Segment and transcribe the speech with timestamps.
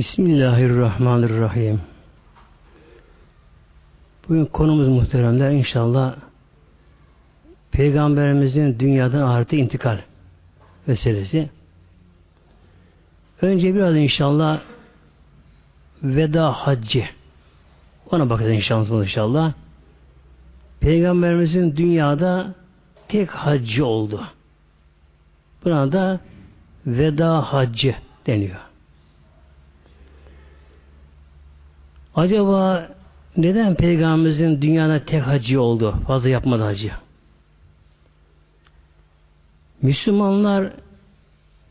[0.00, 1.80] Bismillahirrahmanirrahim.
[4.28, 6.16] Bugün konumuz muhteremler inşallah
[7.72, 9.98] Peygamberimizin dünyadan ahirete intikal
[10.86, 11.50] meselesi.
[13.42, 14.60] Önce biraz inşallah
[16.02, 17.04] veda haccı
[18.10, 19.52] ona bakacağız inşallah inşallah.
[20.80, 22.54] Peygamberimizin dünyada
[23.08, 24.26] tek haccı oldu.
[25.64, 26.20] Buna da
[26.86, 27.94] veda haccı
[28.26, 28.69] deniyor.
[32.14, 32.88] Acaba
[33.36, 35.96] neden Peygamberimizin dünyada tek hacı oldu?
[36.06, 36.92] Fazla yapmadı hacı.
[39.82, 40.72] Müslümanlar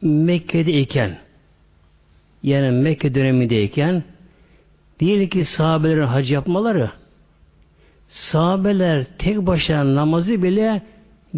[0.02, 1.18] Mekke'deyken
[2.44, 4.04] yani Mekke dönemindeyken
[5.00, 6.92] değil ki sahabelerin hac yapmaları
[8.10, 10.82] sahabeler tek başına namazı bile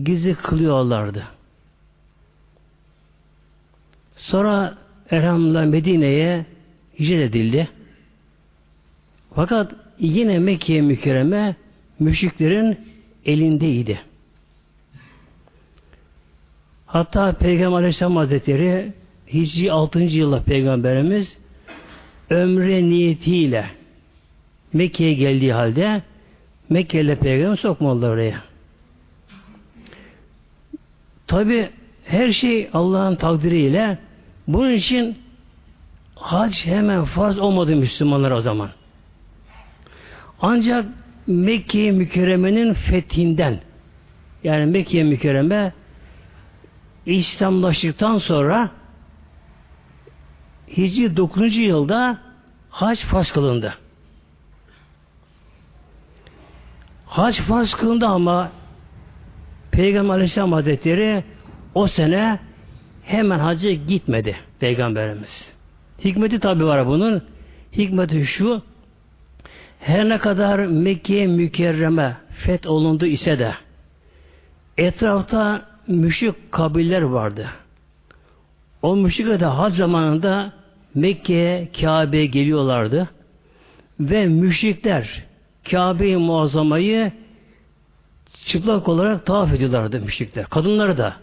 [0.04, 1.24] gizli kılıyorlardı.
[4.16, 4.78] Sonra
[5.10, 6.46] elhamdülillah Medine'ye
[7.00, 7.70] hicret edildi.
[9.36, 11.56] Fakat yine Mekke mükerreme
[12.00, 12.78] müşriklerin
[13.26, 14.00] elindeydi.
[16.86, 18.94] Hatta Peygamber Aleyhisselam Hazretleri
[19.34, 20.00] Hicri 6.
[20.00, 21.38] yılda Peygamberimiz
[22.30, 23.66] ömre niyetiyle
[24.74, 26.02] Mekke'ye geldiği halde
[26.70, 28.44] Mekke'yle Peygamber sokmadılar oraya.
[31.28, 31.70] Tabi
[32.06, 33.98] her şey Allah'ın takdiriyle
[34.48, 35.18] bunun için
[36.16, 38.70] hac hemen farz olmadı Müslümanlar o zaman.
[40.42, 40.86] Ancak
[41.28, 43.60] Mekke mükerremenin fethinden
[44.44, 45.74] yani Mekke mükerreme
[47.06, 48.70] İslamlaştıktan sonra
[50.78, 51.58] Hicri 9.
[51.58, 52.18] yılda
[52.70, 53.74] hac farz kılındı.
[57.06, 58.52] Hac farz kılındı ama
[59.72, 61.24] Peygamber Aleyhisselam Hazretleri
[61.76, 62.40] o sene
[63.04, 65.52] hemen hacı gitmedi Peygamberimiz.
[66.04, 67.24] Hikmeti tabi var bunun.
[67.74, 68.62] Hikmeti şu
[69.82, 73.54] her ne kadar Mekke mükerreme feth olundu ise de
[74.78, 77.48] etrafta müşrik kabiller vardı.
[78.82, 80.54] O müşrikler de hac zamanında
[80.96, 83.10] Mekke'ye, Kabe'ye geliyorlardı.
[84.00, 85.24] Ve müşrikler
[85.72, 87.12] Kabe-i Muazzama'yı
[88.46, 90.46] çıplak olarak tavaf ediyorlardı müşrikler.
[90.46, 91.16] Kadınları da.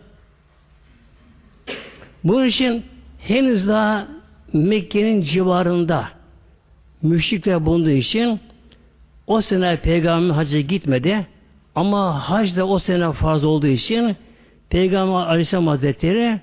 [2.25, 2.85] Bunun için
[3.19, 4.09] henüz daha
[4.53, 6.09] Mekke'nin civarında
[7.03, 8.41] müşrikler bulunduğu için
[9.29, 11.27] o sene Peygamber hacca gitmedi
[11.75, 14.17] ama hac da o sene farz olduğu için
[14.71, 16.41] Peygamber Aleyhisselam Hazretleri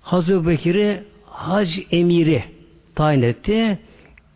[0.00, 2.44] Hazreti Bekir'i hac emiri
[2.94, 3.78] tayin etti.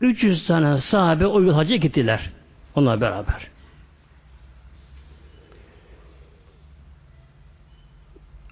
[0.01, 2.31] 300 tane sahabe o yıl hacca gittiler.
[2.75, 3.49] Onunla beraber.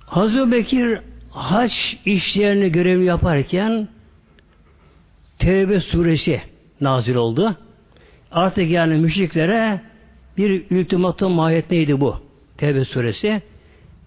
[0.07, 1.01] Hazreti Bekir
[1.31, 1.73] hac
[2.05, 3.89] işlerini görevli yaparken
[5.39, 6.43] Tevbe suresi
[6.81, 7.57] nazil oldu.
[8.35, 9.81] Artık yani müşriklere
[10.39, 12.17] bir ultimatum mahiyet neydi bu?
[12.57, 13.43] Tevbe suresi.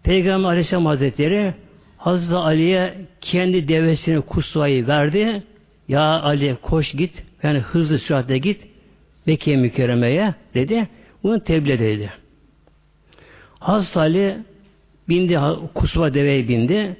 [0.04, 1.54] Peygamber Aleyhisselam Hazretleri
[1.98, 5.44] Hazreti Ali'ye kendi devesini kusvayı verdi.
[5.88, 7.24] Ya Ali koş git.
[7.44, 8.68] Yani hızlı süratle git.
[9.26, 10.88] Mekke mükerremeye dedi.
[11.24, 12.12] Bunu tebliğ dedi.
[13.60, 14.38] Hazreti Ali
[15.10, 15.40] bindi,
[15.74, 16.98] kusva deveye bindi.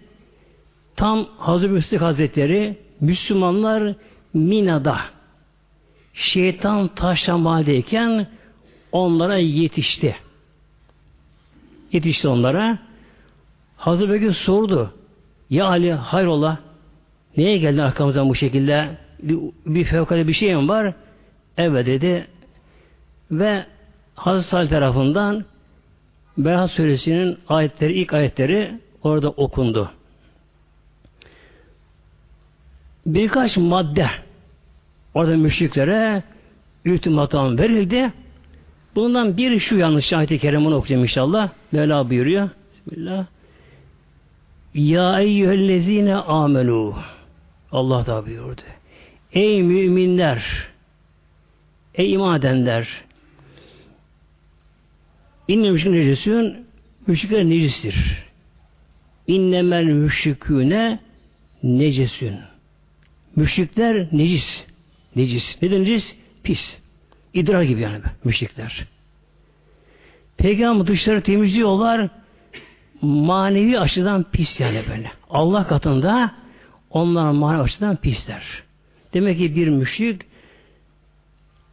[0.96, 3.94] Tam Hazreti Müslik Hazretleri Müslümanlar
[4.34, 5.17] Mina'da
[6.18, 8.28] şeytan taşlamaldeyken
[8.92, 10.16] onlara yetişti.
[11.92, 12.78] Yetişti onlara.
[13.78, 14.94] Hazreti Bekir sordu.
[15.50, 16.60] Ya Ali hayrola
[17.38, 20.94] neye geldin arkamızdan bu şekilde bir, bir fevkalade bir şey mi var?
[21.58, 22.28] Evet dedi.
[23.32, 23.66] Ve
[24.16, 25.46] Hazreti Ali tarafından
[26.38, 29.92] Berat Suresi'nin ayetleri, ilk ayetleri orada okundu.
[33.06, 34.10] Birkaç madde
[35.14, 36.24] orada müşriklere
[36.86, 38.12] ultimatum verildi.
[38.96, 41.50] Bundan biri şu yanlış ayet-i kerimini okuyacağım inşallah.
[41.72, 42.50] Mevla buyuruyor.
[42.74, 43.26] Bismillah.
[44.74, 46.96] Ya eyyühellezine amenu.
[47.72, 48.62] Allah da buyurdu.
[49.34, 50.68] Ey müminler,
[51.96, 52.88] ey iman edenler,
[55.48, 56.68] İnne müşrik necesün,
[57.08, 58.24] müşrikler necistir.
[59.28, 61.00] İnnemel müşriküne
[61.64, 62.36] necesün.
[63.36, 64.67] Müşrikler necis.
[65.18, 65.58] Necis.
[65.62, 66.16] Neden necis?
[66.44, 66.78] Pis.
[67.34, 68.86] İdrar gibi yani müşrikler.
[70.38, 72.10] Peygamber dışları temizliyorlar.
[73.02, 75.12] Manevi açıdan pis yani böyle.
[75.30, 76.32] Allah katında
[76.90, 78.44] onlar manevi açıdan pisler.
[79.14, 80.22] Demek ki bir müşrik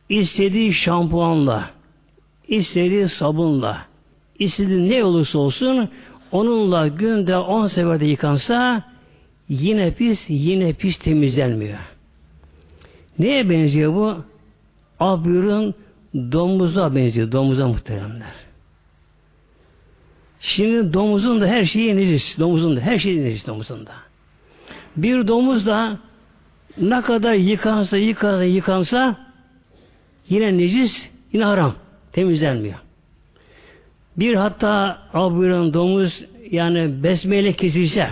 [0.09, 1.71] istediği şampuanla,
[2.49, 3.87] istediği sabunla,
[4.39, 5.89] istediği ne olursa olsun
[6.33, 8.85] onunla günde on seferde yıkansa
[9.49, 11.94] yine pis, yine pis temizlenmiyor.
[13.19, 14.25] Neye benziyor bu?
[15.01, 15.75] Buyurun
[16.15, 17.33] domuza benziyor.
[17.33, 18.35] Domuza muhteremler.
[20.41, 22.39] Şimdi domuzun da her şeyi necis.
[22.39, 23.93] Domuzun da her şeyi necis domuzun da.
[24.97, 25.99] Bir domuz da
[26.81, 29.17] ne kadar yıkansa yıkansa yıkansa
[30.29, 31.75] yine necis yine haram.
[32.13, 32.79] Temizlenmiyor.
[34.17, 38.09] Bir hatta buyuran domuz yani besmeyle kesilse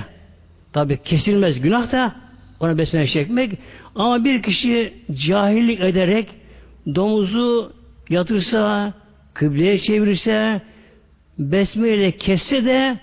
[0.72, 2.14] tabi kesilmez günah da
[2.60, 3.58] ona besmele çekmek
[3.94, 6.28] ama bir kişi cahillik ederek
[6.94, 7.72] domuzu
[8.08, 8.92] yatırsa
[9.34, 10.60] kıbleye çevirirse
[11.38, 12.98] besmeyle kesse de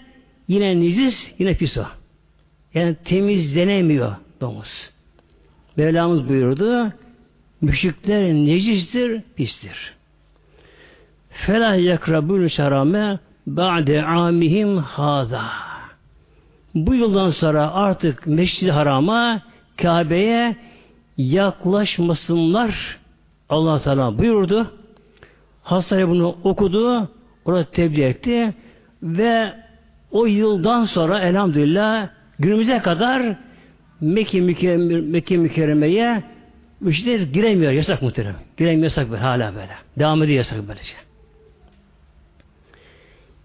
[0.48, 1.86] yine nicis yine pis o.
[2.74, 4.90] Yani temizlenemiyor domuz.
[5.78, 6.92] Mevlamız buyurdu
[7.62, 9.94] müşrikler necistir, pistir.
[11.30, 15.46] Fela yakrabul şarame ba'de amihim haza.
[16.76, 19.42] Bu yıldan sonra artık Meşrid-i Haram'a
[19.78, 20.56] Kabe'ye
[21.20, 23.00] yaklaşmasınlar.
[23.50, 24.72] Allah Teala buyurdu.
[25.64, 27.10] Hastane bunu okudu,
[27.46, 28.54] orada tebliğ etti
[29.04, 29.54] ve
[30.12, 33.36] o yıldan sonra elhamdülillah günümüze kadar
[34.02, 36.24] Mekke, mükerreme, Mekke mükerremeye
[36.80, 37.72] müşteriler giremiyor.
[37.72, 38.36] Yasak muhterem.
[38.58, 39.76] Giremiyor yasak böyle, hala böyle.
[39.98, 40.94] Devam ediyor yasak böylece.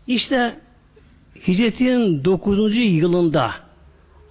[0.06, 0.56] İşte
[1.49, 2.77] hicretin 9.
[2.77, 3.50] yılında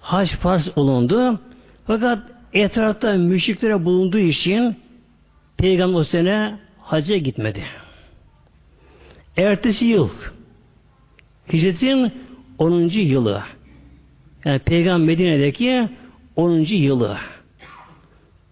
[0.00, 1.40] hac farz olundu.
[1.86, 4.76] Fakat etrafta müşriklere bulunduğu için
[5.56, 7.64] Peygamber o sene hacca gitmedi.
[9.36, 10.10] Ertesi yıl
[11.52, 12.12] hicretin
[12.58, 12.80] 10.
[12.88, 13.42] yılı
[14.44, 15.88] yani Peygamber Medine'deki
[16.36, 16.58] 10.
[16.58, 17.18] yılı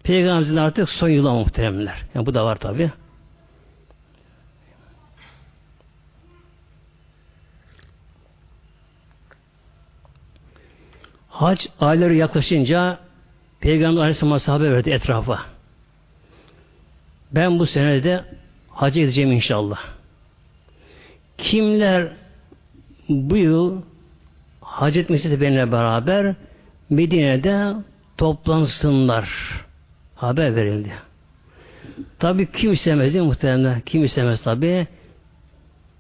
[0.03, 2.03] Peygamberimizin artık son yılı muhteremler.
[2.15, 2.91] Yani bu da var tabi.
[11.29, 12.99] Hac ayları yaklaşınca
[13.63, 15.39] Peygamber Aleyhisselam sahabe verdi etrafa.
[17.33, 18.25] Ben bu senede
[18.71, 19.79] hacca gideceğim inşallah.
[21.39, 22.09] Kimler
[23.09, 23.83] bu yıl
[24.61, 26.35] hac etmesi benimle beraber
[26.91, 27.75] Medine'de
[28.17, 29.31] toplansınlar.
[30.15, 30.93] Haber verildi.
[32.19, 33.81] Tabi kim istemez değil muhtemelen?
[33.81, 34.87] Kim istemez tabi?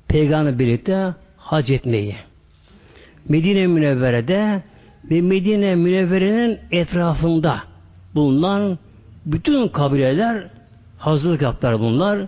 [0.08, 2.16] Peygamber birlikte hac etmeyi.
[3.28, 4.62] Medine Münevvere'de
[5.10, 7.62] ve Medine Münevvere'nin etrafında
[8.14, 8.78] bulunan
[9.26, 10.44] bütün kabileler
[10.98, 12.26] hazırlık yaptılar bunlar.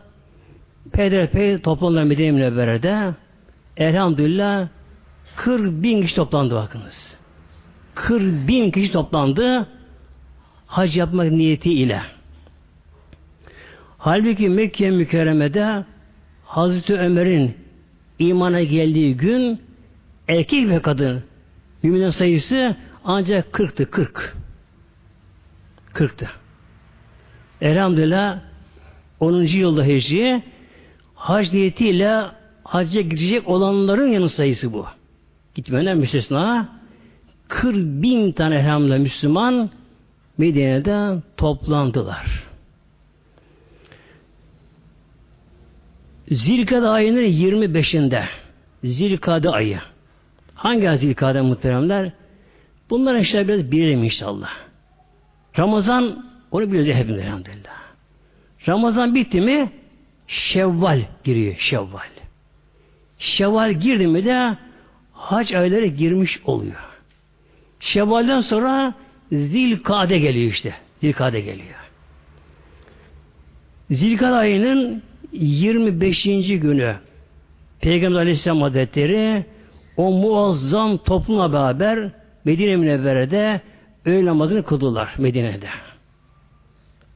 [0.93, 3.15] Peyderpey toplandılar Medine Münevvere'de.
[3.77, 4.69] Elhamdülillah
[5.37, 7.17] 40 bin kişi toplandı bakınız.
[7.95, 9.69] 40 bin kişi toplandı
[10.67, 12.01] hac yapmak niyetiyle.
[13.99, 15.85] Halbuki Mekke mükerremede
[16.45, 17.55] Hazreti Ömer'in
[18.19, 19.61] imana geldiği gün
[20.29, 21.23] erkek ve kadın
[21.85, 24.37] mümin sayısı ancak 40'tı 40.
[25.95, 26.31] 40'tı.
[27.61, 28.41] Elhamdülillah
[29.21, 29.43] 10.
[29.43, 30.43] yılda hecri
[31.15, 32.25] hac niyetiyle
[32.65, 34.87] hacca gidecek olanların yanı sayısı bu.
[35.55, 36.69] Gitmeyenler müstesna
[37.49, 39.71] 40 bin tane elhamdülillah Müslüman
[40.39, 42.45] Medine'de toplandılar.
[46.29, 48.25] Zilkade ayının 25'inde
[48.85, 49.81] Zilkade ayı.
[50.55, 52.13] Hangi ay Zilkade muhteremler?
[52.91, 54.51] Bunlar işte biraz bilelim inşallah.
[55.59, 57.75] Ramazan onu biliyoruz hepimiz elhamdülillah.
[58.69, 59.71] Ramazan bitti mi
[60.27, 61.57] Şevval giriyor.
[61.59, 62.09] Şevval.
[63.19, 64.57] Şevval girdi mi de
[65.13, 66.91] hac ayları girmiş oluyor.
[67.81, 68.95] Şevval'den sonra
[69.33, 70.75] Zilkade geliyor işte.
[71.01, 71.91] Zilkade geliyor.
[73.91, 76.25] Zilkade ayının 25.
[76.49, 76.97] günü
[77.81, 79.45] Peygamber Aleyhisselam Hazretleri
[79.97, 82.11] o muazzam toplumla beraber
[82.45, 83.61] Medine Münevvere'de
[84.05, 85.69] öğle namazını kıldılar Medine'de.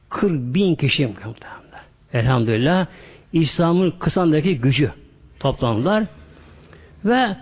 [0.09, 1.09] 40 bin kişi.
[2.13, 2.87] Elhamdülillah
[3.33, 4.91] İslam'ın kısandaki gücü
[5.39, 6.03] toplandılar
[7.05, 7.35] ve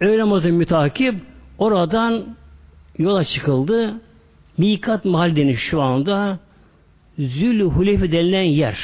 [0.00, 1.14] öğle namazı mütakip
[1.58, 2.36] oradan
[2.98, 3.94] yola çıkıldı.
[4.58, 6.38] Mikat mahalli şu anda
[7.18, 8.78] Zül Hulefe denilen yer.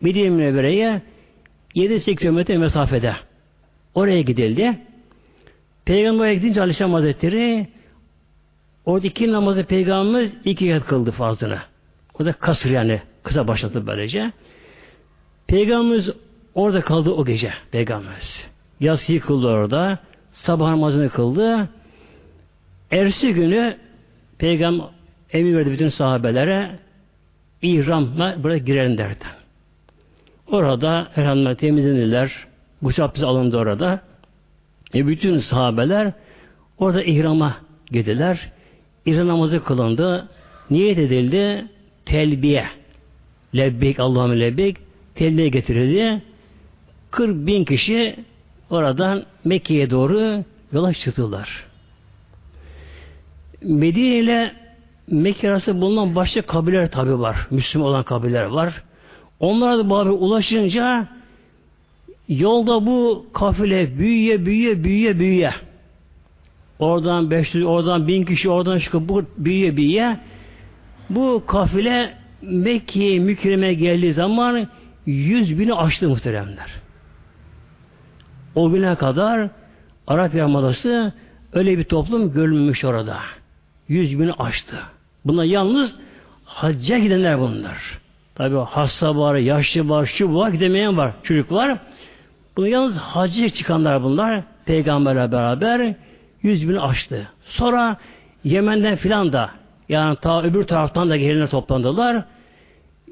[0.00, 1.02] Medine Münevvere'ye
[1.74, 3.27] 7-8 kilometre mesafede.
[3.98, 4.78] Oraya gidildi.
[5.84, 7.66] Peygamber'e gidince Aleyhisselam Hazretleri
[8.84, 11.58] orada iki namazı Peygamberimiz iki kat kıldı fazlını.
[12.20, 13.00] O da kasır yani.
[13.22, 14.32] Kısa başladı böylece.
[15.46, 16.10] Peygamberimiz
[16.54, 17.52] orada kaldı o gece.
[17.70, 18.46] Peygamberimiz.
[18.80, 19.98] Yatsıyı kıldı orada.
[20.32, 21.68] Sabah namazını kıldı.
[22.90, 23.76] Ersi günü
[24.38, 24.86] Peygamber
[25.32, 26.78] emir verdi bütün sahabelere
[27.62, 29.24] ihramla buraya girelim derdi.
[30.46, 32.47] Orada elhamdülillah temizlendiler.
[32.82, 34.00] Gusül abdesti alındı orada.
[34.94, 36.12] E bütün sahabeler
[36.78, 37.56] orada ihrama
[37.86, 38.50] gidiler.
[39.06, 40.28] İhram namazı kılındı.
[40.70, 41.64] Niyet edildi.
[42.06, 42.66] telbiye.
[43.56, 44.76] Lebbeyk Allahümme lebbeyk.
[45.14, 46.22] Telbiye getirildi.
[47.10, 48.16] 40 bin kişi
[48.70, 51.64] oradan Mekke'ye doğru yola çıktılar.
[53.62, 54.52] Medine ile
[55.10, 57.46] Mekke arasında bulunan başka kabileler tabi var.
[57.50, 58.82] Müslüman olan kabileler var.
[59.40, 61.08] Onlara da bari ulaşınca
[62.28, 65.54] yolda bu kafile büyüye büyüye büyüye büyüye
[66.78, 70.20] oradan 500 oradan 1000 kişi oradan çıkıp bu büyüye büyüye
[71.10, 74.68] bu kafile Mekke'ye mükreme geldiği zaman
[75.06, 76.70] 100 bini aştı muhteremler.
[78.54, 79.50] O güne kadar
[80.06, 81.12] Arap Yarımadası
[81.52, 83.18] öyle bir toplum görülmüş orada.
[83.88, 84.76] 100 bini aştı.
[85.24, 85.96] Buna yalnız
[86.44, 87.98] hacca gidenler bunlar.
[88.34, 91.78] Tabi hasta var, yaşlı var, şu var, gidemeyen var, çocuk var.
[92.58, 94.44] Bunu yalnız hacca çıkanlar bunlar.
[94.64, 95.94] Peygamberle beraber
[96.42, 97.28] yüz bini aştı.
[97.44, 97.96] Sonra
[98.44, 99.50] Yemen'den filan da
[99.88, 102.24] yani ta öbür taraftan da gelenler toplandılar.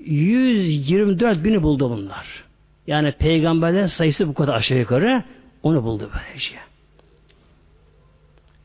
[0.04, 2.44] 124 bini buldu bunlar.
[2.86, 5.22] Yani peygamberlerin sayısı bu kadar aşağı yukarı
[5.62, 6.56] onu buldu böylece.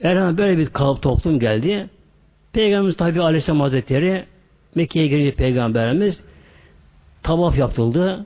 [0.03, 1.89] Erhan böyle bir kalıp toplum geldi.
[2.53, 4.25] Peygamberimiz tabi Aleyhisselam Hazretleri
[4.75, 6.21] Mekke'ye girince Peygamberimiz
[7.23, 8.25] tavaf yapıldı.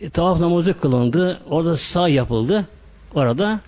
[0.00, 1.40] E, tavaf namazı kılındı.
[1.50, 2.68] Orada sağ yapıldı.
[3.14, 3.60] Orada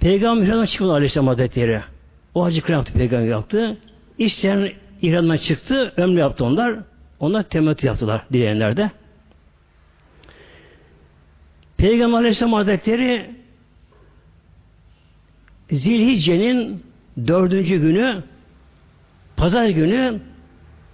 [0.00, 1.80] Peygamber İhram'dan çıkmadı Aleyhisselam Hazretleri.
[2.34, 3.76] O hacı kıramatı Peygamber yaptı.
[4.18, 4.72] İsteyen
[5.02, 5.92] İhram'dan çıktı.
[5.96, 6.78] Ömrü yaptı onlar.
[7.20, 8.90] Onlar temettü yaptılar dileyenler de.
[11.76, 13.30] Peygamber Aleyhisselam Hazretleri
[15.70, 16.82] Zilhicce'nin
[17.26, 18.22] dördüncü günü
[19.36, 20.20] Pazar günü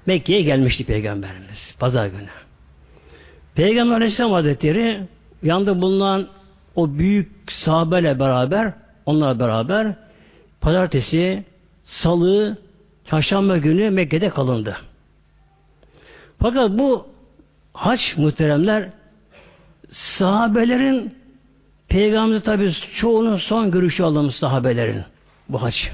[0.07, 1.75] Mekke'ye gelmişti Peygamberimiz.
[1.79, 2.48] Pazar günü.
[3.59, 5.01] Peygamber Aleyhisselam Hazretleri
[5.43, 6.27] yanında bulunan
[6.77, 8.73] o büyük sahabeyle beraber
[9.07, 9.95] onlarla beraber
[10.61, 11.45] pazartesi,
[11.85, 12.59] salı,
[13.05, 14.77] çarşamba günü Mekke'de kalındı.
[16.39, 17.07] Fakat bu
[17.73, 18.89] haç muhteremler
[19.91, 21.15] sahabelerin
[21.89, 25.03] Peygamber tabi çoğunun son görüşü alınmış sahabelerin
[25.49, 25.93] bu haç.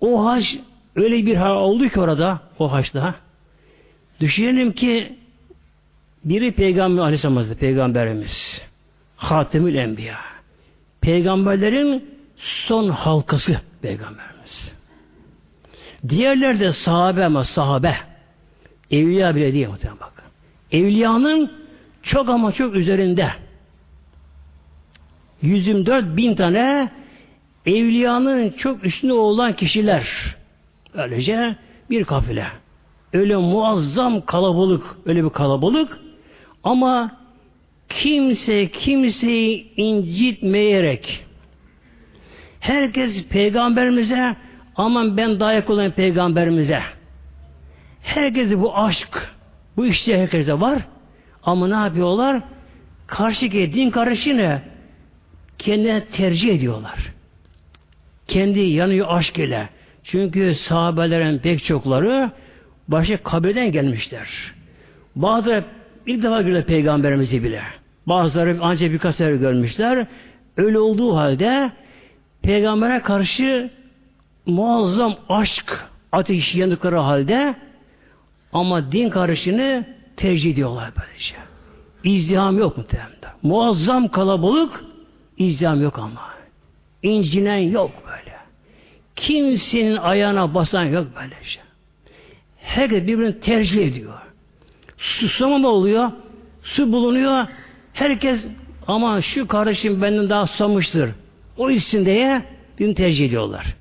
[0.00, 0.56] O haç
[0.96, 3.14] öyle bir hal oldu ki orada o haçta.
[4.20, 5.23] Düşünelim ki
[6.24, 8.60] biri Peygamber Aleyhisselam Hazretleri Peygamberimiz.
[9.16, 10.16] Hatemül Enbiya.
[11.00, 12.04] Peygamberlerin
[12.36, 14.74] son halkası Peygamberimiz.
[16.08, 17.96] Diğerler de sahabe ama sahabe.
[18.90, 20.24] Evliya bile değil muhtemelen bakın.
[20.72, 21.52] Evliyanın
[22.02, 23.30] çok ama çok üzerinde
[25.42, 26.90] 124 bin tane
[27.66, 30.34] evliyanın çok üstünde olan kişiler
[30.94, 31.56] öylece
[31.90, 32.46] bir kafile.
[33.12, 35.98] Öyle muazzam kalabalık, öyle bir kalabalık
[36.64, 37.16] ama
[37.88, 41.24] kimse kimseyi incitmeyerek
[42.60, 44.36] herkes peygamberimize
[44.76, 46.82] aman ben dayak olan peygamberimize
[48.02, 49.34] herkese bu aşk
[49.76, 50.82] bu işte herkese var
[51.42, 52.42] ama ne yapıyorlar?
[53.06, 54.60] Karşıki din karışını
[55.58, 57.12] kendine tercih ediyorlar.
[58.26, 59.68] Kendi yanıyor aşk ile.
[60.04, 62.30] Çünkü sahabelerin pek çokları
[62.88, 64.28] başka kabirden gelmişler.
[65.16, 65.64] Bazıları
[66.06, 67.62] ilk defa gördü peygamberimizi bile.
[68.06, 70.06] Bazıları ancak birkaç sefer görmüşler.
[70.56, 71.72] Öyle olduğu halde
[72.42, 73.70] peygambere karşı
[74.46, 77.54] muazzam aşk ateşi yandıkları halde
[78.52, 79.84] ama din karışını
[80.16, 81.34] tercih ediyorlar böylece.
[82.04, 83.10] İzdiham yok mu muhtemelen.
[83.42, 84.84] Muazzam kalabalık
[85.38, 86.34] izdiham yok ama.
[87.02, 88.36] İncinen yok böyle.
[89.16, 91.60] Kimsenin ayağına basan yok böylece.
[92.56, 94.23] Herkes birbirini tercih ediyor.
[94.98, 96.10] Susamama oluyor.
[96.62, 97.46] Su bulunuyor.
[97.92, 98.46] Herkes
[98.86, 101.10] ama şu kardeşim benden daha susamıştır.
[101.56, 102.42] O içsin diye
[102.78, 103.74] birini tercih ediyorlar.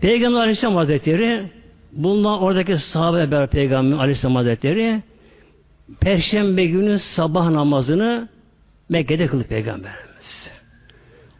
[0.00, 1.50] Peygamber Aleyhisselam Hazretleri
[1.92, 5.02] bundan oradaki sahabe beraber Peygamber Aleyhisselam Hazretleri
[6.00, 8.28] Perşembe günü sabah namazını
[8.88, 10.50] Mekke'de kıldı Peygamberimiz.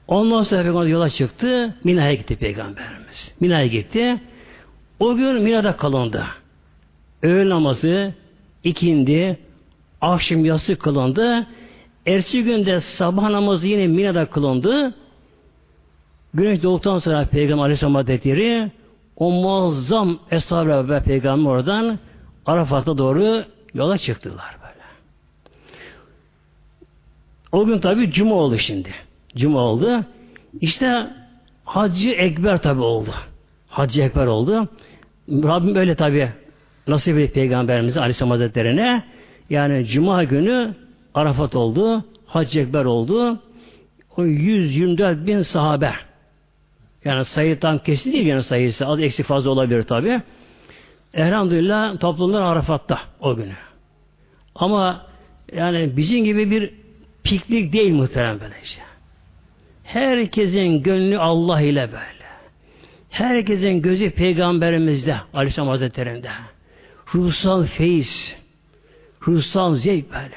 [0.08, 1.74] Ondan sonra Peygamber yola çıktı.
[1.84, 3.34] Mina'ya gitti Peygamberimiz.
[3.40, 4.20] Mina'ya gitti.
[5.00, 6.24] O gün Mina'da kalındı.
[7.24, 8.12] Öğle namazı,
[8.64, 9.38] ikindi,
[10.00, 11.46] akşam yası kılındı.
[12.06, 14.94] Ersi günde sabah namazı yine Mina'da kılındı.
[16.34, 18.70] Güneş doğduktan sonra Peygamber Aleyhisselam Hazretleri
[19.16, 21.98] o muazzam eshab ve Peygamber oradan
[22.46, 24.84] Arafat'a doğru yola çıktılar böyle.
[27.52, 28.94] O gün tabi Cuma oldu şimdi.
[29.36, 30.04] Cuma oldu.
[30.60, 31.10] İşte
[31.64, 33.10] Hacı Ekber tabi oldu.
[33.68, 34.68] Hacı Ekber oldu.
[35.28, 36.32] Rabbim öyle tabi
[36.86, 39.02] nasip etti Peygamberimize Aleyhisselam Hazretleri'ne
[39.50, 40.74] yani Cuma günü
[41.14, 42.04] Arafat oldu.
[42.26, 43.38] Hacı Ekber oldu.
[44.16, 45.92] O 124 bin sahabe
[47.04, 50.20] yani sayı tam kesin değil yani sayısı az eksik fazla olabilir tabi.
[51.14, 53.56] elhamdülillah toplumlar Arafat'ta o günü.
[54.54, 55.06] Ama
[55.52, 56.70] yani bizim gibi bir
[57.24, 58.80] piknik değil muhterem böylece.
[59.84, 62.24] Herkesin gönlü Allah ile böyle.
[63.10, 66.30] Herkesin gözü peygamberimizde Aleyhisselam Hazretleri'nde.
[67.14, 68.36] Ruhsal feyiz,
[69.26, 70.36] ruhsal zevk böyle.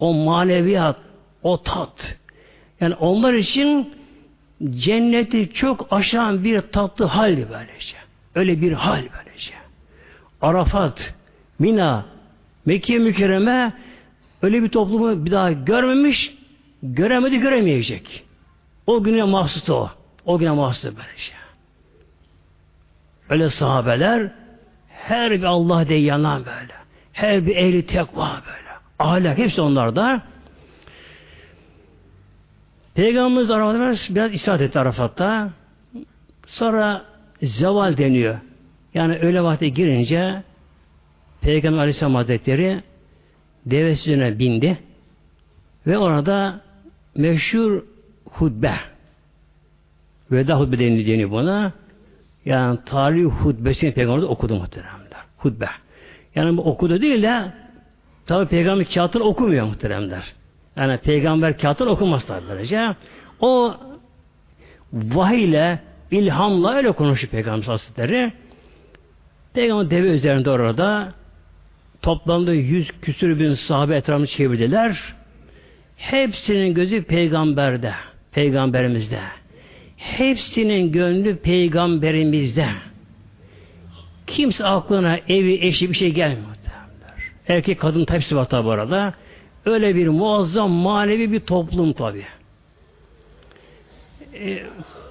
[0.00, 0.96] O maneviyat,
[1.42, 2.16] o tat.
[2.80, 3.94] Yani onlar için
[4.70, 7.96] cenneti çok aşan bir tatlı hal böylece.
[8.34, 9.52] Öyle bir hal böylece.
[10.42, 11.14] Arafat,
[11.58, 12.06] Mina,
[12.66, 13.72] Mekke mükerreme
[14.42, 16.34] öyle bir toplumu bir daha görmemiş,
[16.82, 18.24] göremedi, göremeyecek.
[18.86, 19.90] O güne mahsus o.
[20.24, 21.32] O güne mahsus böylece.
[23.30, 24.32] Öyle sahabeler
[25.08, 26.72] her bir Allah diye yanan böyle.
[27.12, 28.66] Her bir ehli tekva böyle.
[28.98, 30.22] Ahlak hepsi onlarda.
[32.94, 35.50] Peygamberimiz Arafat'ta biraz istirahat etti Arafat'ta.
[36.46, 37.04] Sonra
[37.42, 38.38] zeval deniyor.
[38.94, 40.42] Yani öyle vakti girince
[41.40, 42.82] Peygamber Aleyhisselam Hazretleri
[43.66, 44.78] devesine bindi
[45.86, 46.60] ve orada
[47.14, 47.82] meşhur
[48.24, 48.74] hutbe
[50.30, 51.72] veda hutbe deniyor buna.
[52.46, 55.20] Yani tarih hutbesini Peygamber okudu muhteremler.
[55.36, 55.68] Hutbe.
[56.34, 57.52] Yani bu okudu değil de
[58.26, 60.34] tabi Peygamber kağıtını okumuyor muhteremler.
[60.76, 62.94] Yani peygamber kağıttan okumaz böylece.
[63.40, 63.74] O
[64.92, 65.78] vahiyle,
[66.10, 68.32] ilhamla öyle konuşuyor peygamber hazretleri.
[69.54, 71.12] Peygamber deve üzerinde orada
[72.02, 75.14] toplandı yüz küsür bin sahabe etrafını çevirdiler.
[75.96, 77.92] Hepsinin gözü peygamberde,
[78.32, 79.20] peygamberimizde.
[79.96, 82.68] Hepsinin gönlü peygamberimizde.
[84.26, 86.56] Kimse aklına evi, eşi bir şey gelmiyor.
[87.48, 89.14] Erkek kadın hepsi var tabi arada.
[89.64, 92.24] Öyle bir muazzam manevi bir toplum tabi.
[94.34, 94.62] E,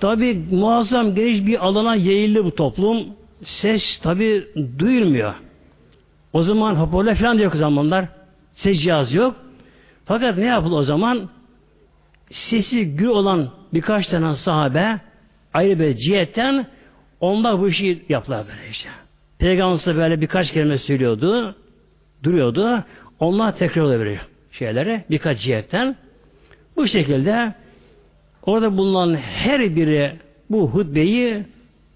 [0.01, 3.07] tabi muazzam geniş bir alana yayıldı bu toplum.
[3.43, 4.47] Ses tabi
[4.79, 5.33] duyulmuyor.
[6.33, 8.05] O zaman hoparlör falan da yok o zamanlar.
[8.53, 9.35] Ses cihazı yok.
[10.05, 11.29] Fakat ne yapıldı o zaman?
[12.29, 14.99] Sesi gür olan birkaç tane sahabe
[15.53, 16.67] ayrı bir cihetten
[17.19, 18.89] onlar bu işi yaptılar böyle işte.
[19.39, 21.55] Peygamber böyle birkaç kelime söylüyordu,
[22.23, 22.83] duruyordu.
[23.19, 24.19] Onlar tekrar oluyor
[24.51, 25.95] şeylere birkaç cihetten.
[26.75, 27.53] Bu şekilde
[28.45, 30.11] orada bulunan her biri
[30.49, 31.43] bu hutbeyi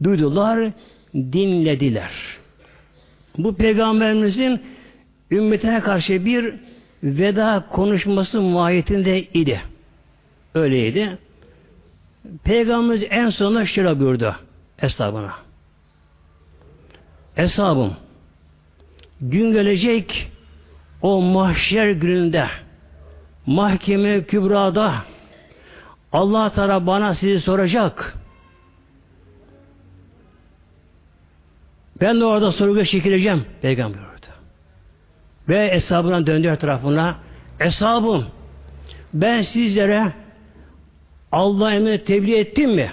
[0.03, 0.71] duydular,
[1.15, 2.11] dinlediler.
[3.37, 4.61] Bu peygamberimizin
[5.31, 6.53] ümmetine karşı bir
[7.03, 9.61] veda konuşması mahiyetinde idi.
[10.53, 11.17] Öyleydi.
[12.43, 14.35] Peygamberimiz en sonunda şöyle buyurdu
[14.77, 15.33] hesabına.
[17.35, 17.93] Hesabım
[19.21, 20.31] gün gelecek
[21.01, 22.47] o mahşer gününde
[23.45, 24.93] mahkeme kübrada
[26.11, 28.17] Allah Teala bana sizi soracak.
[32.01, 33.45] Ben de orada sorguya çekileceğim.
[33.61, 34.27] Peygamber orada.
[35.49, 37.17] Ve hesabına döndü tarafına.
[37.57, 38.25] Hesabım
[39.13, 40.13] ben sizlere
[41.31, 42.91] Allah emrini tebliğ ettim mi?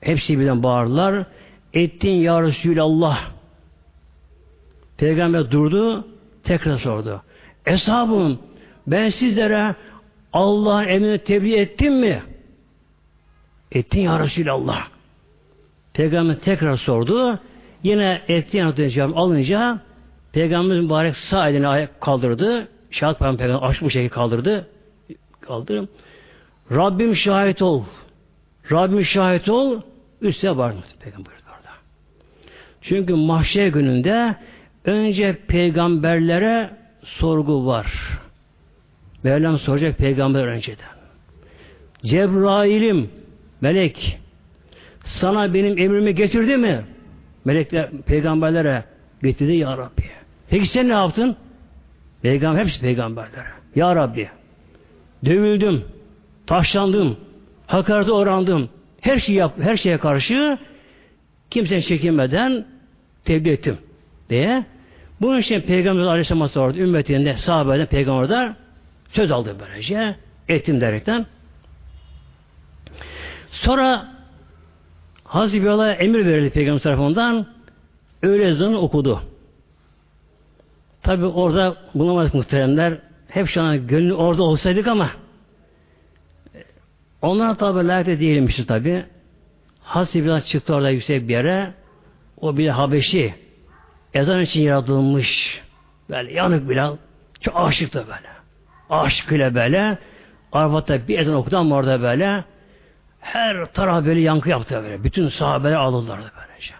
[0.00, 1.24] Hepsi birden bağırdılar.
[1.72, 3.30] Ettin ya Resulallah.
[4.96, 6.06] Peygamber durdu,
[6.44, 7.22] tekrar sordu.
[7.66, 8.38] Eshabım,
[8.86, 9.74] ben sizlere
[10.32, 12.22] Allah'ın emrini tebliğ ettim mi?
[13.72, 14.88] Ettin ya Resulallah.
[15.92, 17.38] Peygamber tekrar sordu.
[17.82, 19.80] Yine ettiğin yanıtını cevap alınca
[20.32, 22.68] Peygamber mübarek sağ elini kaldırdı.
[22.90, 24.68] Şahat Peygamber aç bu şekilde kaldırdı.
[25.46, 25.88] Kaldırım.
[26.72, 27.84] Rabbim şahit ol.
[28.72, 29.80] Rabbim şahit ol.
[30.20, 31.70] Üstüne vardı Peygamber orada.
[32.82, 34.36] Çünkü mahşer gününde
[34.86, 36.70] Önce peygamberlere
[37.02, 38.18] sorgu var.
[39.22, 40.86] Mevlam soracak peygamber önceden.
[42.04, 43.10] Cebrail'im,
[43.60, 44.18] melek,
[45.04, 46.84] sana benim emrimi getirdi mi?
[47.44, 48.84] Melekler peygamberlere
[49.22, 50.02] getirdi ya Rabbi.
[50.50, 51.36] Peki sen ne yaptın?
[52.22, 53.46] Peygamber hepsi peygamberlere.
[53.74, 54.28] Ya Rabbi
[55.24, 55.84] dövüldüm,
[56.46, 57.16] taşlandım,
[57.66, 58.68] hakarete orandım.
[59.00, 60.58] Her şeyi yap, her şeye karşı
[61.50, 62.66] kimsenin çekinmeden
[63.24, 63.78] tebliğ ettim
[64.30, 64.64] diye
[65.20, 66.78] bunun için Peygamber Aleyhisselam sordu.
[66.78, 68.56] Ümmetinde, sahabeden, peygamberden
[69.12, 70.16] söz aldı böylece.
[70.48, 71.26] Ettim derekten.
[73.50, 74.08] Sonra
[75.24, 77.46] Hazreti Bilal'a emir verildi Peygamber tarafından.
[78.22, 79.20] Öyle ezanı okudu.
[81.02, 82.98] Tabi orada bulamadık muhteremler.
[83.28, 85.10] Hep şu an gönlü orada olsaydık ama
[87.22, 89.04] onlar tabi layıkta değilmişiz tabi.
[89.80, 91.72] Hazreti Bilal çıktı orada yüksek bir yere.
[92.40, 93.34] O bir Habeşi
[94.14, 95.62] ezan için yaratılmış
[96.10, 96.96] böyle yanık Bilal
[97.40, 98.36] çok aşıktı böyle.
[99.30, 99.98] İle böyle
[100.52, 102.44] Arafat'ta bir ezan okudu ama orada böyle
[103.20, 105.04] her taraf böyle yankı yaptı böyle.
[105.04, 106.74] Bütün sahabeler aldılar böylece.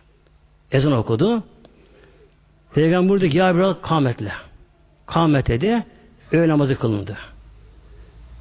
[0.72, 1.42] Ezan okudu.
[2.74, 4.32] Peygamber buyurdu ki ya Bilal kametle.
[5.06, 5.82] Kamet dedi.
[6.32, 7.16] Öğle namazı kılındı.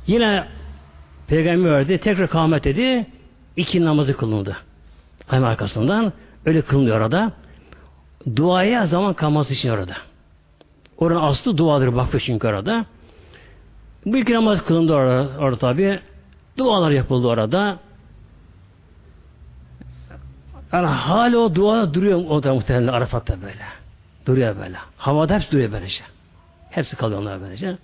[0.07, 0.47] Yine
[1.27, 1.97] Peygamber verdi.
[1.97, 3.07] Tekrar kamet dedi.
[3.55, 4.57] İki namazı kılındı.
[5.27, 6.13] Hemen arkasından.
[6.45, 7.31] Öyle kılınıyor orada.
[8.35, 9.93] Duaya zaman kalması için orada.
[10.97, 12.85] Oranın aslı duadır bakıyor çünkü orada.
[14.05, 15.99] Bu iki namaz kılındı orada, orada tabi.
[16.57, 17.79] Dualar yapıldı orada.
[20.73, 23.65] Yani hala o dua duruyor o da muhtemelen Arafat'ta böyle.
[24.25, 24.77] Duruyor böyle.
[24.97, 26.03] Havada hepsi duruyor böylece.
[26.75, 27.77] Hepsi kalıyor onlar böylece.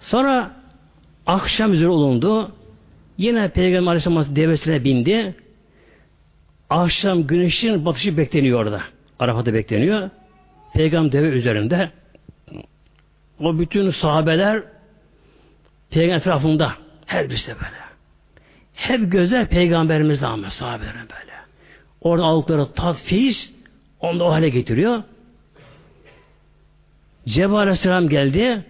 [0.00, 0.50] Sonra
[1.26, 2.52] akşam üzeri olundu.
[3.18, 5.34] Yine Peygamber Aleyhisselam devesine bindi.
[6.70, 8.82] Akşam güneşin batışı bekleniyor orada.
[9.18, 10.10] Arafat'ta bekleniyor.
[10.72, 11.90] Peygamber deve üzerinde.
[13.40, 14.62] O bütün sahabeler
[15.90, 16.72] Peygamber etrafında.
[17.06, 17.76] Her birisi böyle.
[18.74, 21.32] Hep gözler Peygamberimizde ama sahabelerin böyle.
[22.00, 23.54] Orada aldıkları tat, feyiz
[24.00, 25.02] onu da o hale getiriyor.
[27.28, 28.64] Cebrail Aleyhisselam geldi.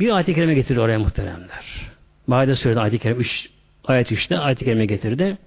[0.00, 1.90] Bir ayet-i kerime getirdi oraya muhteremler.
[2.26, 3.50] Maide söyledi ayet-i kerime 3
[3.84, 5.38] ayet 3'te ayet-i kerime getirdi.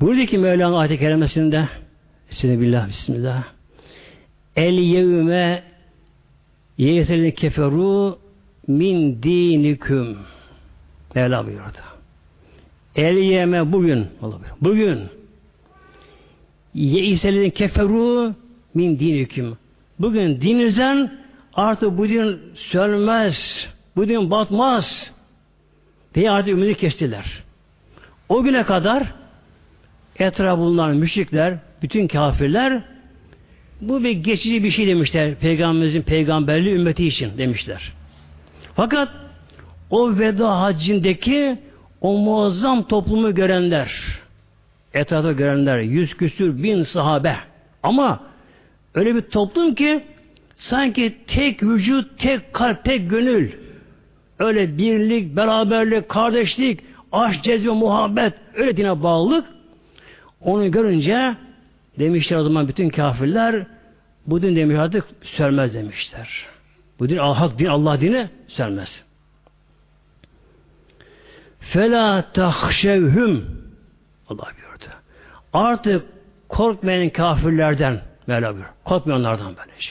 [0.00, 1.68] Buyurdu ki Mevlana ayet-i kerimesinde
[2.30, 3.44] Bismillah, Bismillah.
[4.56, 5.62] El yevme
[6.78, 8.18] yeselini keferu
[8.68, 10.18] min diniküm.
[11.14, 11.78] Mevla buyurdu.
[12.96, 14.06] El yeme bugün
[14.60, 15.00] bugün
[16.74, 18.34] yeselini keferu
[18.74, 19.56] min diniküm.
[19.98, 21.12] Bugün dininizden
[21.54, 25.12] artık bu din sönmez, bu din batmaz
[26.14, 27.42] diye artık ümidi kestiler.
[28.28, 29.02] O güne kadar
[30.18, 32.82] etrafı bulunan müşrikler, bütün kafirler
[33.80, 37.92] bu bir geçici bir şey demişler Peygamberimizin peygamberliği ümmeti için demişler.
[38.74, 39.08] Fakat
[39.90, 41.58] o veda haccindeki
[42.00, 43.92] o muazzam toplumu görenler,
[44.94, 47.36] etrafta görenler, yüz küsür bin sahabe
[47.82, 48.20] ama
[48.94, 50.04] öyle bir toplum ki
[50.56, 53.52] sanki tek vücut, tek kalp, tek gönül
[54.38, 56.80] öyle birlik, beraberlik, kardeşlik,
[57.12, 59.44] aşk, cezbe, muhabbet öyle dine bağlılık
[60.40, 61.36] onu görünce
[61.98, 63.66] demişler o zaman bütün kafirler
[64.26, 66.46] bu din demiş artık sönmez demişler.
[66.98, 69.04] Bu din hak din Allah dini sönmez.
[71.60, 73.44] Fela tahşevhüm
[74.28, 74.84] Allah buyurdu.
[75.52, 76.06] Artık
[76.48, 78.74] korkmayın kafirlerden Mevla buyuruyor.
[78.84, 79.90] Korkmayın onlardan böylece.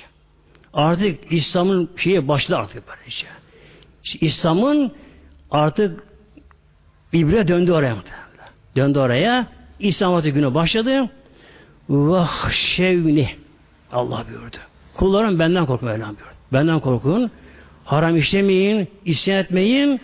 [0.74, 3.28] Artık İslam'ın şeyi başladı artık böylece.
[4.04, 4.92] İşte İslam'ın
[5.52, 6.04] artık
[7.14, 7.96] ibre döndü oraya
[8.76, 9.48] Döndü oraya.
[9.80, 11.10] İslam günü başladı.
[11.90, 13.30] Vahşevni
[13.92, 14.58] Allah buyurdu.
[14.94, 16.36] Kullarım benden korkun Mevlam buyurdu.
[16.54, 17.32] Benden korkun.
[17.86, 20.02] Haram işlemeyin, isyan etmeyin,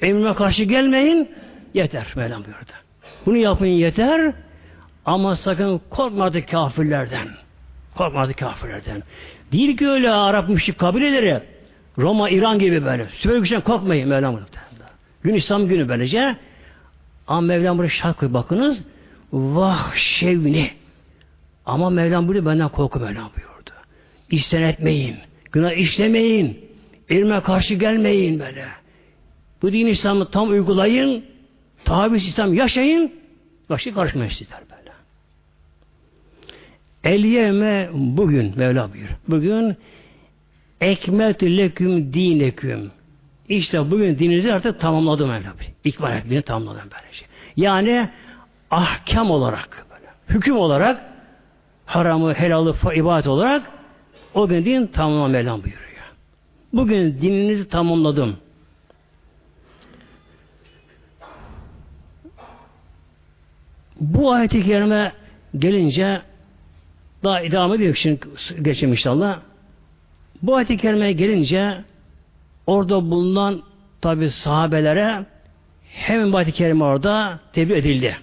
[0.00, 1.28] emrime karşı gelmeyin,
[1.74, 2.72] yeter Mevlam buyurdu.
[3.26, 4.32] Bunu yapın yeter
[5.06, 7.28] ama sakın korkmadı kafirlerden.
[7.96, 9.02] Korkmadı kafirlerden.
[9.52, 11.42] Değil ki öyle Arap müşrik kabileleri
[11.98, 13.06] Roma, İran gibi böyle.
[13.12, 14.40] Süper güçten korkmayın Mevlam.
[15.22, 16.36] Gün İslam günü böylece
[17.26, 18.78] ama Mevlam buraya şart koy bakınız.
[19.32, 20.70] Vah şevni.
[21.66, 23.70] Ama Mevlam buyurdu benden korku Mevlam buyurdu.
[24.30, 25.16] İsten etmeyin.
[25.52, 26.70] Günah işlemeyin.
[27.08, 28.66] İlme karşı gelmeyin böyle.
[29.62, 31.24] Bu din İslam'ı tam uygulayın.
[31.84, 33.12] Tabi İslam yaşayın.
[33.70, 34.79] Başka karışmayın sizler böyle.
[37.04, 37.22] El
[37.92, 39.08] bugün Mevla buyur.
[39.28, 39.76] Bugün
[40.80, 42.90] ekmetü leküm dineküm.
[43.48, 45.52] İşte bugün dininizi artık tamamladım Mevla.
[45.84, 47.24] İkbal etmeni tamamladım böylece.
[47.56, 48.08] Yani
[48.70, 51.00] ahkam olarak, böyle, hüküm olarak
[51.86, 53.70] haramı, helalı, ibadet olarak
[54.34, 55.90] o gün din tamamladım Mevlam buyuruyor.
[56.72, 58.36] Bugün dininizi tamamladım.
[64.00, 65.12] Bu ayet-i kerime
[65.58, 66.22] gelince
[67.24, 68.20] daha devam ediyor şimdi
[68.62, 69.40] geçeyim inşallah.
[70.42, 71.84] Bu ayet-i kerime gelince
[72.66, 73.62] orada bulunan
[74.00, 75.26] tabi sahabelere
[75.84, 78.16] hemen ayet-i kerime orada tebliğ edildi.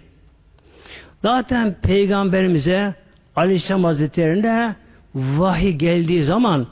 [1.21, 2.95] Zaten peygamberimize
[3.35, 4.75] Aleyhisselam Hazretleri'ne
[5.15, 6.67] vahiy geldiği zaman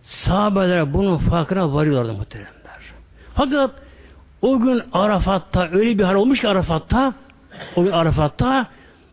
[0.00, 2.54] sahabeler bunun farkına varıyorlardı muhteremler.
[3.34, 3.70] Fakat
[4.42, 7.14] o gün Arafat'ta öyle bir hal olmuş ki Arafat'ta
[7.76, 8.66] o gün Arafat'ta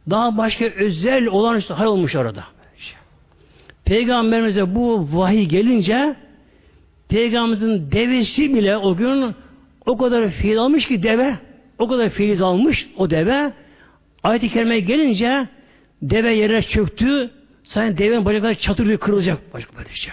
[0.09, 2.43] daha başka özel olan işte hal olmuş orada.
[3.85, 6.15] Peygamberimize bu vahiy gelince
[7.09, 9.35] Peygamberimizin devesi bile o gün
[9.85, 11.35] o kadar fiil almış ki deve,
[11.79, 13.53] o kadar fiil almış o deve.
[14.23, 15.47] Ayet-i Kerime gelince
[16.01, 17.29] deve yere çöktü.
[17.63, 19.53] Sanki devenin bacakları çatır diyor kırılacak.
[19.53, 20.11] Başka böylece.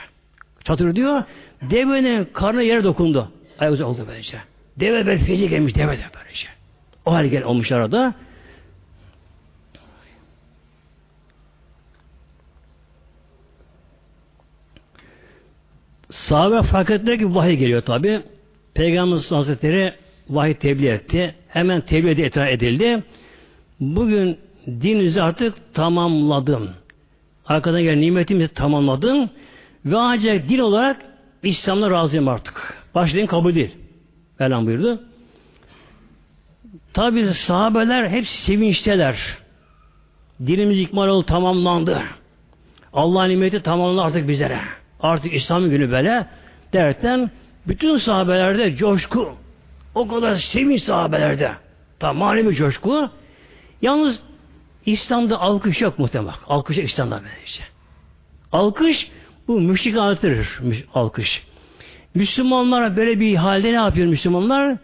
[0.65, 1.23] Çatır diyor.
[1.63, 3.33] Devenin karnı yere dokundu.
[3.59, 4.39] Ayak oldu böylece.
[4.77, 6.49] Deve böyle fiili gelmiş deve de böylece.
[7.07, 8.15] O hal gel olmuş arada.
[16.29, 18.23] Sahabe fark ettiler ki vahiy geliyor tabi.
[18.75, 19.95] Peygamber Hazretleri
[20.29, 21.35] vahiy tebliğ etti.
[21.49, 23.03] Hemen tebliğ etti, edildi.
[23.81, 26.71] Bugün dininizi artık tamamladım.
[27.47, 29.31] Arkadan gelen nimetimizi tamamladım.
[29.85, 30.97] Ve ancak din olarak
[31.43, 32.77] İslam'la razıyım artık.
[32.95, 33.75] Başlayın kabul değil.
[34.41, 35.03] Velan buyurdu.
[36.93, 39.39] Tabi sahabeler hep sevinçteler.
[40.47, 42.03] Dinimiz ikmal oldu, tamamlandı.
[42.93, 44.78] Allah'ın nimeti tamamlandı artık bizlere.
[45.01, 46.27] Artık İslam günü böyle
[46.73, 47.31] derken
[47.69, 49.33] bütün sahabelerde coşku.
[49.95, 51.53] O kadar sevinç sahabelerde.
[51.99, 53.11] Tam manevi coşku.
[53.83, 54.23] Yalnız
[54.87, 56.35] İslam'da alkış yok muhtemelen.
[56.49, 57.63] Alkış yok İslam'da böylece.
[58.53, 59.11] Alkış
[59.49, 60.61] bu müşrik anlatır
[60.95, 61.43] alkış.
[62.15, 64.77] Müslümanlar böyle bir halde ne yapıyor Müslümanlar?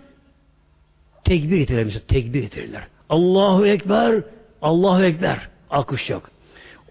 [1.24, 2.00] Tekbir getirirler.
[2.08, 2.82] Tekbir getirirler.
[3.08, 4.22] Allahu Ekber,
[4.62, 5.48] Allahu Ekber.
[5.70, 6.30] Alkış yok.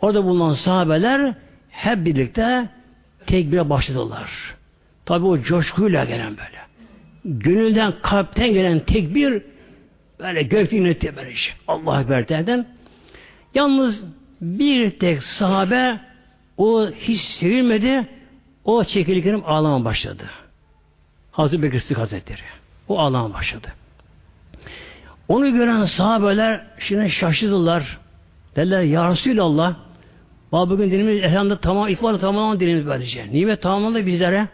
[0.02, 1.36] Orada bulunan sahabeler
[1.70, 2.70] hep birlikte
[3.26, 4.56] tekbire başladılar.
[5.06, 6.64] Tabi o coşkuyla gelen böyle.
[7.26, 9.42] Gönülden, kalpten gelen tekbir
[10.20, 11.54] böyle gökte yönetti böyle şey.
[11.68, 12.68] Allah Ekber derden.
[13.56, 14.04] Yalnız
[14.42, 16.00] bir tek sahabe
[16.58, 18.08] o hiç sevilmedi.
[18.66, 20.24] O çekilirken ağlama başladı.
[21.32, 22.42] Hazreti Bekir Sıddık Hazretleri.
[22.88, 23.68] O ağlama başladı.
[25.28, 27.98] Onu gören sahabeler şimdi şaşırdılar.
[28.56, 29.76] Dediler Ya Resulallah
[30.54, 33.32] Bak bugün dinimiz elhamdülillah tamam, ikbalı tamamen dinimiz böylece.
[33.32, 34.48] Nimet tamamlandı bizlere.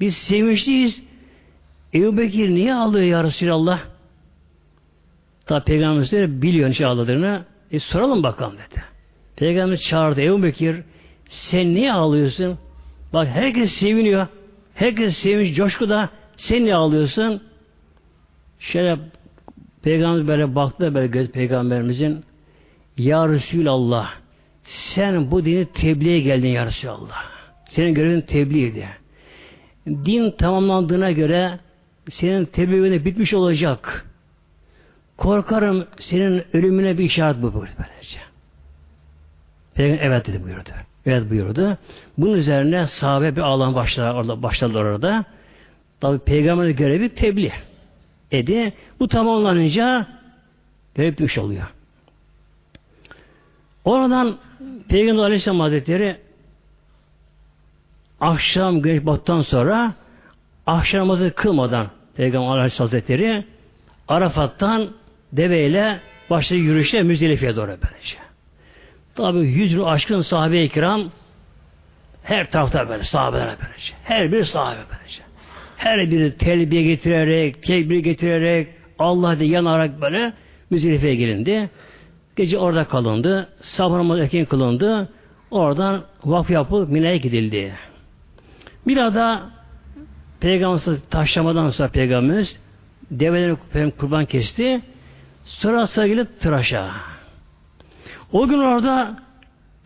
[0.00, 1.02] Biz sevinçliyiz.
[1.94, 3.80] Ebu Bekir niye ağlıyor ya Resulallah?
[5.46, 7.44] Tabi Peygamberimiz biliyor niçin ağladığını.
[7.72, 8.82] E soralım bakalım dedi.
[9.36, 10.76] Peygamberimiz çağırdı Ebu Bekir
[11.28, 12.58] sen niye ağlıyorsun?
[13.12, 14.26] Bak herkes seviniyor.
[14.74, 16.08] Herkes sevinç coşkuda.
[16.36, 17.42] Sen niye ağlıyorsun?
[18.58, 18.98] Şöyle
[19.82, 22.24] Peygamberimiz böyle baktı böyle göz Peygamberimizin
[22.96, 24.19] Ya Resulallah
[24.70, 27.24] sen bu dini tebliğe geldin ya Resulallah.
[27.68, 28.88] Senin görevin tebliğdi.
[29.86, 31.58] Din tamamlandığına göre
[32.10, 34.06] senin tebliğine bitmiş olacak.
[35.16, 38.18] Korkarım senin ölümüne bir işaret bu böylece.
[39.74, 40.70] Peygamber evet dedi buyurdu.
[41.06, 41.78] Evet buyurdu.
[42.18, 45.24] Bunun üzerine sahabe bir ağlam başladı orada başladılar orada.
[46.00, 47.52] Tabi peygamberin görevi tebliğ.
[48.30, 48.72] Edi.
[49.00, 50.06] Bu tamamlanınca
[50.94, 51.66] görev bitmiş oluyor.
[53.84, 54.38] Oradan
[54.88, 56.16] Peygamber Aleyhisselam Hazretleri
[58.20, 59.94] akşam güneş battan sonra
[60.66, 63.44] akşam namazı kılmadan Peygamber Aleyhisselam Hazretleri
[64.08, 64.90] Arafat'tan
[65.32, 68.16] deveyle başladı yürüyüşe Müzdelife'ye doğru böylece.
[69.14, 71.10] Tabi yüz aşkın sahabe-i kiram
[72.22, 73.92] her tarafta böyle sahabeler böylece.
[74.04, 75.22] Her bir sahabe böylece.
[75.76, 78.68] Her biri telbiye getirerek, tekbir getirerek,
[78.98, 80.32] Allah yanarak böyle
[80.70, 81.70] Müzdelife'ye gelindi.
[82.36, 83.48] Gece orada kalındı.
[83.60, 85.08] Sabah namazı erken kılındı.
[85.50, 87.74] Oradan vakf yapılıp Mina'ya gidildi.
[88.84, 89.50] Mina'da
[90.40, 92.60] Peygamber taşlamadan sonra Peygamberimiz
[93.10, 93.56] develeri
[93.90, 94.80] kurban kesti.
[95.44, 96.90] Sonra sevgili tıraşa.
[98.32, 99.16] O gün orada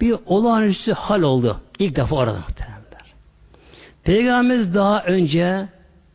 [0.00, 1.61] bir olağanüstü hal oldu.
[1.78, 2.74] İlk defa orada muhteremler.
[4.04, 5.68] Peygamberimiz daha önce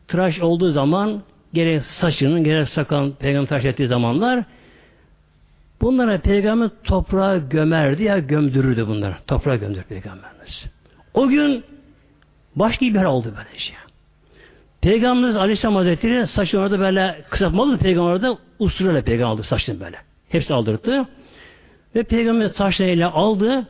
[0.08, 1.22] tıraş olduğu zaman
[1.54, 4.44] gerek saçının gerek sakalın peygamber tıraş ettiği zamanlar
[5.80, 9.14] Bunlara peygamber toprağa gömerdi ya gömdürürdü bunları.
[9.26, 10.64] Toprağa gömdür peygamberimiz.
[11.14, 11.64] O gün
[12.56, 13.76] başka bir oldu böyle şey.
[14.80, 19.96] Peygamberimiz Aleyhisselam Hazretleri saçını orada böyle kısaltmalı peygamber orada usturayla peygamber aldı saçını böyle.
[20.28, 21.08] Hepsi aldırdı.
[21.94, 23.66] Ve peygamber saçlarıyla aldı.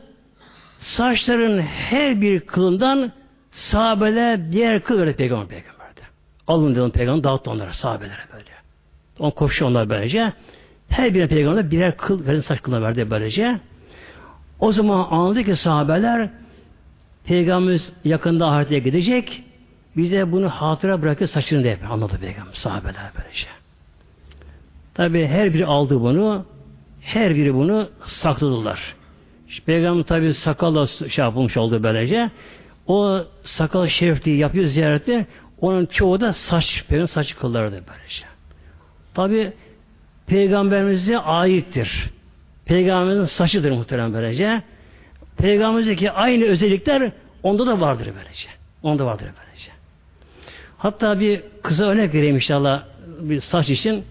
[0.79, 3.11] Saçların her bir kılından
[3.51, 6.01] sahabeler diğer kıl verdi peygamber peygamberde.
[6.47, 8.51] Alın dedim peygamber dağıttı onlara sahabelere böyle.
[9.19, 10.33] On koşu onlar böylece.
[10.91, 13.59] Her bir peygamber birer kıl verin saç kılına verdi böylece.
[14.59, 16.29] O zaman anladı ki sahabeler
[17.25, 19.43] Peygamberimiz yakında ahirete gidecek.
[19.97, 23.47] Bize bunu hatıra bırakır saçını da anladı Peygamber sahabeler böylece.
[24.93, 26.45] Tabi her biri aldı bunu.
[27.01, 28.95] Her biri bunu sakladılar.
[29.47, 32.29] İşte Peygamber tabi sakalla şey yapılmış oldu böylece.
[32.87, 35.25] O sakal şerifliği yapıyor ziyarette.
[35.61, 38.25] Onun çoğu da saç, peygamber saç kıllardı böylece.
[39.13, 39.53] Tabi
[40.31, 42.09] peygamberimize aittir.
[42.65, 44.61] Peygamberimizin saçıdır muhterem böylece.
[45.37, 47.11] Peygamberimizdeki aynı özellikler
[47.43, 48.49] onda da vardır böylece.
[48.83, 49.71] Onda vardır böylece.
[50.77, 52.83] Hatta bir kısa örnek vereyim inşallah
[53.19, 54.03] bir saç için.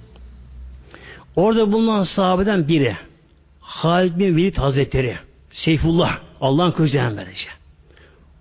[1.36, 2.96] Orada bulunan sahabeden biri
[3.60, 5.16] Halid bin Velid Hazretleri
[5.50, 7.48] Seyfullah Allah'ın kızı böylece.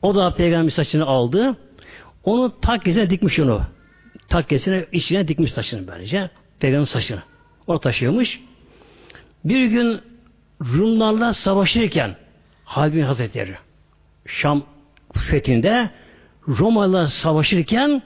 [0.02, 1.56] O da peygamber saçını aldı.
[2.24, 3.62] Onu takkesine dikmiş onu.
[4.30, 6.30] Takkesine içine dikmiş saçını böylece.
[6.60, 7.22] Peygamber saçını.
[7.69, 8.39] O taşıyormuş.
[9.45, 10.01] Bir gün
[10.62, 12.15] Rumlarla savaşırken
[12.65, 13.55] Halid Hazretleri
[14.25, 14.63] Şam
[15.13, 15.89] fethinde
[16.47, 18.01] Romalılar savaşırken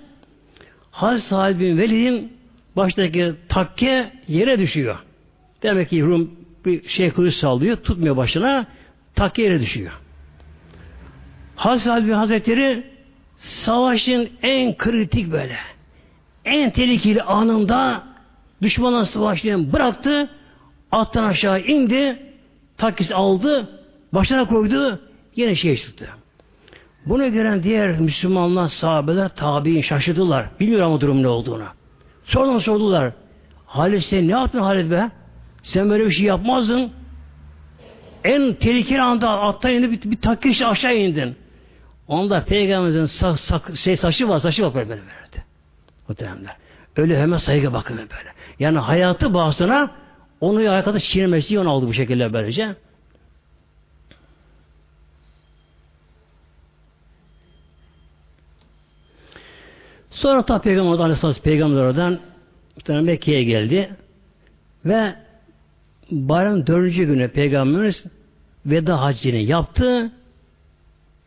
[0.92, 2.34] Hazreti Halid bin Velid'in
[2.76, 4.98] baştaki takke yere düşüyor.
[5.64, 6.32] Demek ki Rum
[6.66, 8.68] bir şey kılıç sallıyor, tutmuyor başına,
[9.16, 9.92] takke yere düşüyor.
[11.56, 12.84] Hazreti Halid bin Hazretleri
[13.38, 15.58] savaşın en kritik böyle,
[16.46, 18.13] en tehlikeli anında
[18.64, 20.30] düşmanla savaşlarını bıraktı,
[20.92, 22.20] attan aşağı indi,
[22.78, 23.70] takkisi aldı,
[24.14, 25.00] başına koydu,
[25.36, 26.10] yine şey çıktı.
[27.06, 30.46] Bunu gören diğer Müslümanlar, sahabeler, tabi'in şaşırdılar.
[30.60, 31.66] Bilmiyor ama durum ne olduğunu.
[32.26, 33.14] Sonra sordular.
[33.66, 35.12] Halid sen ne yaptın Halid be?
[35.64, 36.92] Sen böyle bir şey yapmazdın.
[38.24, 41.36] En tehlikeli anda attan indi bir, bir takış aşağı indin.
[42.08, 45.46] Onda peygamberimizin sa, sa, şey, saçı var, saçı var böyle verdi.
[46.08, 46.56] Muhteremler.
[46.96, 48.33] Öyle hemen saygı bakın böyle.
[48.60, 49.92] Yani hayatı bahsına
[50.42, 52.76] onu arkadaş çiğnemesi onu aldı bu şekilde böylece.
[60.12, 62.20] Sonra ta Peygamber Aleyhisselam Peygamber oradan
[62.88, 63.96] bir Mekke'ye geldi
[64.86, 65.16] ve
[66.12, 68.04] bayram dördüncü günü Peygamberimiz
[68.66, 70.12] veda hacını yaptı.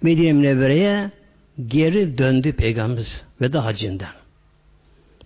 [0.02, 1.10] Medine Münevvere'ye
[1.66, 4.10] geri döndü Peygamberimiz veda hacından.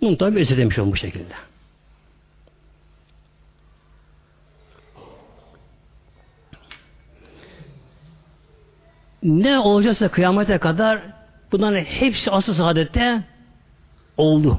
[0.01, 1.50] Bunu tabi özetlemiş bu şekilde.
[9.23, 11.01] Ne olacaksa kıyamete kadar
[11.53, 13.23] bunların hepsi asıl saadette
[14.17, 14.59] oldu.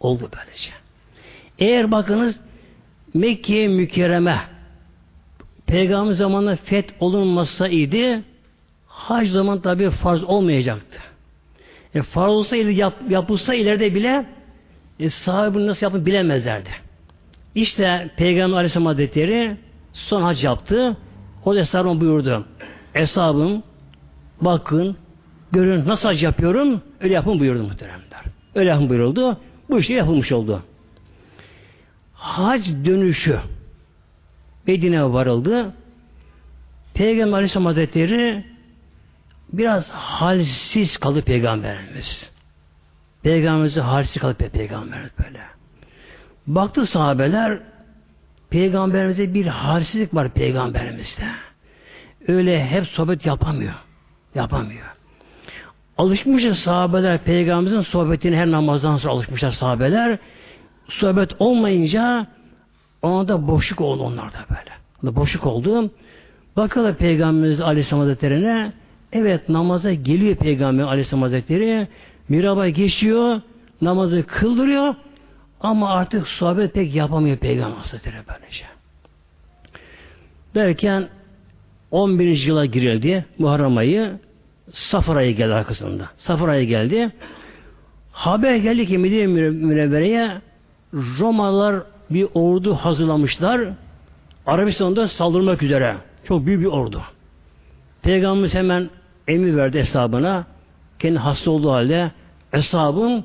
[0.00, 0.70] Oldu böylece.
[1.58, 2.40] Eğer bakınız
[3.14, 4.40] Mekke mükerreme
[5.66, 8.22] Peygamber zamanında feth olunmasaydı
[8.86, 10.98] hac zaman tabi farz olmayacaktı.
[11.94, 14.26] E, farz olsaydı yap, yapılsa ileride bile
[15.00, 16.70] e, sahibi nasıl yapın bilemezlerdi.
[17.54, 19.56] İşte Peygamber Aleyhisselam Hazretleri
[19.92, 20.96] son hac yaptı.
[21.44, 22.46] O da buyurdu.
[22.92, 23.62] Hesabım
[24.40, 24.96] bakın
[25.52, 28.22] görün nasıl hac yapıyorum öyle yapın buyurdu muhteremler.
[28.54, 29.40] Öyle yapın buyuruldu.
[29.70, 30.62] Bu işte yapılmış oldu.
[32.14, 33.40] Hac dönüşü
[34.66, 35.74] Medine'ye varıldı.
[36.94, 38.44] Peygamber Aleyhisselam Hazretleri
[39.52, 42.32] biraz halsiz kaldı Peygamberimiz.
[43.22, 45.40] Peygamberimizi halsiz kaldı Peygamberimiz böyle.
[46.46, 47.60] Baktı sahabeler
[48.50, 51.24] Peygamberimize bir halsizlik var Peygamberimizde.
[52.28, 53.74] Öyle hep sohbet yapamıyor.
[54.34, 54.86] Yapamıyor.
[55.98, 60.18] Alışmışız sahabeler Peygamberimizin sohbetini her namazdan sonra alışmışlar sahabeler.
[60.88, 62.26] Sohbet olmayınca
[63.02, 64.70] ona da boşluk oldu onlarda böyle.
[65.02, 65.90] Onda boşluk oldu.
[66.56, 68.72] Bakalım Peygamberimiz Aleyhisselam Hazretleri'ne
[69.12, 71.88] evet namaza geliyor Peygamber Aleyhisselam Hazretleri
[72.28, 73.40] miraba geçiyor
[73.80, 74.94] namazı kıldırıyor
[75.60, 78.64] ama artık sohbet pek yapamıyor Peygamber Hazretleri böylece.
[80.54, 81.08] Derken
[81.90, 82.46] 11.
[82.46, 84.18] yıla girildi Muharrem ayı
[84.72, 86.08] Safar ayı geldi arkasında.
[86.18, 87.10] Safar ayı geldi.
[88.12, 90.40] Haber geldi ki Medine Münevvere'ye
[90.94, 93.60] Romalılar bir ordu hazırlamışlar.
[94.46, 95.96] Arabistan'da saldırmak üzere.
[96.24, 97.02] Çok büyük bir ordu.
[98.02, 98.90] Peygamberimiz hemen
[99.28, 100.46] emir verdi hesabına.
[100.98, 102.10] Kendi hasta olduğu halde
[102.50, 103.24] hesabın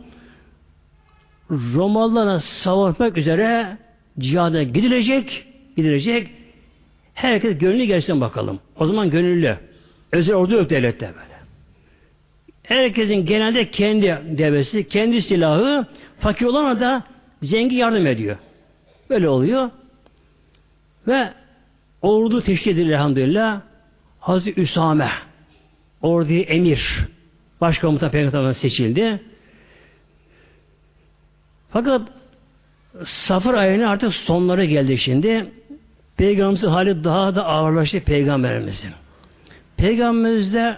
[1.51, 3.77] Romalılara savaşmak üzere
[4.19, 5.45] cihada gidilecek,
[5.77, 6.29] gidilecek.
[7.15, 8.59] Herkes gönüllü gelsin bakalım.
[8.75, 9.57] O zaman gönüllü.
[10.11, 11.35] Özel ordu yok devlette böyle.
[12.63, 15.85] Herkesin genelde kendi devesi, kendi silahı,
[16.19, 17.03] fakir olana da
[17.41, 18.37] zengin yardım ediyor.
[19.09, 19.69] Böyle oluyor.
[21.07, 21.29] Ve
[22.01, 23.61] ordu teşkil edilir elhamdülillah.
[24.19, 25.11] Hazreti Üsame
[26.01, 27.05] orduya emir
[27.61, 29.21] başkomutan peygamberden seçildi.
[31.69, 32.01] Fakat
[33.03, 35.51] Safır ayının artık sonları geldi şimdi.
[36.17, 38.91] Peygamberimizin hali daha da ağırlaştı Peygamberimizin.
[39.77, 40.77] Peygamberimizde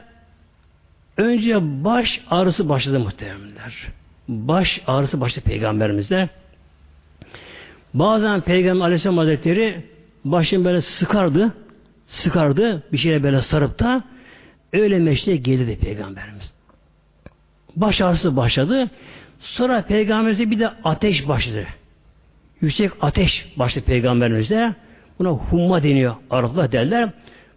[1.18, 3.88] önce baş ağrısı başladı muhteremler.
[4.28, 6.30] Baş ağrısı başladı Peygamberimizde.
[7.94, 9.86] Bazen Peygamber Aleyhisselam Hazretleri
[10.26, 11.54] başını böyle sıkardı.
[12.08, 12.84] Sıkardı.
[12.92, 14.04] Bir şeyle böyle sarıp da
[14.74, 16.52] öyle meşte geldi Peygamberimiz.
[17.76, 18.90] Baş ağrısı başladı.
[19.40, 21.66] Sonra Peygamberimize bir de ateş başladı.
[22.62, 24.76] Yüksek ateş başladı Peygamberimizde.
[25.20, 26.16] Buna humma deniyor.
[26.30, 27.10] Araplar derler.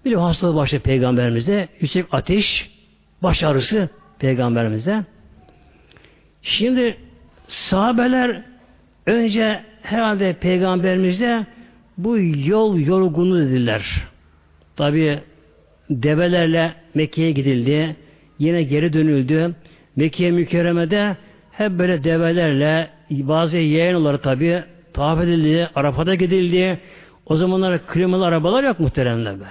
[0.05, 1.69] Bir hastalığı başladı Peygamberimizde.
[1.81, 2.71] Yüksek ateş,
[3.23, 3.89] baş ağrısı
[4.19, 5.05] Peygamberimizde.
[6.43, 6.97] Şimdi
[7.49, 8.43] sahabeler
[9.07, 11.47] önce herhalde Peygamberimizde
[11.99, 14.07] bu yol yorgunu dediler.
[14.77, 15.19] Tabi
[15.91, 17.97] develerle Mekke'ye gidildi.
[18.39, 19.55] Yine geri dönüldü.
[19.97, 21.17] Mekke mükerremede
[21.53, 25.69] hep böyle develerle bazı yeğen olarak tabi tavaf edildi.
[25.75, 26.79] Arafat'a gidildi.
[27.31, 29.51] O zamanlar klimalı arabalar yok muhteremler böyle.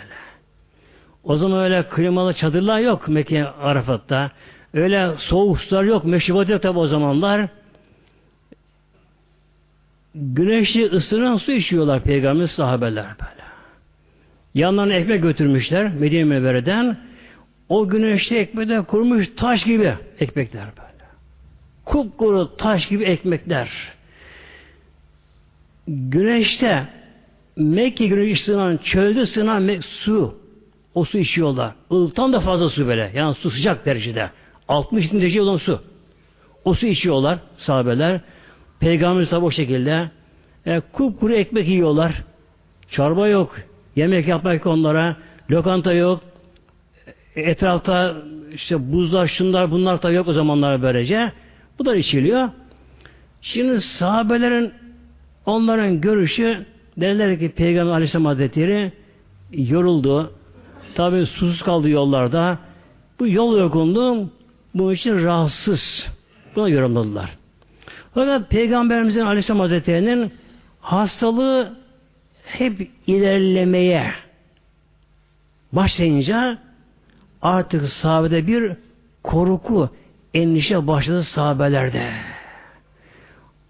[1.23, 4.31] O zaman öyle klimalı çadırlar yok Mekke Arafat'ta.
[4.73, 7.47] Öyle soğuk sular yok, meşrubat yok tabi o zamanlar.
[10.15, 13.43] Güneşli ısınan su içiyorlar peygamber sahabeler böyle.
[14.53, 16.97] Yanlarına ekmek götürmüşler Medine Münevvere'den.
[17.69, 21.09] O güneşli ekmekler kurmuş taş gibi ekmekler böyle.
[21.85, 23.69] Kupkuru taş gibi ekmekler.
[25.87, 26.98] Güneşte
[27.59, 30.35] Mekke güneş ısınan, çölde ısınan su.
[30.93, 31.73] O su içiyorlar.
[31.91, 33.11] Ilıktan da fazla su böyle.
[33.15, 34.29] Yani su sıcak derecede.
[34.67, 35.81] 60 derece olan su.
[36.65, 38.21] O su içiyorlar sahabeler.
[38.79, 40.09] Peygamber tabi o şekilde.
[40.65, 42.23] E, kupkuru ekmek yiyorlar.
[42.89, 43.59] Çorba yok.
[43.95, 45.15] Yemek yapmak onlara.
[45.51, 46.21] Lokanta yok.
[47.35, 48.15] Etrafta
[48.53, 51.31] işte buzlar, şunlar, bunlar da yok o zamanlar böylece.
[51.79, 52.49] Bu da içiliyor.
[53.41, 54.73] Şimdi sahabelerin
[55.45, 56.65] onların görüşü
[56.97, 58.91] derler ki Peygamber Aleyhisselam Hazretleri
[59.51, 60.33] yoruldu.
[60.95, 62.57] Tabi susuz kaldı yollarda.
[63.19, 64.29] Bu yol yorgunluğu
[64.73, 66.07] bu için rahatsız.
[66.55, 67.37] Buna yorumladılar.
[68.13, 70.31] Fakat Peygamberimizin Aleyhisselam Hazretleri'nin
[70.81, 71.77] hastalığı
[72.45, 74.11] hep ilerlemeye
[75.71, 76.57] başlayınca
[77.41, 78.71] artık sahabede bir
[79.23, 79.89] korku,
[80.33, 82.11] endişe başladı sahabelerde.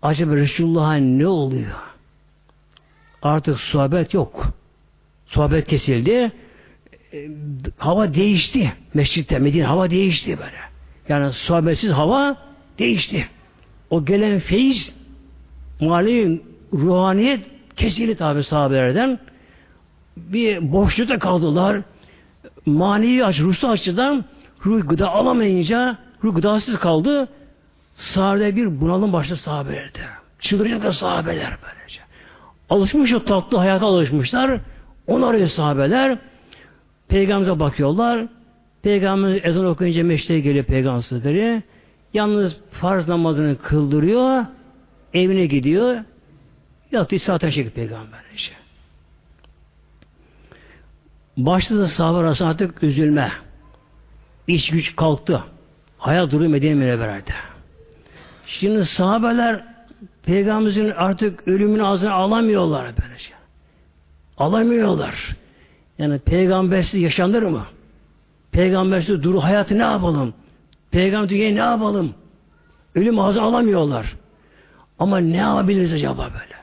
[0.01, 1.88] Acaba Resulullah'a ne oluyor?
[3.21, 4.53] Artık sohbet yok.
[5.25, 6.31] Sohbet kesildi.
[7.13, 7.27] E,
[7.77, 8.73] hava değişti.
[8.93, 10.57] Mescitte, Medine hava değişti böyle.
[11.09, 12.37] Yani sohbetsiz hava
[12.79, 13.27] değişti.
[13.89, 14.95] O gelen feyiz
[15.81, 16.41] mali
[16.73, 17.45] ruhaniyet
[17.75, 19.19] kesildi tabi sahabelerden.
[20.17, 21.81] Bir boşlukta kaldılar.
[22.65, 24.25] Manevi aç, ruhsal açıdan
[24.65, 27.29] ruh gıda alamayınca ruh gıdasız kaldı.
[27.95, 29.99] Sahabede bir bunalım başladı sahabelerde.
[30.39, 32.01] Çıldıracaklar sahabeler böylece.
[32.69, 34.59] Alışmış o tatlı hayata alışmışlar.
[35.07, 36.17] Onu arıyor sahabeler.
[37.07, 38.27] Peygamber'e bakıyorlar.
[38.81, 41.63] Peygamber ezan okuyunca meşteye geliyor peygamberleri.
[42.13, 44.45] Yalnız farz namazını kıldırıyor.
[45.13, 45.97] Evine gidiyor.
[46.91, 48.55] Yatıyor saate çekip peygamber işte.
[51.37, 53.31] Başladı sahabe arasında artık üzülme.
[54.47, 55.43] İç güç kalktı.
[55.97, 57.33] Hayat duruyor Medine Münevvere'de.
[58.45, 59.63] Şimdi sahabeler
[60.29, 63.29] Peygamberimizin artık ölümünü ağzına alamıyorlar böylece.
[64.37, 65.35] Alamıyorlar.
[65.97, 67.65] Yani peygambersiz yaşanır mı?
[68.51, 70.33] Peygambersiz duru hayatı ne yapalım?
[70.91, 72.13] Peygamber dünyayı ne yapalım?
[72.95, 74.15] Ölüm ağzına alamıyorlar.
[74.99, 76.55] Ama ne yapabiliriz acaba böyle?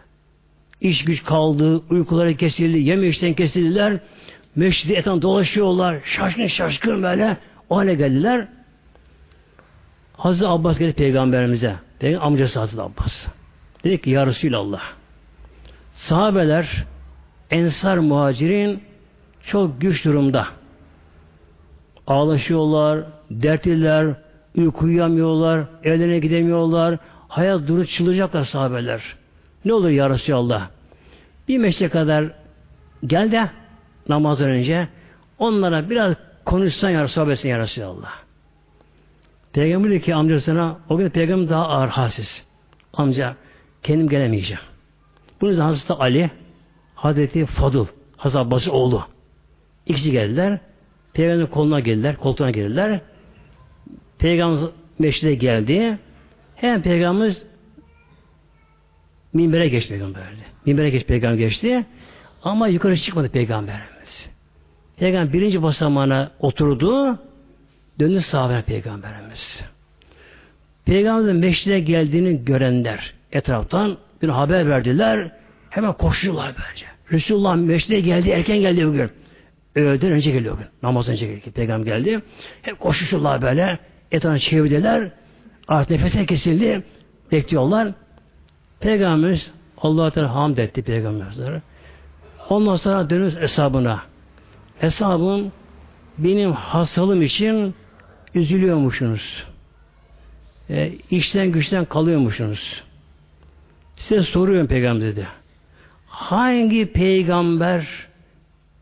[0.81, 3.99] İş güç kaldı, uykuları kesildi, yeme işten kesildiler.
[4.57, 6.01] Meşridi etan dolaşıyorlar.
[6.05, 7.37] Şaşkın şaşkın böyle.
[7.71, 8.49] O hale geldiler.
[10.17, 11.75] Hazreti Abbas geldi peygamberimize.
[11.99, 13.27] Peygamber amcası Hazreti Abbas.
[13.87, 14.83] Dedi ki Ya Resulallah
[15.95, 16.85] sahabeler
[17.51, 18.83] ensar muhacirin
[19.47, 20.47] çok güç durumda.
[22.07, 24.15] Ağlaşıyorlar, dertliler,
[24.57, 29.03] uyku uyuyamıyorlar, evlerine gidemiyorlar, hayat duru çıldıracaklar sahabeler.
[29.65, 30.69] Ne olur ya Resulallah?
[31.49, 32.25] Bir meşte kadar
[33.07, 33.51] gel de
[34.09, 34.89] namazdan önce
[35.39, 36.15] onlara biraz
[36.45, 38.13] konuşsan ya Resulallah, ya Resulallah.
[39.53, 42.47] Peygamber dedi ki amcasına o gün peygamber daha ağır halsiz.
[42.93, 43.37] Amca
[43.87, 44.63] kendim gelemeyeceğim.
[45.41, 46.31] Bunun yüzden Hazreti Ali
[46.95, 49.05] Hazreti Fadıl Hazreti Abbas'ın oğlu.
[49.87, 50.59] İkisi geldiler.
[51.13, 53.01] Peygamberin koluna geldiler, koltuğuna geldiler.
[54.19, 54.69] Peygamber
[54.99, 55.99] meşride geldi.
[56.57, 57.45] Hemen Peygamberimiz
[59.33, 60.43] minbere geçti Peygamber'de.
[60.67, 61.85] Minbere geçti Peygamber geçti.
[62.43, 64.31] Ama yukarı çıkmadı Peygamberimiz.
[64.97, 67.19] Peygamber birinci basamağına oturdu.
[68.01, 69.63] Döndü sahabe Peygamberimiz.
[70.85, 75.31] Peygamberin meşride geldiğini görenler etraftan bir haber verdiler.
[75.71, 76.87] Hemen koşuyorlar bence.
[77.13, 79.11] Resulullah meşride geldi, erken geldi bugün.
[79.75, 80.67] Öğleden önce geliyor bugün.
[80.83, 81.43] Namaz önce geliyor.
[81.43, 82.23] Peygamber geldi.
[82.63, 83.79] Hep koşuşurlar böyle.
[84.13, 85.11] Etrafını çevirdiler.
[85.69, 86.83] Artık nefese kesildi.
[87.33, 87.93] Bekliyorlar.
[88.81, 91.63] Peygamberimiz Allah'a Teala hamd etti peygamberlere.
[92.49, 94.03] Ondan sonra dönüyoruz hesabına.
[94.79, 95.53] Hesabım
[96.19, 97.75] benim hastalığım için
[98.35, 99.45] üzülüyormuşsunuz.
[100.71, 102.83] E, işten güçten kalıyormuşsunuz.
[103.97, 105.27] Size soruyorum peygamber dedi.
[106.07, 107.87] Hangi peygamber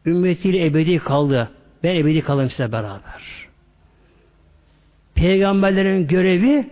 [0.06, 1.50] ümmetiyle ebedi kaldı?
[1.82, 3.22] Ben ebedi kalayım size beraber.
[5.14, 6.66] Peygamberlerin görevi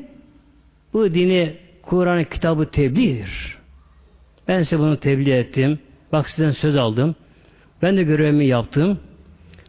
[0.92, 3.58] bu dini Kur'an kitabı tebliğdir.
[4.48, 5.78] Ben size bunu tebliğ ettim.
[6.12, 7.14] Bak sizden söz aldım.
[7.82, 9.00] Ben de görevimi yaptım.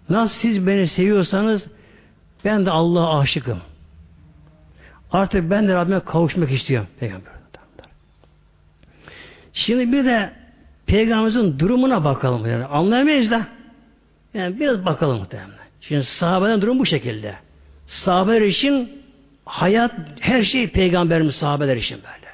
[0.09, 1.67] Nasıl siz beni seviyorsanız
[2.45, 3.59] ben de Allah'a aşıkım.
[5.11, 6.88] Artık ben de Rabbime kavuşmak istiyorum.
[6.99, 7.33] Peygamber.
[9.54, 10.43] Şimdi bir de
[10.86, 12.45] Peygamberimizin durumuna bakalım.
[12.45, 13.47] Yani anlayamayız da.
[14.34, 15.51] Yani biraz bakalım muhtemelen.
[15.82, 17.36] Şimdi sahabelerin durum bu şekilde.
[17.88, 19.04] Sahabeler için
[19.45, 22.34] hayat, her şey peygamberimiz sahabeler için böyle.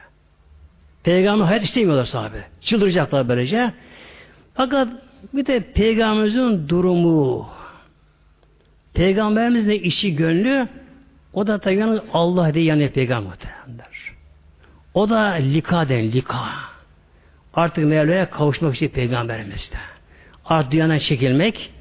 [1.03, 2.43] Peygamber hayat istemiyorlar sahabe.
[2.61, 3.74] Çıldıracaklar böylece.
[4.53, 4.88] Fakat
[5.34, 7.49] bir de peygamberimizin durumu,
[8.93, 10.67] peygamberimizin işi gönlü,
[11.34, 13.34] o da tabi Allah diye yani peygamber.
[14.93, 16.68] O da lika den lika.
[17.60, 19.76] Artık Mevla'ya kavuşmak için peygamberimizde.
[20.45, 21.72] Artık dünyadan çekilmek,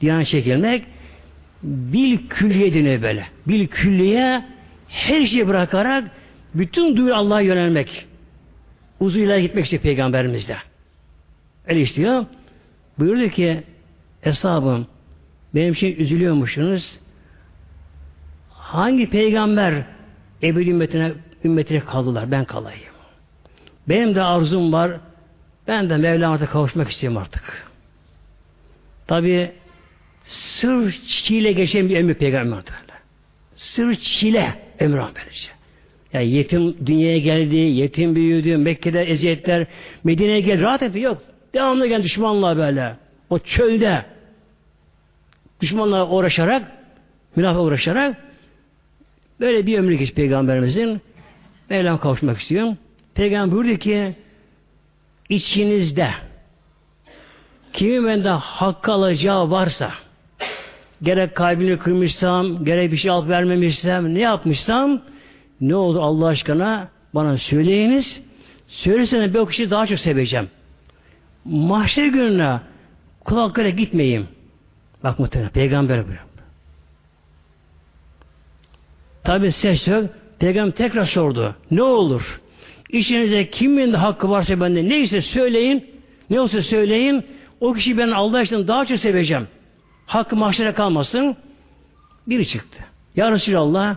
[0.00, 0.84] dünyadan çekilmek,
[1.62, 3.26] bil külliye böyle.
[3.46, 4.44] Bil külliye
[4.88, 6.04] her şeyi bırakarak
[6.54, 8.06] bütün duyu Allah'a yönelmek.
[9.00, 10.56] Uzuyla gitmek işte peygamberimizde.
[11.66, 12.26] Öyle istiyor.
[12.98, 13.62] Buyurdu ki
[14.20, 14.86] hesabım
[15.54, 16.98] benim için üzülüyormuşsunuz.
[18.50, 19.84] Hangi peygamber
[20.42, 21.12] ebedi ümmetine,
[21.44, 22.30] ümmetine kaldılar?
[22.30, 22.93] Ben kalayım.
[23.88, 24.92] Benim de arzum var.
[25.68, 27.66] Ben de Mevlama'da kavuşmak istiyorum artık.
[29.06, 29.52] Tabi
[30.24, 32.58] sır çile geçen bir ömür peygamber
[33.54, 35.48] Sır çile ömür böylece.
[36.12, 39.66] Yani yetim dünyaya geldi, yetim büyüdü, Mekke'de eziyetler,
[40.04, 41.00] Medine'ye gel rahat etti.
[41.00, 41.22] Yok.
[41.54, 42.96] Devamlı gel düşmanla böyle.
[43.30, 44.04] O çölde
[45.60, 46.62] düşmanla uğraşarak,
[47.36, 48.16] münafık uğraşarak
[49.40, 51.00] böyle bir ömrü geç peygamberimizin.
[51.70, 52.78] Mevlam kavuşmak istiyorum.
[53.14, 54.14] Peygamber buyurdu ki
[55.28, 56.10] içinizde
[57.72, 59.90] kimin bende hakkı alacağı varsa
[61.02, 65.00] gerek kalbini kırmışsam, gerek bir şey alıp vermemişsem, ne yapmışsam
[65.60, 68.20] ne olur Allah aşkına bana söyleyiniz.
[68.68, 70.50] Söylesene bir o kişiyi daha çok seveceğim.
[71.44, 72.60] Mahşer gününe
[73.24, 74.28] kulaklara gitmeyeyim.
[75.04, 76.24] Bak muhtemelen peygamber buyuruyor.
[79.24, 80.04] Tabi ses yok.
[80.38, 81.54] Peygamber tekrar sordu.
[81.70, 82.40] Ne olur?
[82.94, 85.86] İçinizde kimin de hakkı varsa bende neyse söyleyin.
[86.30, 87.24] Ne olsa söyleyin.
[87.60, 89.46] O kişi ben Allah için daha çok seveceğim.
[90.06, 91.36] Hakkı mahşere kalmasın.
[92.26, 92.78] Biri çıktı.
[93.16, 93.96] Ya Resulallah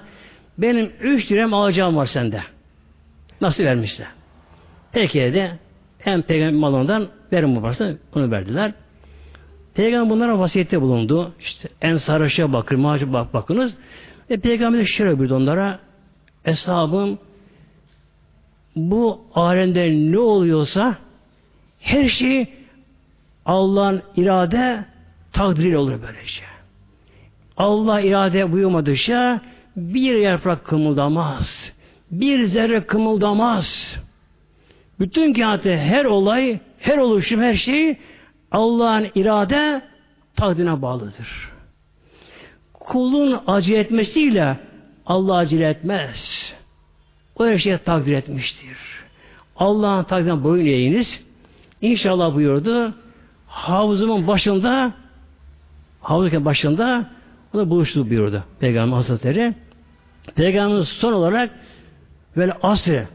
[0.58, 2.42] benim üç dirhem alacağım var sende.
[3.42, 4.08] Nasıl vermişler?
[4.92, 5.60] Peki dedi.
[6.00, 8.74] Hem peygamber malından verin bu varsa onu verdiler.
[9.74, 11.34] Peygamber bunlara vasiyette bulundu.
[11.40, 13.74] İşte en sarışa bakın, macı bak, bakınız.
[14.30, 15.80] Ve peygamber şöyle buyurdu onlara.
[16.46, 17.20] Eshabım
[18.78, 20.96] bu alemde ne oluyorsa
[21.80, 22.48] her şey
[23.46, 24.86] Allah'ın irade
[25.34, 26.44] takdiri olur böylece.
[27.58, 29.42] Allah irade buyurmadıkça
[29.76, 31.74] bir yaprak kımıldamaz.
[32.12, 33.98] Bir zerre kımıldamaz.
[35.00, 37.98] Bütün kainatı her olay, her oluşum, her şey
[38.52, 39.82] Allah'ın irade
[40.36, 41.52] takdirine bağlıdır.
[42.74, 44.58] Kulun acı etmesiyle
[45.06, 46.54] Allah acele etmez.
[47.40, 48.78] O her şeyi takdir etmiştir.
[49.56, 51.24] Allah'ın takdirine boyun eğiniz.
[51.82, 52.94] İnşallah buyurdu.
[53.48, 54.94] Havuzumun başında
[56.02, 57.10] havuzun başında
[57.54, 59.54] onu buluştu buyurdu Peygamber Hazretleri.
[60.36, 61.50] Peygamberimiz son olarak
[62.38, 63.08] böyle asrı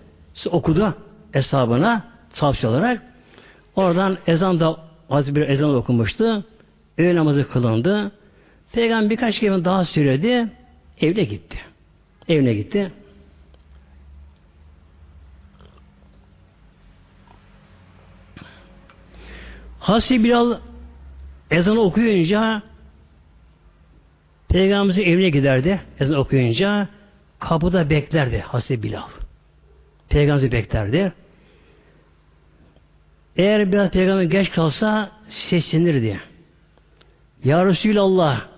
[0.51, 0.95] okudu
[1.33, 3.03] hesabına savcı olarak.
[3.77, 4.77] Oradan ezan da
[5.11, 6.45] az bir ezan okunmuştu.
[6.99, 8.12] Öğle namazı kılındı.
[8.73, 10.49] Peygamber birkaç kelime daha söyledi.
[11.01, 11.59] Evine gitti.
[12.29, 12.93] Evine gitti.
[19.83, 20.59] Hasi Bilal
[21.51, 22.62] ezanı okuyunca
[24.49, 25.80] Peygamberimizin evine giderdi.
[26.01, 26.89] Ezan okuyunca
[27.39, 29.09] kapıda beklerdi Hasi Bilal.
[30.09, 31.12] Peygamberimizi beklerdi.
[33.37, 36.20] Eğer biraz peygamber geç kalsa seslenirdi.
[37.45, 38.49] Ya Resulallah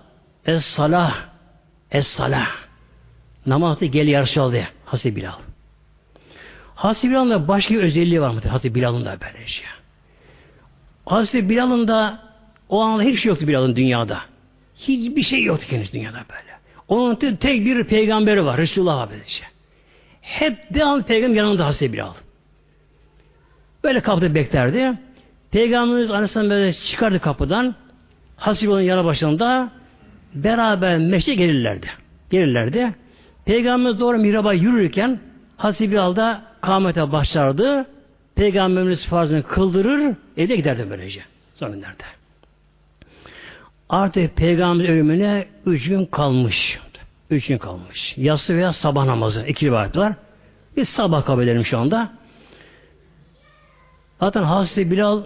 [0.45, 1.27] es salah
[1.91, 2.47] es salah
[3.45, 5.39] namazda gel ya Resulallah Hasi Bilal.
[6.75, 8.41] Hasi Bilal'ın başka bir özelliği var mı?
[8.49, 9.65] Hasi Bilal'ın da böyle şey.
[11.05, 12.19] Hazreti Bilal'ın da
[12.69, 14.19] o anda hiçbir şey yoktu Bilal'ın dünyada.
[14.75, 16.55] Hiçbir şey yoktu kendisi dünyada böyle.
[16.87, 18.57] Onun tek bir peygamberi var.
[18.57, 19.43] Resulullah var böylece.
[20.21, 22.13] Hep devam peygamber yanında Hazreti Bilal.
[23.83, 24.93] Böyle kapıda beklerdi.
[25.51, 27.75] Peygamberimiz Aleyhisselam böyle çıkardı kapıdan.
[28.35, 29.71] Hazreti Bilal'ın yanı başında
[30.33, 31.87] beraber meşe gelirlerdi.
[32.29, 32.93] Gelirlerdi.
[33.45, 35.19] Peygamberimiz doğru mihraba yürürken
[35.57, 37.85] Hazreti Bilal da kâmete başlardı.
[38.35, 41.21] Peygamberimiz farzını kıldırır, evde giderdi böylece.
[41.55, 42.03] Son günlerde.
[43.89, 46.79] Artık peygamber ölümüne üç gün kalmış.
[47.29, 48.13] Üç gün kalmış.
[48.17, 49.45] Yatsı veya sabah namazı.
[49.47, 50.13] iki rivayet var.
[50.77, 52.09] Biz sabah kabul edelim şu anda.
[54.19, 55.23] Zaten Hazreti Bilal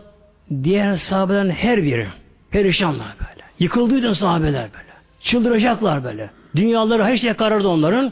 [0.64, 2.07] diğer sahabelerin her biri
[2.51, 3.43] perişanlar böyle.
[3.60, 4.89] Yıkıldıydı sahabeler böyle.
[5.22, 6.30] Çıldıracaklar böyle.
[6.55, 8.12] Dünyaları her şey karardı onların.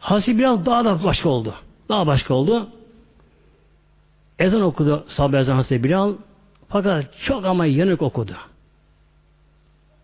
[0.00, 1.54] Hazreti Bilal daha da başka oldu.
[1.88, 2.68] Daha başka oldu.
[4.42, 6.12] Ezan okudu sahabe ezan Hazreti Bilal.
[6.68, 8.36] Fakat çok ama yanık okudu.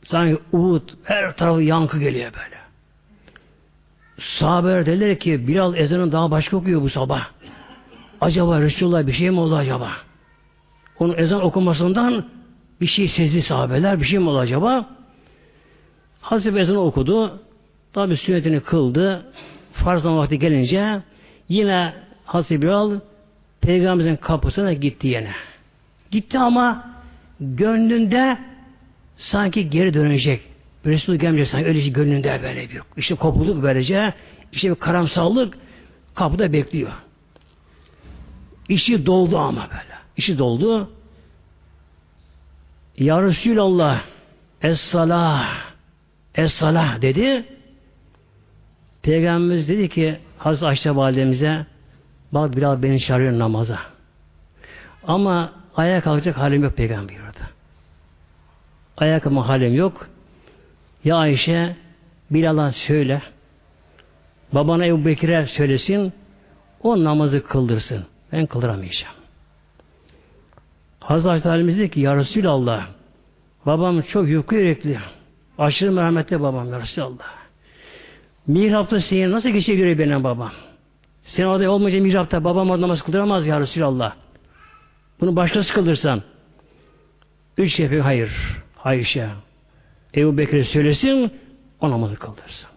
[0.02, 2.58] Sanki Uhud her tarafı yankı geliyor böyle.
[4.18, 7.26] sahabeler dediler ki Bilal ezanın daha başka okuyor bu sabah.
[8.20, 9.92] Acaba Resulullah bir şey mi oldu acaba?
[10.98, 12.24] Onun ezan okumasından
[12.80, 14.00] bir şey sezdi sahabeler.
[14.00, 14.86] Bir şey mi oldu acaba?
[16.20, 17.40] Hazreti ezanı okudu.
[17.92, 19.32] Tabi sünnetini kıldı.
[19.72, 21.02] Farz vakti gelince
[21.48, 21.92] yine
[22.24, 23.00] Hazreti Bilal
[23.68, 25.32] Peygamberimizin kapısına gitti yine.
[26.10, 26.90] Gitti ama
[27.40, 28.38] gönlünde
[29.16, 30.40] sanki geri dönecek.
[30.86, 32.80] Resul gelmeyecek sanki öyle şey gönlünde böyle bir.
[32.96, 34.14] İşte kopulduk böylece.
[34.52, 35.58] İşte bir karamsallık
[36.14, 36.92] kapıda bekliyor.
[38.68, 39.98] İşi doldu ama böyle.
[40.16, 40.90] İşi doldu.
[42.98, 44.02] Ya Resulallah
[44.62, 45.48] Es-salah
[46.34, 47.44] Es-salah dedi.
[49.02, 51.66] Peygamberimiz dedi ki Hazreti Ayşe validemize
[52.32, 53.78] bak Bilal beni çağırıyor namaza.
[55.06, 57.50] Ama ayağa kalkacak halim yok peygamber orada.
[58.96, 60.08] Ayağa kalkma halim yok.
[61.04, 61.76] Ya Ayşe
[62.30, 63.22] Bilal'a söyle
[64.52, 66.12] babana Ebu Bekir'e söylesin
[66.82, 68.04] o namazı kıldırsın.
[68.32, 69.14] Ben kıldıramayacağım.
[71.00, 72.86] Hazreti Halimiz dedi ki Ya Resulallah
[73.66, 74.98] babam çok yukarı yürekli.
[75.58, 77.38] Aşırı merhametli babam Ya Resulallah.
[78.46, 80.52] Mihrapta seni nasıl geçebiliyor benim babam?
[81.28, 84.12] Sen orada olmayınca mihrapta babam namaz kıldıramaz ya Resulallah.
[85.20, 86.22] Bunu başkası kıldırsan.
[87.58, 88.32] Üç yapıyor hayır.
[88.84, 89.28] Ayşe.
[90.14, 91.32] Ebu Bekir'e söylesin
[91.80, 92.68] o namazı kıldırsın.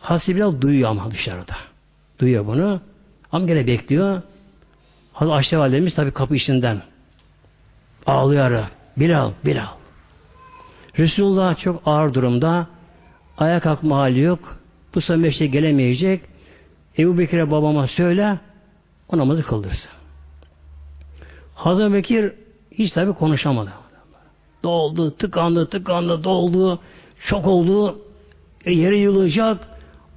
[0.00, 1.56] Hasbi biraz duyuyor ama dışarıda.
[2.18, 2.80] Duyuyor bunu.
[3.32, 4.22] Ama gene bekliyor.
[5.12, 6.82] Hazreti Ayşe validemiz tabi kapı içinden
[8.06, 8.66] ağlıyor.
[8.96, 9.68] Bilal, Bilal.
[10.98, 12.66] Resulullah çok ağır durumda.
[13.38, 14.58] Ayağa kalkma hali yok.
[14.94, 16.31] Bu sefer gelemeyecek.
[16.98, 18.38] Ebu Bekir'e babama söyle
[19.08, 19.90] o namazı kıldırsın.
[21.54, 22.32] Hazreti Bekir
[22.70, 23.72] hiç tabi konuşamadı.
[24.62, 26.80] Doldu, tıkandı, tıkandı, doldu,
[27.26, 27.98] çok oldu,
[28.64, 29.58] e, yere yılacak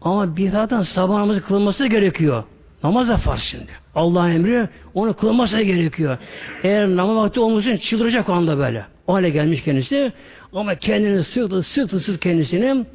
[0.01, 2.43] ama bir zaten sabah namazı kılınması gerekiyor.
[2.84, 3.71] Namaz da farz şimdi.
[3.95, 6.17] Allah'ın emri onu kılması gerekiyor.
[6.63, 8.86] Eğer namaz vakti olmasın çıldıracak o anda böyle.
[9.07, 10.13] O hale gelmiş kendisi.
[10.53, 12.86] Ama kendini sıktı, sıktı, sıktı kendisini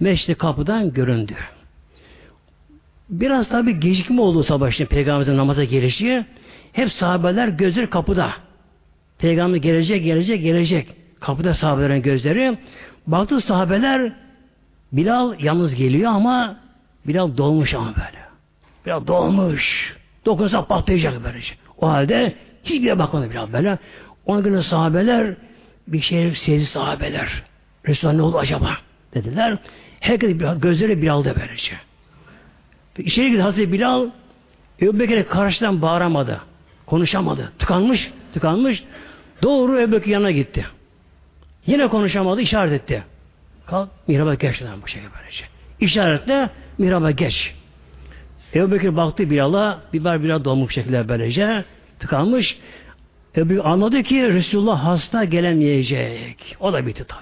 [0.00, 1.34] meşri kapıdan göründü.
[3.10, 6.24] Biraz tabi gecikme oldu sabah için Peygamberimizin namaza gelişi.
[6.72, 8.32] Hep sahabeler gözleri kapıda.
[9.18, 10.88] Peygamber gelecek, gelecek, gelecek.
[11.20, 12.58] Kapıda sahabelerin gözleri.
[13.06, 14.12] Baktı sahabeler
[14.92, 16.56] Bilal yalnız geliyor ama
[17.06, 18.20] Bilal dolmuş ama böyle.
[18.86, 19.96] Bilal dolmuş.
[20.26, 21.54] Dokunsa patlayacak böylece.
[21.78, 22.34] O halde
[22.64, 23.78] hiçbir bakmadı Bilal böyle.
[24.26, 25.34] Ona göre sahabeler
[25.88, 27.42] bir şey sezdi sahabeler.
[27.88, 28.76] Resulullah ne oldu acaba?
[29.14, 29.58] Dediler.
[30.00, 31.89] Herkes Bilal, gözleri Bilal'da böylece.
[33.00, 34.06] İçeri girdi Hazreti Bilal
[34.82, 36.40] Ebu Bekir'e karşıdan bağıramadı.
[36.86, 37.52] Konuşamadı.
[37.58, 38.84] Tıkanmış, tıkanmış.
[39.42, 40.66] Doğru Ebu Bekir yanına gitti.
[41.66, 43.02] Yine konuşamadı, işaret etti.
[43.66, 45.44] Kalk, mihraba geç bu şekilde böylece.
[45.80, 47.54] İşaretle mihraba geç.
[48.54, 51.64] Ebu Bekir baktı Bilal'a, biber biraz dolmuş şekilde böylece
[51.98, 52.58] tıkanmış.
[53.36, 56.56] Ebu Bekir anladı ki Resulullah hasta gelemeyecek.
[56.60, 57.20] O da bitti tabi.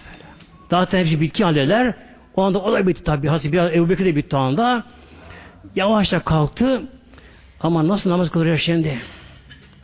[0.70, 1.94] Zaten hepsi bitki haldeler.
[2.36, 3.28] O anda o da bitti tabi.
[3.28, 4.84] Hazreti biraz Ebu Bekir de bitti anda.
[5.76, 6.82] Yavaşça kalktı.
[7.60, 9.00] Ama nasıl namaz kılacak şimdi?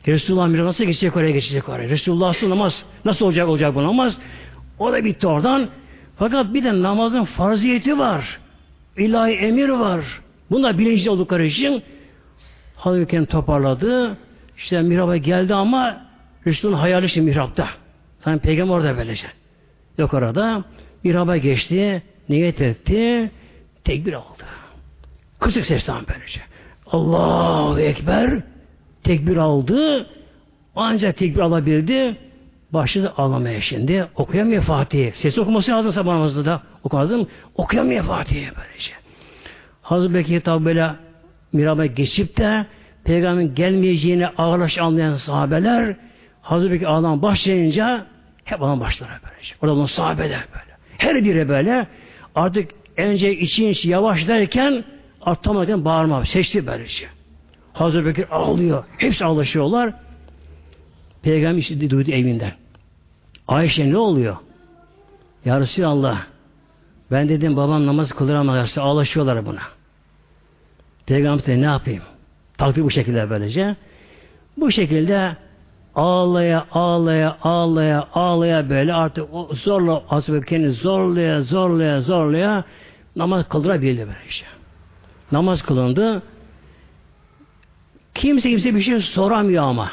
[0.06, 1.88] Resulullah bir nasıl geçecek oraya geçecek oraya?
[1.88, 4.16] Resulullah'sız namaz nasıl olacak olacak bu namaz?
[4.78, 5.68] O da bitti oradan.
[6.16, 8.38] Fakat bir de namazın farziyeti var.
[8.96, 10.04] İlahi emir var.
[10.50, 11.82] Bunlar bilinçli oldukları için
[12.76, 14.16] Hazreti toparladı.
[14.56, 16.00] İşte mihraba geldi ama
[16.46, 17.68] Resul'ün hayali işte mihrapta.
[18.26, 19.26] Yani peygamber orada böylece.
[19.98, 20.64] Yok orada.
[21.04, 22.02] Mihraba geçti.
[22.28, 23.30] Niyet etti.
[23.84, 24.33] Tekbir aldı.
[25.40, 26.40] Kısık sesle böylece.
[26.86, 28.42] Allahu Ekber
[29.02, 30.06] tekbir aldı.
[30.76, 32.16] Ancak tekbir alabildi.
[32.72, 34.06] Başladı ağlamaya şimdi.
[34.16, 35.12] Okuyamıyor Fatih'i.
[35.14, 36.62] Sesi okuması lazım sabah namazında da.
[36.84, 37.28] Okumazdım.
[37.54, 38.92] Okuyamıyor Fatih'i böylece.
[39.82, 40.90] Hazreti Bekir tabi böyle
[41.52, 42.66] miraba geçip de
[43.04, 45.96] peygamberin gelmeyeceğini ağırlaş anlayan sahabeler
[46.42, 48.06] Hazreti Bekir ağlam başlayınca
[48.44, 49.54] hep ağlam başlar böylece.
[49.62, 50.76] Orada bunun sahabeler böyle.
[50.98, 51.86] Her biri böyle
[52.34, 54.84] artık önce için yavaş derken
[55.24, 56.24] arttamadan bağırma.
[56.24, 57.06] Seçti böylece.
[57.72, 58.84] Hazreti Bekir ağlıyor.
[58.98, 59.94] Hepsi ağlaşıyorlar.
[61.22, 62.52] Peygamber işte duydu evinden.
[63.48, 64.36] Ayşe ne oluyor?
[65.44, 66.22] Ya Resulallah
[67.10, 69.62] ben dedim babam namaz kıldıramazsa ağlaşıyorlar buna.
[71.06, 72.02] Peygamber dedi ne yapayım?
[72.58, 73.76] Takdir bu şekilde böylece.
[74.56, 75.36] Bu şekilde
[75.94, 82.64] ağlaya ağlaya ağlaya ağlaya böyle artık zorla Hazreti zorlaya zorlaya zorlaya
[83.16, 84.53] namaz kıldırabildi böylece.
[85.32, 86.22] Namaz kılındı.
[88.14, 89.92] Kimse kimse bir şey soramıyor ama.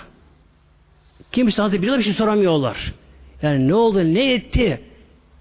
[1.32, 2.94] Kimse Hazreti bir şey soramıyorlar.
[3.42, 4.82] Yani ne oldu, ne etti?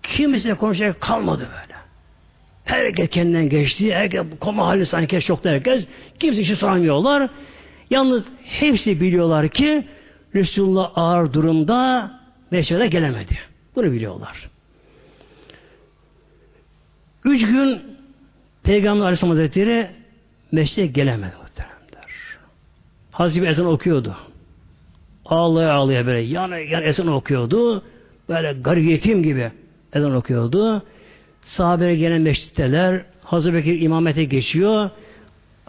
[0.03, 1.81] Kimse konuşacak kalmadı böyle.
[2.65, 3.95] Herkes kendinden geçti.
[3.95, 5.87] Herkes koma hali sanki çok herkes.
[6.19, 7.31] Kimse işi soramıyorlar.
[7.91, 9.85] Yalnız hepsi biliyorlar ki
[10.35, 12.11] Resulullah ağır durumda
[12.51, 13.39] meşrede gelemedi.
[13.77, 14.51] Bunu biliyorlar.
[17.25, 17.83] Üç gün
[18.71, 19.91] Peygamber Aleyhisselam Hazretleri
[20.53, 22.11] meşreye gelemedi muhteremler.
[23.11, 24.17] Hazreti ezan okuyordu.
[25.25, 27.83] Ağlaya ağlaya böyle yani, yani ezan okuyordu.
[28.29, 29.51] Böyle garip yetim gibi
[29.93, 30.83] ezan okuyordu.
[31.45, 34.91] Sahabeye gelen meşritteler Hazreti Bekir imamete geçiyor.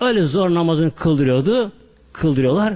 [0.02, 1.72] Öyle zor namazını kıldırıyordu.
[2.14, 2.74] Kıldırıyorlar.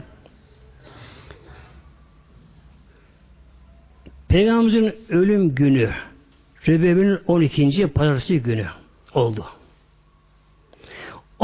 [4.28, 5.90] Peygamberimizin ölüm günü
[6.68, 7.88] Rebebinin 12.
[7.88, 8.68] pazartesi günü
[9.14, 9.46] oldu.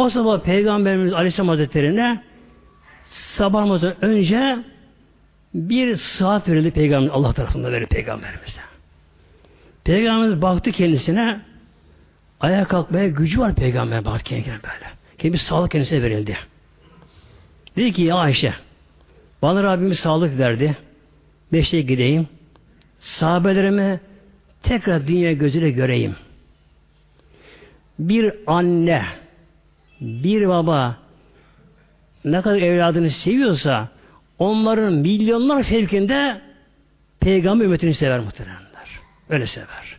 [0.02, 2.24] O sabah Peygamberimiz Aleyhisselam Hazretleri'ne
[3.06, 4.58] sabah önce
[5.54, 8.62] bir saat verildi Peygamber Allah tarafından verildi Peygamberimize.
[9.84, 11.40] Peygamberimiz baktı kendisine
[12.40, 14.92] ayağa kalkmaya gücü var Peygamber baktı kendine böyle.
[15.18, 16.38] Ki bir sağlık kendisine verildi.
[17.76, 18.54] Dedi ki ya Ayşe
[19.42, 20.78] bana Rabbimiz sağlık verdi.
[21.54, 22.28] Beşte gideyim.
[23.00, 24.00] Sahabelerimi
[24.64, 26.16] tekrar dünya gözüyle göreyim.
[28.00, 29.06] Bir anne,
[30.02, 30.98] bir baba
[32.26, 33.90] ne kadar evladını seviyorsa
[34.40, 36.42] onların milyonlar fevkinde
[37.20, 38.90] peygamber ümmetini sever muhteremler.
[39.30, 39.98] Öyle sever.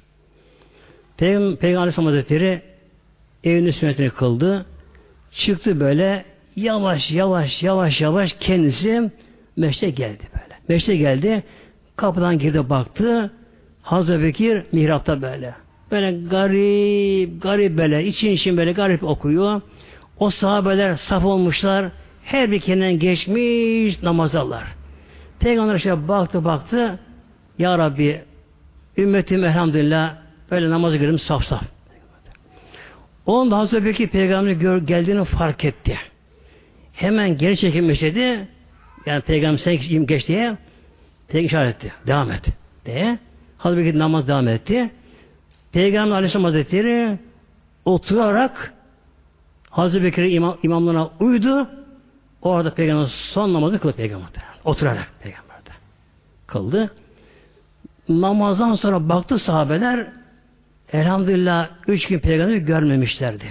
[1.16, 2.62] Peygamber, Peygamber Aleyhisselam Hazretleri
[3.44, 4.66] evinin sünnetini kıldı.
[5.32, 6.24] Çıktı böyle
[6.56, 9.10] yavaş yavaş yavaş yavaş kendisi
[9.56, 10.58] meşte geldi böyle.
[10.68, 11.42] Meşte geldi.
[11.96, 13.30] Kapıdan girdi baktı.
[13.82, 15.54] Hazreti Bekir mihrapta böyle.
[15.90, 19.60] Böyle garip, garip böyle, için için böyle garip okuyor.
[20.18, 21.90] O sahabeler saf olmuşlar.
[22.24, 24.64] Her bir kendinden geçmiş namazdalar.
[25.40, 26.98] Peygamber işte baktı baktı.
[27.58, 28.20] Ya Rabbi
[28.98, 30.14] ümmetim elhamdülillah
[30.50, 31.62] böyle namazı girdim saf saf.
[33.26, 35.98] Onun da Hazreti Bekir peygamber gör, geldiğini fark etti.
[36.92, 38.48] Hemen geri çekilmiş dedi.
[39.06, 40.56] Yani peygamber sen geç diye
[41.28, 41.92] tek işaret etti.
[42.06, 42.44] Devam et.
[42.86, 43.18] Diye.
[43.58, 44.90] Hazreti Bekir namaz devam etti.
[45.72, 47.18] Peygamber Aleyhisselam Hazretleri
[47.84, 48.74] oturarak
[49.72, 51.68] Hazreti Bekir'in imam, imamlığına uydu.
[52.42, 54.28] Orada peygamber son namazı kıldı peygamber.
[54.64, 55.70] Oturarak peygamberde.
[56.46, 56.90] Kıldı.
[58.08, 60.06] Namazdan sonra baktı sahabeler
[60.92, 63.44] elhamdülillah üç gün peygamberi görmemişlerdi.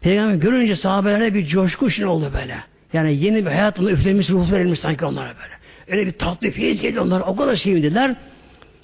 [0.00, 2.56] Peygamber görünce sahabelere bir coşku için oldu böyle.
[2.92, 5.54] Yani yeni bir hayatında üflemiş, ruh verilmiş sanki onlara böyle.
[5.88, 7.20] Öyle bir tatlı feyiz geldi onlar.
[7.20, 8.16] O kadar sevindiler.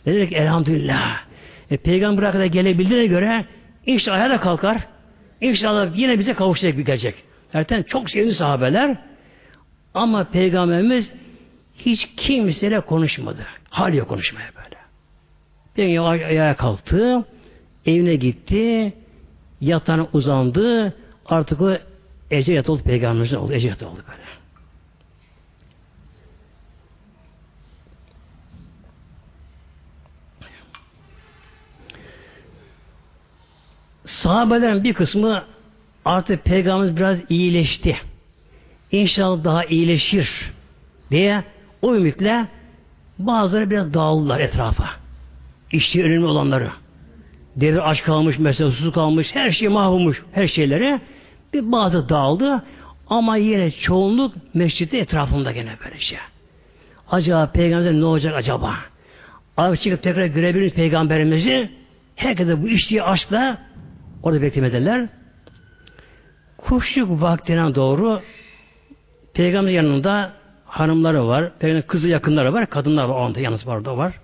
[0.07, 1.21] Dediler ki elhamdülillah.
[1.71, 3.45] E, peygamber kadar gelebildiğine göre
[3.87, 4.91] inşallah ayağa da kalkar.
[5.43, 7.14] İnşallah yine bize kavuşacak bir gelecek.
[7.53, 8.97] Zaten çok sevindi sahabeler.
[9.95, 11.12] Ama peygamberimiz
[11.78, 13.47] hiç kimseyle konuşmadı.
[13.70, 14.76] Hal yok konuşmaya böyle.
[15.74, 17.24] Peygamber ayağa kalktı.
[17.86, 18.93] Evine gitti.
[19.61, 20.95] Yatağına uzandı.
[21.26, 21.76] Artık o
[22.30, 23.53] ece yatı oldu peygamberimizin oldu.
[23.53, 24.22] Ece yatı oldu böyle.
[34.23, 35.45] Sahabelerin bir kısmı
[36.05, 37.97] artık peygamberimiz biraz iyileşti.
[38.93, 40.53] İnşallah daha iyileşir
[41.11, 41.45] diye
[41.83, 42.47] o ümitle
[43.18, 44.91] bazıları biraz dağıldılar etrafa.
[45.73, 46.70] İşte önemli olanları.
[47.57, 51.01] Devir aç kalmış, mesela susuz kalmış, her şey mahvolmuş, her şeyleri.
[51.53, 52.62] Bir bazı dağıldı
[53.07, 56.18] ama yine çoğunluk mescitte etrafında gene böyle şey.
[57.11, 58.75] Acaba peygamberimize ne olacak acaba?
[59.57, 61.70] Abi çıkıp tekrar görebilir peygamberimizi?
[62.16, 63.72] Herkese bu içtiği aşkla
[64.23, 65.09] Orada beklemediler.
[66.57, 68.23] Kuşluk vaktine doğru
[69.35, 70.33] peygamber yanında
[70.64, 71.53] hanımları var.
[71.59, 72.70] Peygamber kızı yakınları var.
[72.70, 73.14] Kadınlar var.
[73.14, 73.77] Onda yalnız var.
[73.77, 74.20] Orada var.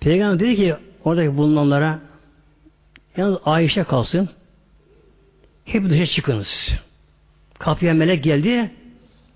[0.00, 0.74] Peygamber dedi ki
[1.04, 1.98] oradaki bulunanlara
[3.16, 4.28] yalnız Ayşe kalsın.
[5.64, 6.68] Hep dışarı çıkınız.
[7.58, 8.70] Kapıya melek geldi.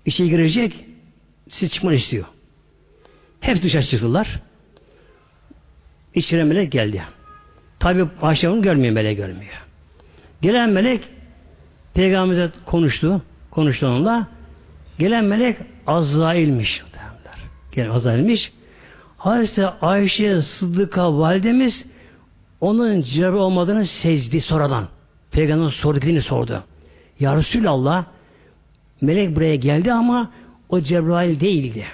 [0.05, 0.85] içe girecek.
[1.49, 2.25] Siz çıkmanı istiyor.
[3.39, 4.39] Hep dışarı çıktılar.
[6.15, 7.03] İçeri melek geldi.
[7.79, 9.65] Tabi Ayşe görmüyor, melek görmüyor.
[10.41, 11.01] Gelen melek
[11.93, 13.21] Peygamber'e konuştu.
[13.51, 14.27] Konuştu onunla.
[14.99, 15.57] Gelen melek
[15.87, 16.83] Azrail'miş.
[17.71, 18.51] Gelen Azrail'miş.
[19.17, 21.85] Hazreti Ayşe Sıddık'a validemiz
[22.61, 24.87] onun Cebrail olmadığını sezdi sonradan.
[25.31, 26.63] Peygamber'in sorduklarını sordu.
[27.19, 28.05] Ya Resulallah
[29.01, 30.31] melek buraya geldi ama
[30.69, 31.85] o Cebrail değildi.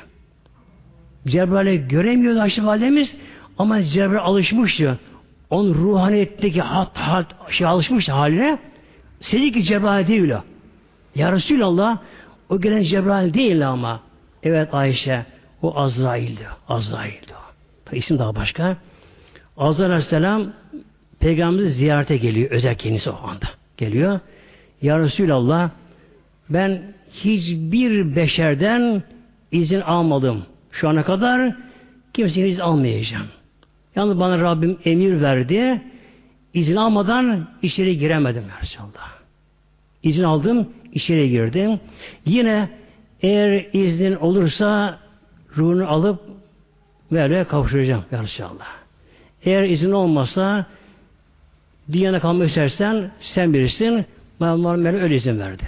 [1.28, 3.16] Cebrail'i göremiyordu Ayşe validemiz
[3.58, 5.00] ama Cebrail alışmıştı
[5.54, 8.60] onun ruhaniyetteki hat, hat şey alışmış haline
[9.32, 10.44] dedi ki Cebrail değil o.
[11.16, 11.98] Ya Resulallah
[12.50, 14.00] o gelen Cebrail değil ama
[14.44, 15.26] evet Ayşe
[15.62, 16.48] o Azrail'di.
[16.68, 17.96] Azrail'di o.
[17.96, 18.78] İsim daha başka.
[19.58, 20.54] Azrail Aleyhisselam
[21.20, 22.52] Peygamberimiz ziyarete geliyor.
[22.52, 24.20] Özel kendisi o anda geliyor.
[24.82, 25.70] Ya Resulallah
[26.50, 29.04] ben hiçbir beşerden
[29.52, 30.46] izin almadım.
[30.72, 31.56] Şu ana kadar
[32.14, 33.28] kimsenin izin almayacağım.
[33.96, 35.82] Yalnız bana Rabbim emir verdi.
[36.54, 39.14] İzin almadan içeri giremedim Resulallah.
[40.04, 41.80] İzin aldım, içeri girdim.
[42.26, 42.70] Yine
[43.22, 45.00] eğer iznin olursa
[45.58, 46.20] ruhunu alıp
[47.10, 48.68] Mevla'ya kavuşturacağım ya Resulallah.
[49.44, 50.66] Eğer izin olmazsa
[51.92, 54.06] dünyada kalmak istersen sen bilirsin.
[54.40, 55.64] Mevla öyle izin verdi.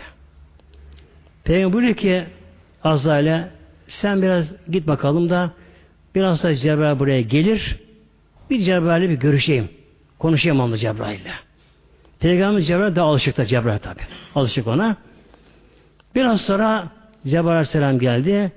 [1.43, 2.23] Peygamber buyuruyor ki
[2.84, 3.49] Azrail'e
[3.88, 5.51] sen biraz git bakalım da
[6.15, 7.84] biraz da Cebrail buraya gelir.
[8.49, 9.69] Bir Cebrail'le bir görüşeyim.
[10.19, 11.33] Konuşayım onunla Cebrail'le.
[12.19, 13.99] Peygamber Cebrail daha alışık Cebrail tabi.
[14.35, 14.97] Alışık ona.
[16.15, 16.87] Biraz sonra
[17.27, 18.51] Cebrail Aleyhisselam geldi.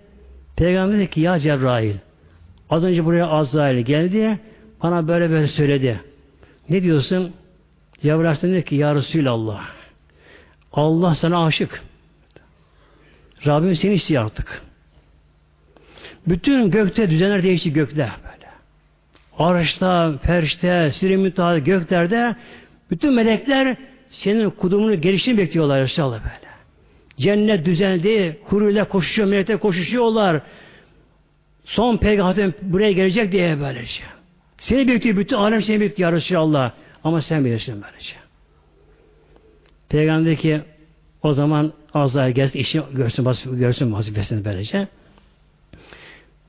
[0.56, 1.94] Peygamber dedi ki ya Cebrail
[2.70, 4.38] az önce buraya Azrail geldi.
[4.82, 6.00] Bana böyle böyle söyledi.
[6.68, 7.32] Ne diyorsun?
[8.02, 9.68] Cebrail Aleyhisselam dedi ki ya Resulallah
[10.72, 11.82] Allah sana aşık.
[13.46, 14.62] Rabbim seni istiyor artık.
[16.26, 18.10] Bütün gökte düzenler değişti gökte.
[19.38, 22.36] Arşta, perşte, sirimütahı göklerde
[22.90, 23.76] bütün melekler
[24.10, 26.48] senin kudumunu gelişini bekliyorlar inşallah böyle.
[27.16, 30.40] Cennet düzenli, huriler koşuşuyor, melekler koşuşuyorlar.
[31.64, 34.02] Son peygamber buraya gelecek diye böylece.
[34.58, 36.72] Seni bekliyor, bütün alem seni bekliyor Resulallah.
[37.04, 38.14] Ama sen bilirsin böylece.
[39.88, 40.60] Peygamber ki
[41.22, 43.26] o zaman Azrail gelsin, işi görsün,
[43.58, 44.88] görsün vazifesini böylece.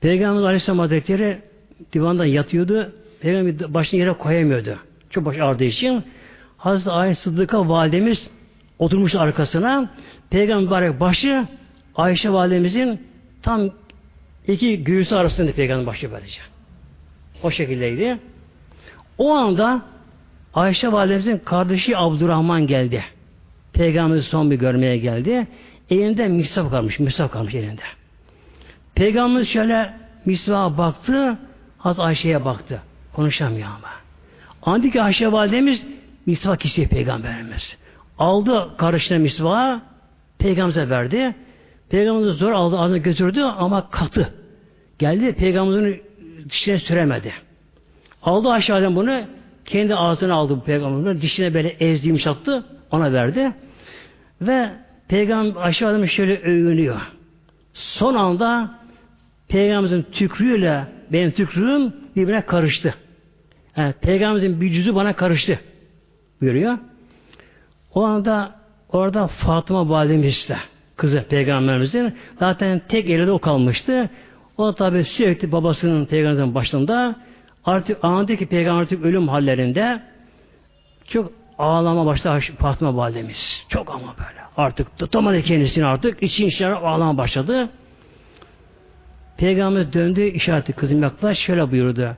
[0.00, 1.49] Peygamber Aleyhisselam Hazretleri
[1.92, 2.92] divanda yatıyordu.
[3.20, 4.78] Peygamber başını yere koyamıyordu.
[5.10, 6.04] Çok baş ağrıdığı için.
[6.56, 8.30] Hazreti Ayşe Sıddık'a validemiz
[8.78, 9.90] oturmuş arkasına.
[10.30, 11.46] Peygamber başı
[11.96, 13.00] Ayşe validemizin
[13.42, 13.70] tam
[14.46, 16.40] iki göğüsü arasında peygamber başı böylece.
[17.42, 18.18] O şekildeydi.
[19.18, 19.82] O anda
[20.54, 23.04] Ayşe validemizin kardeşi Abdurrahman geldi.
[23.72, 25.46] Peygamberimizi son bir görmeye geldi.
[25.90, 27.82] Elinde misaf kalmış, misaf kalmış elinde.
[28.94, 31.38] Peygamberimiz şöyle misvağa baktı,
[31.80, 32.82] Hazreti Ayşe'ye baktı.
[33.12, 33.88] Konuşamıyor ama.
[34.62, 35.86] Andaki Ayşe validemiz
[36.26, 37.76] misvak istiyor Peygamberimiz.
[38.18, 39.80] Aldı karışına misvağı,
[40.38, 41.34] Peygamberimize verdi.
[41.90, 44.34] Peygamberimiz zor aldı, ağzına götürdü ama katı.
[44.98, 46.02] Geldi, Peygamberimizin
[46.50, 47.32] dişine süremedi.
[48.22, 49.20] Aldı aşağıdan bunu,
[49.64, 53.52] kendi ağzına aldı bu Peygamberimizin, dişine böyle ezdi, yumuşattı, ona verdi.
[54.40, 54.70] Ve
[55.08, 57.00] Peygamber aşağıdan şöyle övünüyor.
[57.72, 58.79] Son anda
[59.50, 62.94] Peygamberimizin tükrüğüyle benim tükrüğüm birbirine karıştı.
[63.76, 65.60] Yani Peygamberimizin bir cüzü bana karıştı.
[66.40, 66.78] Buyuruyor.
[67.94, 68.54] O anda
[68.92, 70.56] orada Fatıma validemiz de
[70.96, 74.10] kızı peygamberimizin zaten tek elde o kalmıştı.
[74.56, 77.16] O tabi sürekli babasının peygamberimizin başında
[77.64, 80.02] artık anladı ki peygamber artık ölüm hallerinde
[81.08, 83.64] çok ağlama başladı Fatıma validemiz.
[83.68, 84.40] Çok ama böyle.
[84.56, 86.22] Artık tutamadı kendisini artık.
[86.22, 87.68] için işler ağlama başladı.
[89.40, 92.16] Peygamber döndü işareti kızım yaklaş şöyle buyurdu.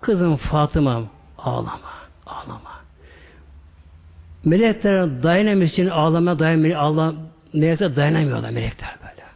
[0.00, 1.02] Kızım Fatıma
[1.38, 1.90] ağlama.
[2.26, 2.70] Ağlama.
[4.44, 6.80] Melekler dayanamıyor ağlama dayanamıyor.
[6.80, 7.14] Allah,
[7.52, 9.26] melekler dayanamıyorlar melekler böyle.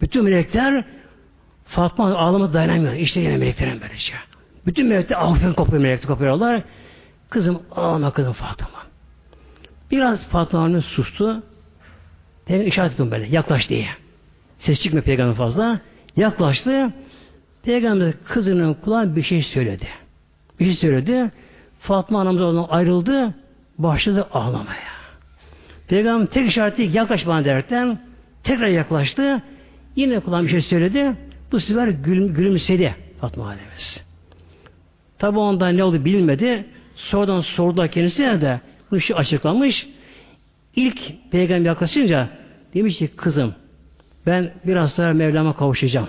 [0.00, 0.84] Bütün melekler
[1.64, 2.92] Fatma ağlama dayanamıyor.
[2.92, 4.12] İşte yine meleklerin böylece.
[4.66, 6.62] Bütün melekler aferin kopuyor melekler kopuyorlar.
[7.30, 8.82] Kızım ağlama kızım Fatıma.
[9.90, 11.42] Biraz Fatma'nın sustu.
[12.46, 13.26] Peygamber işaret ettim böyle.
[13.26, 13.88] Yaklaş diye.
[14.58, 15.80] Ses çıkmıyor peygamber fazla.
[16.16, 16.92] Yaklaştı.
[17.62, 19.88] Peygamber kızının kulağına bir şey söyledi.
[20.60, 21.30] Bir şey söyledi.
[21.80, 23.34] Fatma anamız ondan ayrıldı.
[23.78, 24.94] Başladı ağlamaya.
[25.88, 27.98] Peygamber tek işareti yaklaş bana derken
[28.42, 29.42] tekrar yaklaştı.
[29.96, 31.12] Yine kulağına bir şey söyledi.
[31.52, 34.04] Bu sefer gül, gülümsedi Fatma annemiz.
[35.18, 36.64] Tabi ondan ne oldu bilmedi.
[36.94, 38.60] Sonradan sordu kendisine de
[38.90, 39.88] bu işi açıklamış.
[40.76, 42.28] İlk peygamber yaklaşınca
[42.74, 43.54] demiş ki kızım
[44.26, 46.08] ben biraz sonra Mevlam'a kavuşacağım.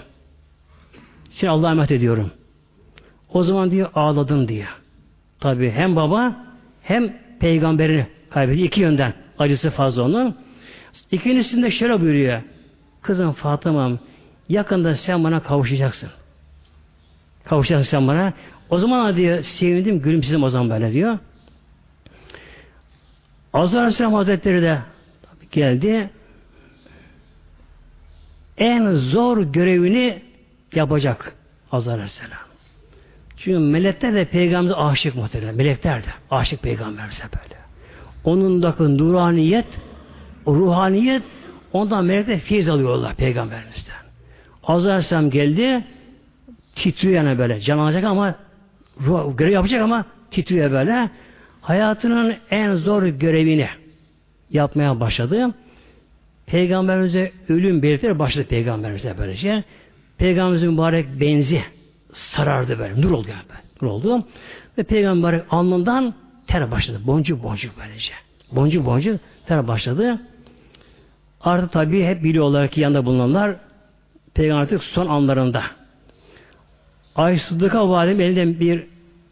[1.30, 2.32] Seni Allah'a emanet ediyorum.
[3.30, 4.68] O zaman diyor ağladın diye.
[5.40, 6.36] Tabi hem baba
[6.82, 8.64] hem peygamberini kaybetti.
[8.64, 9.14] iki yönden.
[9.40, 10.36] Acısı fazla onun.
[11.12, 12.42] İkincisinde şöyle buyuruyor.
[13.02, 14.00] Kızım Fatıma'm
[14.50, 16.10] yakında sen bana kavuşacaksın.
[17.46, 18.34] Kavuşacaksın sen bana.
[18.70, 21.18] O zaman diyor sevindim gülümsedim o zaman böyle diyor.
[23.54, 24.80] Azar Aleyhisselam Hazretleri de
[25.52, 26.10] geldi.
[28.58, 30.22] En zor görevini
[30.74, 31.36] yapacak
[31.72, 32.40] Azar Aleyhisselam.
[33.38, 35.56] Çünkü melekler de peygamberimize aşık muhtemelen.
[35.56, 37.56] Melekler de aşık peygamberimize böyle.
[38.24, 39.66] Onun da nuraniyet,
[40.48, 41.24] ruhaniyet
[41.74, 43.96] ondan melekler feyiz alıyorlar peygamberimizden.
[44.64, 45.84] Azar Aleyhisselam geldi
[46.76, 47.60] titriyor yani böyle.
[47.60, 48.36] Can alacak ama
[49.02, 51.10] ruh, görev yapacak ama titriyor böyle.
[51.62, 53.70] hayatının en zor görevini
[54.50, 55.54] yapmaya başladı.
[56.46, 59.64] Peygamberimize ölüm belirtileri başladı peygamberimize böylece.
[60.18, 61.62] Peygamberimizin mübarek benzi
[62.14, 63.02] sarardı böyle.
[63.02, 63.42] Nur oldu yani.
[63.82, 64.28] Nur oldu.
[64.78, 66.14] Ve peygamber alnından
[66.48, 67.02] ter başladı.
[67.08, 68.14] Boncuk boncuk böylece.
[68.52, 70.20] Boncuk boncuk ter başladı.
[71.42, 73.56] Artık tabii hep biliyorlar ki yanında bulunanlar
[74.34, 75.64] peygamber artık son anlarında.
[77.16, 78.84] Ayşe Sıddık'a validem elinden bir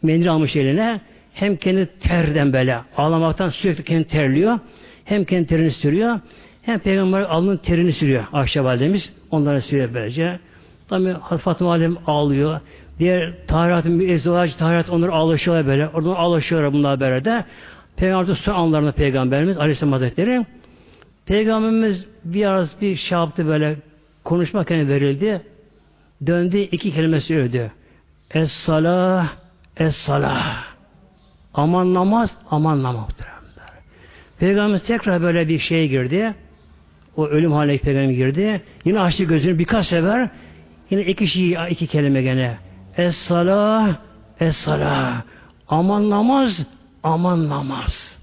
[0.02, 1.00] mendil almış eline
[1.34, 4.58] hem kendi terden böyle ağlamaktan sürekli kendi terliyor
[5.04, 6.20] hem kendi terini sürüyor
[6.64, 9.12] hem peygamber alnının terini sürüyor Ayşe validemiz.
[9.30, 10.38] Onlara sürüyor böylece.
[10.88, 12.60] Tabi Fatıma validem ağlıyor.
[12.98, 15.88] Diğer tahiratın bir ezvaç tahirat onları ağlaşıyorlar böyle.
[15.88, 17.44] Oradan ağlaşıyorlar bunlar böyle de.
[17.96, 20.46] Peygamber son anlarında Peygamberimiz Aleyhisselam Hazretleri
[21.26, 23.76] Peygamberimiz biraz bir şey yaptı böyle
[24.24, 25.42] konuşmak verildi.
[26.26, 27.72] Döndü iki kelime söyledi.
[28.30, 29.28] Es-salah,
[29.76, 30.64] es-salah.
[31.54, 33.08] Aman namaz, aman namaz.
[34.38, 36.34] Peygamberimiz tekrar böyle bir şeye girdi.
[37.16, 38.62] O ölüm haline peygamber girdi.
[38.84, 40.28] Yine açtı gözünü birkaç sefer.
[40.90, 42.58] Yine iki şey, iki kelime gene.
[42.96, 43.96] Es-salah,
[44.40, 45.22] es-salah.
[45.68, 46.66] Aman namaz,
[47.02, 48.18] aman namaz.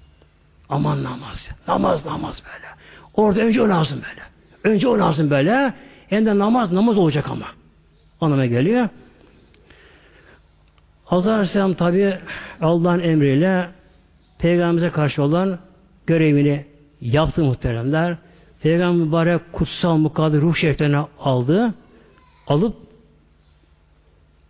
[0.70, 1.50] Aman namaz.
[1.68, 2.68] Namaz, namaz böyle.
[3.14, 4.22] Orada önce o lazım böyle.
[4.76, 5.74] Önce o lazım böyle.
[6.08, 7.46] Hem de namaz, namaz olacak ama.
[8.22, 8.90] Anlamaya geliyor.
[11.06, 12.18] Hazreti Aleyhisselam tabi
[12.62, 13.70] Allah'ın emriyle
[14.40, 15.60] Peygamberimize karşı olan
[16.08, 16.66] görevini
[17.02, 18.18] yaptı muhteremler.
[18.64, 21.74] Peygamber mübarek kutsal mukadder ruh şeriflerini aldı.
[22.48, 22.76] Alıp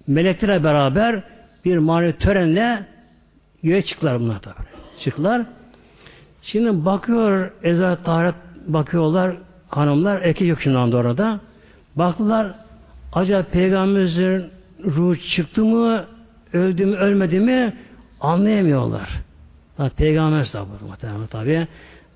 [0.08, 1.24] meleklerle beraber
[1.66, 2.86] bir manevi törenle
[3.64, 4.56] göğe çıktılar bunlar tabi.
[5.04, 5.42] Çıktılar.
[6.42, 8.36] Şimdi bakıyor Ezra Taharet
[8.68, 9.36] bakıyorlar
[9.70, 11.40] hanımlar erkek yok şimdi anda orada.
[11.96, 12.54] Baktılar
[13.14, 14.46] acaba peygamberimizin
[14.86, 16.06] ruhu çıktı mı
[16.54, 17.74] öldü mü ölmedi mi
[18.22, 19.10] anlayamıyorlar.
[19.78, 21.68] Tabi peygamber tabi tabi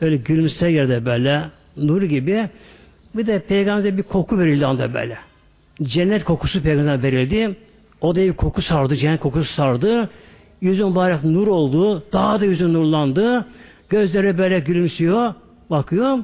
[0.01, 2.49] öyle gülümse yerde böyle nur gibi
[3.15, 5.17] bir de peygamberimize bir koku verildi anda böyle.
[5.83, 7.55] Cennet kokusu peygamberimize verildi.
[8.01, 10.09] O da bir koku sardı, cennet kokusu sardı.
[10.61, 12.03] Yüzü mübarek nur oldu.
[12.13, 13.45] Daha da yüzü nurlandı.
[13.89, 15.33] Gözleri böyle gülümsüyor.
[15.69, 16.19] Bakıyor.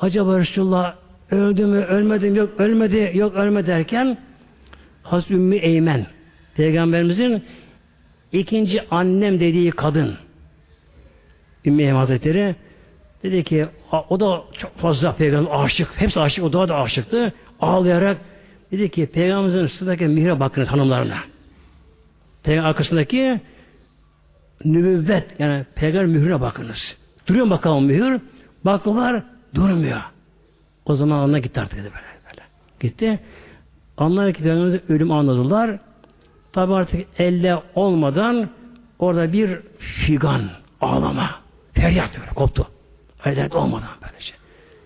[0.00, 0.94] Acaba Resulullah
[1.30, 4.18] öldü mü, ölmedi mi, yok ölmedi, yok ölme derken
[5.02, 6.06] Hazreti Ümmü Eymen
[6.56, 7.42] Peygamberimizin
[8.32, 10.14] ikinci annem dediği kadın
[11.64, 12.56] Ümmü Eymen Hazretleri
[13.22, 13.66] dedi ki
[14.00, 15.88] o da çok fazla peygamber aşık.
[15.96, 16.44] Hepsi aşık.
[16.44, 17.32] O da da aşıktı.
[17.60, 18.16] Ağlayarak
[18.72, 21.18] dedi ki peygamberimizin sırtındaki mihre bakınız hanımlarına.
[22.42, 23.40] Peygamber arkasındaki
[24.64, 26.96] nübüvvet yani peygamber mührüne bakınız.
[27.26, 28.20] Duruyor bakalım mühür.
[28.64, 29.22] Baktılar
[29.54, 30.00] durmuyor.
[30.84, 32.06] O zaman ona gitti artık dedi böyle.
[32.26, 32.42] böyle.
[32.80, 33.20] Gitti.
[33.96, 35.78] Anlar ki peygamberimizin ölüm anladılar.
[36.52, 38.48] Tabi artık elle olmadan
[38.98, 40.42] orada bir figan
[40.80, 41.30] ağlama.
[41.72, 42.68] Feryat böyle koptu.
[43.22, 44.32] Hayret olmadan böylece.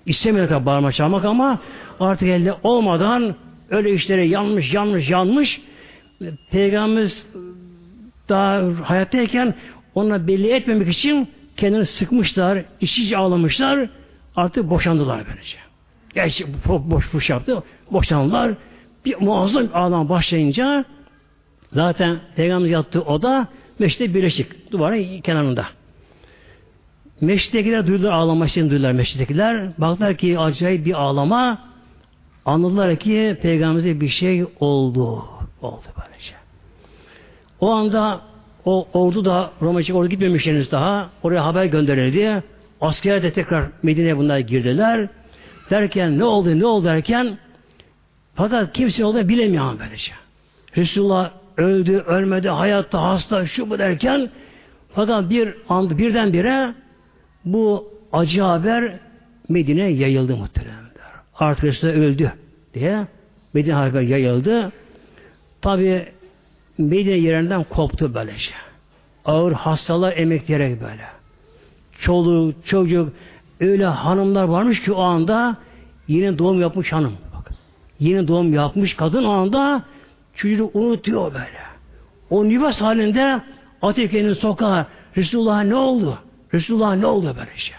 [0.07, 1.59] İstemiyor tabi bağırma çağırmak ama
[2.01, 3.35] artık elde olmadan
[3.71, 5.61] öyle işlere yanmış yanmış yanmış
[6.51, 7.27] Peygamberimiz
[8.29, 9.55] daha hayattayken
[9.95, 13.89] ona belli etmemek için kendini sıkmışlar, işici ağlamışlar,
[14.37, 15.59] artık boşandılar böylece.
[16.15, 18.55] Gerçi boş boş yaptı, boşandılar.
[19.05, 20.85] Bir muazzam ağlama başlayınca
[21.73, 25.67] zaten Peygamber yattığı oda meşte birleşik, duvarın kenarında.
[27.21, 29.79] Meşrittekiler duydular ağlama şeyini duydular meşrittekiler.
[29.79, 31.59] Baktılar ki acayip bir ağlama.
[32.45, 35.25] Anladılar ki peygamberimize bir şey oldu.
[35.63, 36.35] Oldu böylece.
[37.61, 38.21] O anda
[38.65, 41.11] o ordu da Roma'ya ordu gitmemiş henüz daha.
[41.23, 42.43] Oraya haber gönderildi.
[42.81, 45.09] Asker de tekrar Medine'ye bunlar girdiler.
[45.71, 47.39] Derken ne oldu ne oldu derken
[48.35, 50.13] fakat kimse oldu bilemiyor böylece.
[50.77, 54.31] Resulullah öldü, ölmedi, hayatta, hasta, şu bu derken
[54.95, 56.75] fakat bir anda birdenbire
[57.47, 58.99] bu acı haber
[59.49, 60.87] Medine yayıldı muhteremler.
[61.33, 62.33] Resulullah öldü
[62.75, 63.07] diye
[63.55, 64.73] Medine haber yayıldı.
[65.63, 66.07] Tabi
[66.79, 68.51] Medine yerinden koptu böylece.
[69.25, 71.05] Ağır hastalar emekleyerek böyle.
[71.99, 73.13] Çoluk, çocuk,
[73.61, 75.57] öyle hanımlar varmış ki o anda
[76.09, 77.13] yeni doğum yapmış hanım.
[77.37, 77.51] Bak.
[78.01, 79.83] Yeni doğum yapmış kadın o anda
[80.35, 81.67] çocuğu unutuyor böyle.
[82.31, 83.41] O nüvas halinde
[83.83, 84.87] Atike'nin sokağa
[85.17, 86.19] Resulullah ne oldu?
[86.55, 87.77] Resulullah ne oldu böyle şey?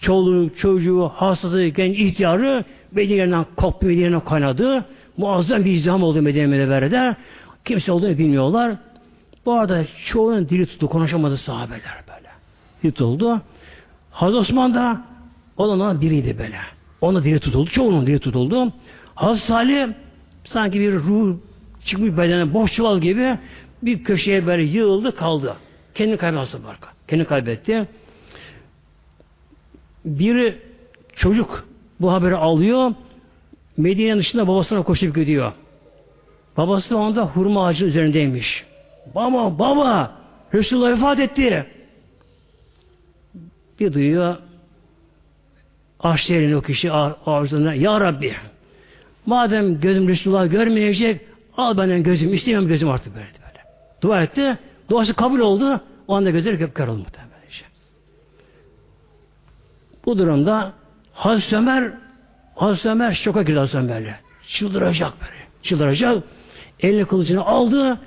[0.00, 4.84] Çoluğu, çocuğu, hastası, genç ihtiyarı Medine'den koptu, Medine'den kaynadı.
[5.16, 7.16] Muazzam bir izdiham oldu Medine Münevvere'de.
[7.64, 8.76] Kimse olduğunu bilmiyorlar.
[9.46, 12.28] Bu arada çoğunun dili tuttu, konuşamadı sahabeler böyle.
[12.82, 13.40] Dili tutuldu.
[14.10, 15.02] Hazreti Osman da
[15.56, 16.58] onlardan biriydi böyle.
[17.00, 17.70] Onun dili tutuldu.
[17.70, 18.72] Çoğunun dili tutuldu.
[19.14, 19.88] Hazreti Salih
[20.44, 21.36] sanki bir ruh
[21.84, 23.38] çıkmış bedene boş çuval gibi
[23.82, 25.56] bir köşeye böyle yığıldı kaldı.
[25.94, 26.91] Kendini kaybetmesi barka.
[27.12, 27.88] Kendini kaybetti.
[30.04, 30.56] Bir
[31.16, 31.68] çocuk
[32.00, 32.94] bu haberi alıyor.
[33.76, 35.52] Medine'nin dışında babasına koşup gidiyor.
[36.56, 38.64] Babası o anda hurma ağacı üzerindeymiş.
[39.14, 40.12] Baba, baba,
[40.54, 41.66] Resulullah vefat etti.
[43.80, 44.36] Bir duyuyor,
[46.00, 48.34] açtı o kişi ağzına, Ya Rabbi,
[49.26, 51.20] madem gözüm Resulullah görmeyecek,
[51.56, 53.26] al benden gözüm, istemiyorum gözüm artık böyle.
[53.26, 53.60] böyle.
[54.02, 54.58] Dua etti,
[54.90, 57.32] duası kabul oldu, o anda gözleri köpkar oldu muhtemelen.
[60.04, 60.72] Bu durumda
[61.12, 61.92] Hazreti Ömer
[62.54, 64.14] Hazreti Ömer şoka girdi Hazreti Ömer'le.
[64.48, 65.42] Çıldıracak böyle.
[65.62, 66.24] Çıldıracak.
[66.80, 67.98] Elini kılıcını aldı.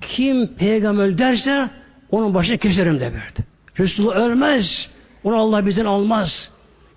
[0.00, 1.70] Kim peygamber derse
[2.10, 3.44] onun başına keserim de verdi.
[3.78, 4.90] Resulullah ölmez.
[5.24, 6.50] Onu Allah bizden almaz.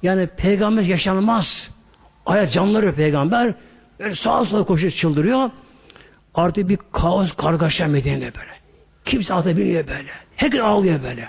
[0.03, 1.70] Yani peygamber yaşanmaz.
[2.26, 3.53] Hayat canları peygamber.
[3.99, 5.49] Böyle sağa sola koşuyor çıldırıyor.
[6.36, 8.55] Artık bir kaos kargaşa Medine'de böyle.
[9.06, 10.10] Kimse atabiliyor böyle.
[10.36, 11.28] Herkes ağlıyor böyle.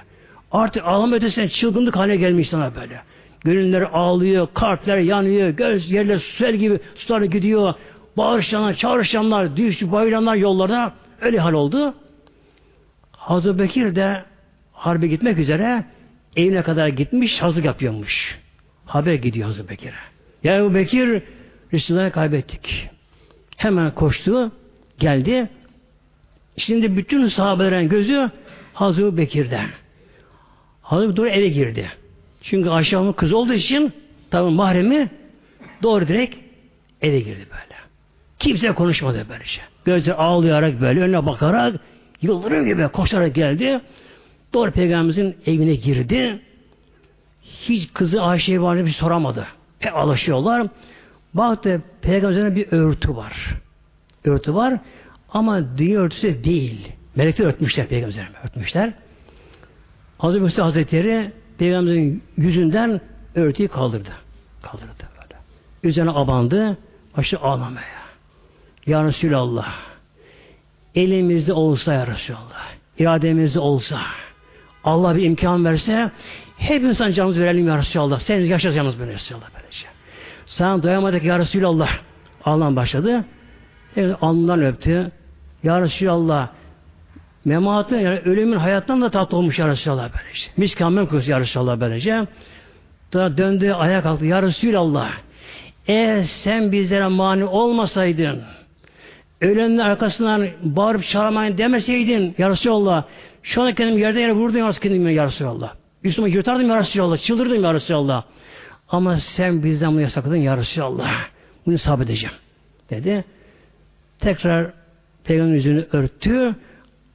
[0.53, 3.01] Artık ağlama ötesine çılgınlık haline gelmiş sana böyle.
[3.45, 7.75] Gönüller ağlıyor, kalpler yanıyor, göz yerler sular gibi sular gidiyor.
[8.17, 11.95] Bağırışanlar, çağrışanlar, düştü, bayılanlar yollarda öyle hal oldu.
[13.13, 14.25] Hazreti Bekir de
[14.73, 15.85] harbe gitmek üzere
[16.37, 18.39] evine kadar gitmiş, hazır yapıyormuş.
[18.87, 19.93] Haber gidiyor Hazreti Bekir'e.
[20.45, 21.23] Ya Ebu Bekir
[21.73, 22.89] Resulullah'ı kaybettik.
[23.57, 24.53] Hemen koştu,
[24.99, 25.49] geldi.
[26.57, 28.31] Şimdi bütün sahabelerin gözü
[28.75, 29.61] Hazreti Bekir'de.
[30.83, 31.91] Hazreti Bekir eve girdi.
[32.43, 33.93] Çünkü Ayşe kız olduğu için
[34.31, 35.11] tabi mahremi
[35.83, 36.37] doğru direkt
[37.03, 37.77] eve girdi böyle.
[38.39, 39.65] Kimse konuşmadı böyle şey.
[39.85, 41.75] Gözleri ağlayarak böyle önüne bakarak
[42.23, 43.81] yıldırım gibi koşarak geldi.
[44.55, 46.41] Doğru peygamberimizin evine girdi.
[47.43, 49.47] Hiç kızı Ayşe'ye var bir soramadı.
[49.81, 50.69] Pek alışıyorlar.
[51.35, 53.33] Baktı peygamberin bir örtü var.
[54.25, 54.79] Örtü var
[55.29, 56.93] ama dünya örtüsü değil.
[57.17, 58.93] Melekler örtmüşler peygamberimi örtmüşler.
[60.19, 63.01] Hazreti Musa Hazretleri Peygamberin yüzünden
[63.35, 64.11] örtüyü kaldırdı.
[64.63, 65.41] Kaldırdı böyle.
[65.83, 66.79] Üzerine abandı.
[67.17, 68.07] Başı ağlamaya.
[68.87, 69.75] Ya Resulallah
[70.95, 72.67] elimizde olsa ya Resulallah
[72.99, 74.01] irademizde olsa
[74.85, 76.11] Allah bir imkan verse
[76.59, 78.19] hep insan canımızı verelim ya Resulallah.
[78.19, 79.87] Sen yaşayacağımız böyle Resulallah böylece.
[80.47, 81.91] Sen doyamadık ya Resulallah.
[82.45, 83.25] Ağlam başladı.
[83.97, 85.11] Evet, alnından öptü.
[85.63, 86.49] Ya Resulallah
[87.45, 90.51] Mematın yani ölümün hayattan da tatlı olmuş ya Resulallah böylece.
[90.57, 92.27] Miskamben kokusu ya Resulallah böylece.
[93.13, 94.27] Da döndü ayağa kalktı.
[94.27, 95.11] Ya Resulallah
[95.89, 98.43] eğer sen bizlere mani olmasaydın
[99.41, 103.05] ölenin arkasından bağırıp çağırmayın demeseydin ya Resulallah
[103.43, 105.11] şu anda kendim yerde yere vurdum ya Resulallah.
[105.13, 105.75] Ya Resulallah.
[106.05, 107.19] Üstüme yırtardım ya Resulallah.
[107.19, 108.25] Çıldırdım ya Resulallah.
[108.89, 111.11] Ama sen bizden bunu yasakladın ya Resulallah.
[111.67, 112.35] Bunu sabredeceğim.
[112.91, 113.25] Dedi.
[114.21, 114.73] Tekrar
[115.25, 116.55] Peygamber yüzünü örttü.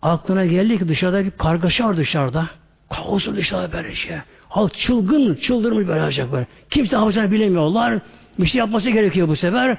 [0.01, 2.49] Aklına geldi ki dışarıda bir kargaşa var dışarıda.
[2.89, 4.17] Kaosu dışarıda böyle şey.
[4.49, 6.47] Halk çılgın, çıldırmış böyle olacak böyle.
[6.69, 7.99] Kimse yapacağını bilemiyorlar.
[8.39, 9.77] Bir şey yapması gerekiyor bu sefer.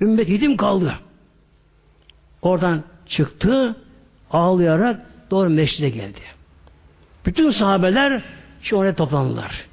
[0.00, 0.94] Ümmet yedim kaldı.
[2.42, 3.76] Oradan çıktı,
[4.30, 5.00] ağlayarak
[5.30, 6.20] doğru meşride geldi.
[7.26, 8.22] Bütün sahabeler
[8.62, 9.64] şu oraya toplandılar.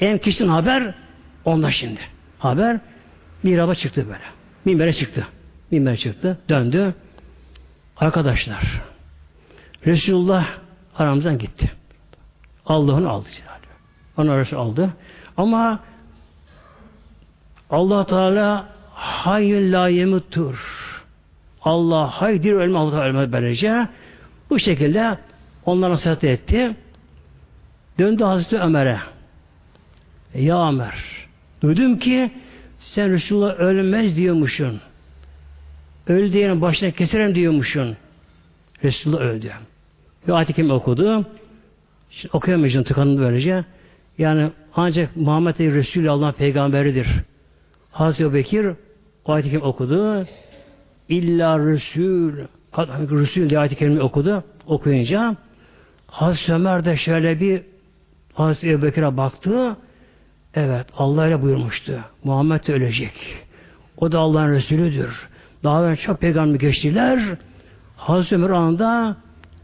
[0.00, 0.94] En kişinin haber
[1.44, 2.00] onda şimdi.
[2.38, 2.80] Haber
[3.44, 4.24] bir araba çıktı böyle.
[4.64, 5.26] Minbere çıktı.
[5.70, 6.38] Minbere çıktı.
[6.48, 6.94] Döndü.
[7.96, 8.82] Arkadaşlar
[9.86, 10.46] Resulullah
[10.98, 11.72] aramızdan gitti.
[12.66, 13.64] Allah'ın aldı Celaluhu.
[14.16, 14.90] Onu Resul aldı.
[15.36, 15.80] Ama
[17.70, 20.58] allah Teala hayyül la yemuttur.
[21.62, 23.88] Allah haydir ölme Allah ölme böylece.
[24.50, 25.18] Bu şekilde
[25.66, 26.76] onlara nasihat etti.
[27.98, 28.98] Döndü Hazreti Ömer'e.
[30.34, 31.04] Ya Ömer,
[31.62, 32.30] duydum ki
[32.78, 34.80] sen Resulullah ölmez diyormuşsun.
[36.08, 37.96] Öl diyenin başına keserim diyormuşsun.
[38.84, 39.52] Resulullah öldü.
[40.28, 41.26] Bir ayet-i okudu.
[42.10, 43.64] Şimdi okuyamayacağım tıkandı böylece.
[44.18, 47.08] Yani ancak Muhammed Resulü Allah peygamberidir.
[47.90, 48.66] Hazreti Bekir
[49.24, 50.26] o ayet-i okudu.
[51.08, 52.32] İlla Resul
[53.20, 54.44] Resul diye ayet-i okudu.
[54.66, 55.36] Okuyunca
[56.06, 57.62] Hazreti Ömer de şöyle bir
[58.34, 59.76] Hazreti Bekir'e baktı.
[60.54, 62.00] Evet Allah ile buyurmuştu.
[62.24, 63.36] Muhammed de ölecek.
[63.96, 65.28] O da Allah'ın Resulüdür.
[65.64, 67.36] Daha önce çok peygamber geçtiler.
[67.96, 69.16] Hazreti Ömer anında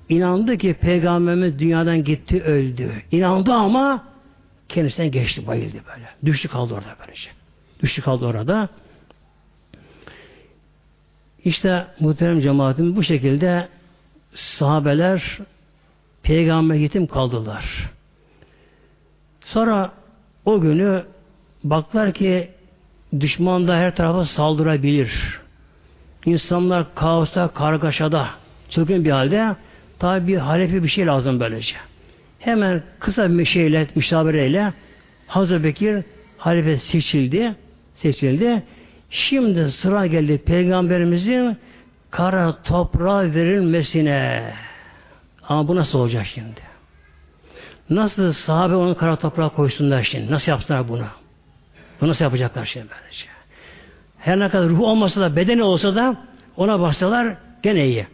[0.09, 2.93] inandı ki peygamberimiz dünyadan gitti öldü.
[3.13, 4.05] İnandı ama
[4.69, 6.09] kendisinden geçti bayıldı böyle.
[6.25, 7.31] Düştü kaldı orada böylece.
[7.83, 8.69] Düştü kaldı orada.
[11.45, 13.69] İşte muhterem cemaatim bu şekilde
[14.35, 15.39] sahabeler
[16.23, 17.91] peygamber yetim kaldılar.
[19.45, 19.93] Sonra
[20.45, 21.05] o günü
[21.65, 22.51] baklar ki
[23.21, 25.40] düşman da her tarafa saldırabilir.
[26.27, 28.29] İnsanlar kaosta, kargaşada,
[28.71, 29.55] çılgın bir halde
[30.01, 31.75] Tabi bir halefi bir şey lazım böylece.
[32.39, 34.73] Hemen kısa bir şeyle, müşavireyle
[35.27, 36.05] Hazreti Bekir
[36.39, 37.55] halife seçildi.
[37.95, 38.63] Seçildi.
[39.11, 41.57] Şimdi sıra geldi Peygamberimizin
[42.11, 44.53] kara toprağa verilmesine.
[45.49, 46.61] Ama bu nasıl olacak şimdi?
[47.91, 50.31] Nasıl sahabe onu kara toprağa koysunlar şimdi?
[50.31, 51.07] Nasıl yaptılar bunu?
[52.01, 53.27] Bu nasıl yapacaklar şimdi böylece?
[54.21, 56.17] Her ne kadar ruhu olmasa da bedeni olsa da
[56.57, 58.07] ona baksalar gene iyi.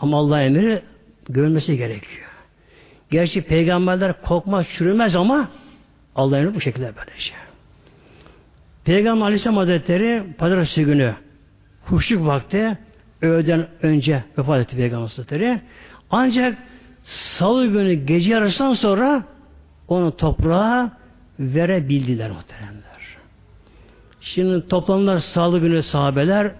[0.00, 0.82] Ama Allah emri
[1.28, 2.28] görülmesi gerekiyor.
[3.10, 5.48] Gerçi peygamberler kokmaz, çürümez ama
[6.16, 7.32] Allah emri bu şekilde böylece.
[8.84, 11.14] Peygamber Aleyhisselam Hazretleri Pazartesi günü
[11.86, 12.78] kuşluk vakti
[13.22, 15.60] öğleden önce vefat etti Peygamber Hazretleri.
[16.10, 16.58] Ancak
[17.02, 19.22] salı günü gece yarısından sonra
[19.88, 20.90] onu toprağa
[21.38, 22.87] verebildiler muhteremler.
[24.20, 26.52] Şimdi toplanırlar salı günü sahabeler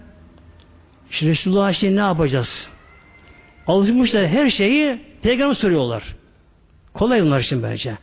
[1.09, 2.67] Şimdi Resulullah şimdi ne yapacağız?
[3.67, 6.03] Alışmışlar her şeyi peygamber soruyorlar.
[6.93, 7.97] Kolay bunlar şimdi bence.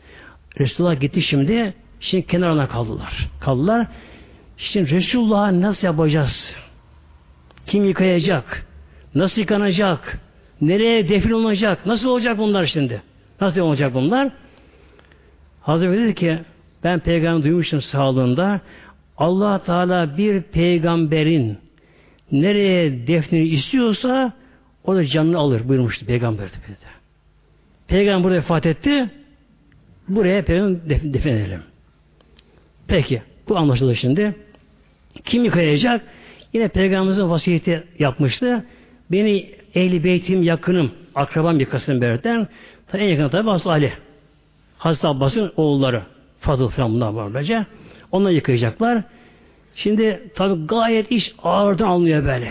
[0.61, 3.29] Resulullah gitti şimdi şimdi kenarına kaldılar.
[3.41, 3.87] Kaldılar.
[4.57, 6.57] Şimdi Resulullah'ı nasıl yapacağız?
[7.67, 8.67] Kim yıkayacak?
[9.15, 10.19] Nasıl yıkanacak?
[10.61, 11.87] Nereye defin olacak?
[11.87, 13.03] Nasıl olacak bunlar şimdi?
[13.41, 14.29] Nasıl olacak bunlar?
[15.61, 16.39] Hazreti dedi ki
[16.85, 18.61] ben peygamber duymuştum sağlığında
[19.19, 21.59] allah Teala bir peygamberin
[22.33, 24.33] nereye defnini istiyorsa
[24.85, 26.49] o da canını alır buyurmuştu peygamber.
[27.89, 29.11] Peygamber burada vefat etti.
[30.09, 31.63] Buraya peygamber defin, defin edelim.
[32.89, 33.23] Peki.
[33.49, 34.35] Bu anlaşıldı şimdi.
[35.25, 36.03] Kim yıkayacak?
[36.53, 38.65] Yine peygamberimizin vasiyeti yapmıştı.
[39.13, 42.49] Beni ehli beytim yakınım, akrabam yıkasın berden.
[42.93, 43.93] En yakın tabi Hazreti Ali.
[44.79, 46.03] Hazreti Abbas'ın oğulları.
[46.41, 47.67] Fadıl falan bunlar var böylece.
[48.13, 49.03] Onlar yıkayacaklar.
[49.75, 52.45] Şimdi tabi gayet iş ağırdan alınıyor böyle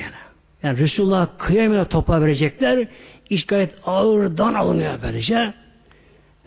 [0.64, 0.77] yani.
[0.77, 2.88] Resulullah kıyamıyor toprağa verecekler.
[3.30, 5.53] İş gayet ağırdan alınıyor böylece.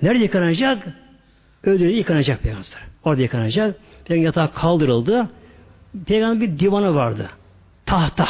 [0.03, 0.89] Nerede yıkanacak?
[1.65, 2.69] Ödülü yıkanacak peygamber.
[3.05, 3.77] Orada yıkanacak.
[4.05, 5.29] Peygamber yatağa kaldırıldı.
[6.07, 7.31] Peygamber bir divanı vardı.
[7.87, 8.29] Tahta.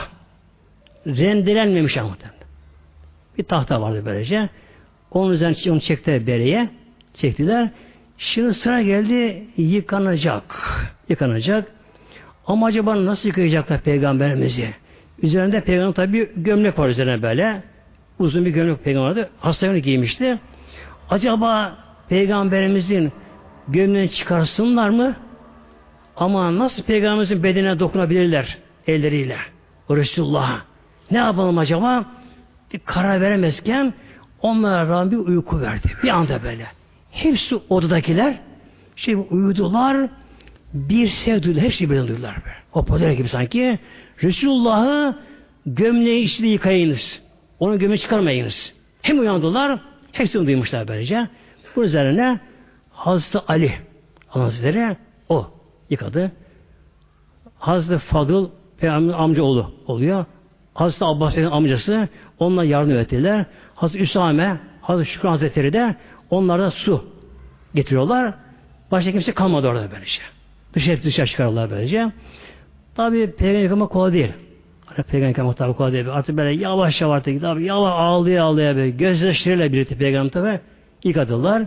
[1.06, 2.16] Rendelenmemiş ama.
[3.38, 4.48] Bir tahta vardı böylece.
[5.10, 6.68] Onun üzerine onu çektiler bereye.
[7.14, 7.70] Çektiler.
[8.18, 10.42] Şimdi sıra geldi yıkanacak.
[11.08, 11.64] Yıkanacak.
[12.46, 14.74] Ama acaba nasıl yıkayacaklar peygamberimizi?
[15.22, 17.62] Üzerinde peygamber tabi gömlek var üzerine böyle.
[18.18, 19.30] Uzun bir gömlek peygamber vardı.
[19.40, 20.38] Hastayını giymişti.
[21.10, 21.76] Acaba
[22.08, 23.12] peygamberimizin
[23.68, 25.14] gömleğini çıkarsınlar mı?
[26.16, 29.36] Ama nasıl peygamberimizin bedenine dokunabilirler elleriyle?
[29.90, 30.58] Resulullah'a.
[31.10, 32.04] Ne yapalım acaba?
[32.72, 33.94] Bir karar veremezken
[34.42, 35.88] onlara rağmen bir uyku verdi.
[36.02, 36.77] Bir anda böyle.
[37.18, 38.38] Hepsi odadakiler
[38.96, 40.08] şey uyudular
[40.74, 41.64] bir sev duydular.
[41.64, 42.36] Hepsi birden duydular.
[42.44, 42.56] Böyle.
[42.72, 43.78] O podere gibi sanki.
[44.22, 45.18] Resulullah'ı
[45.66, 47.22] gömleği içinde yıkayınız.
[47.58, 48.74] Onu gömleği çıkarmayınız.
[49.02, 49.80] Hem uyandılar,
[50.12, 51.28] hepsini duymuşlar böylece.
[51.76, 52.40] Bu üzerine
[52.90, 53.72] Hazreti Ali
[54.28, 54.96] Hazretleri
[55.28, 55.50] o
[55.90, 56.32] yıkadı.
[57.58, 58.50] Hazreti Fadıl
[58.80, 60.24] Peygamber amcaoğlu oluyor.
[60.74, 62.08] Hazreti Abbas amcası
[62.38, 63.44] onunla yardım ettiler.
[63.74, 65.96] Hazreti Üsame, Hazreti Şükran Hazretleri de
[66.30, 67.04] onlara su
[67.74, 68.34] getiriyorlar.
[68.90, 70.20] Başka kimse kalmadı orada böylece.
[70.74, 72.12] Dışarı dışarı çıkarırlar böylece.
[72.94, 74.32] Tabi peygamber yıkamak kolay değil.
[74.86, 76.08] Hani peygamber yıkamak tabi kolay değil.
[76.10, 80.60] Artık böyle yavaş yavaş artık tabi yavaş ağlaya ağlaya böyle gözyaşlarıyla birlikte peygamber tabi
[81.04, 81.66] yıkadılar.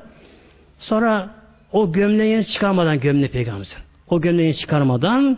[0.80, 1.30] Sonra
[1.72, 3.68] o gömleğini çıkarmadan gömle peygamber.
[4.10, 5.38] O gömleğini çıkarmadan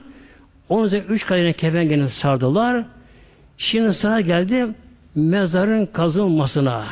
[0.70, 2.86] onun üzerine üç kadene kefengeni sardılar.
[3.58, 4.68] Şimdi sıra geldi
[5.16, 6.88] mezarın kazılmasına.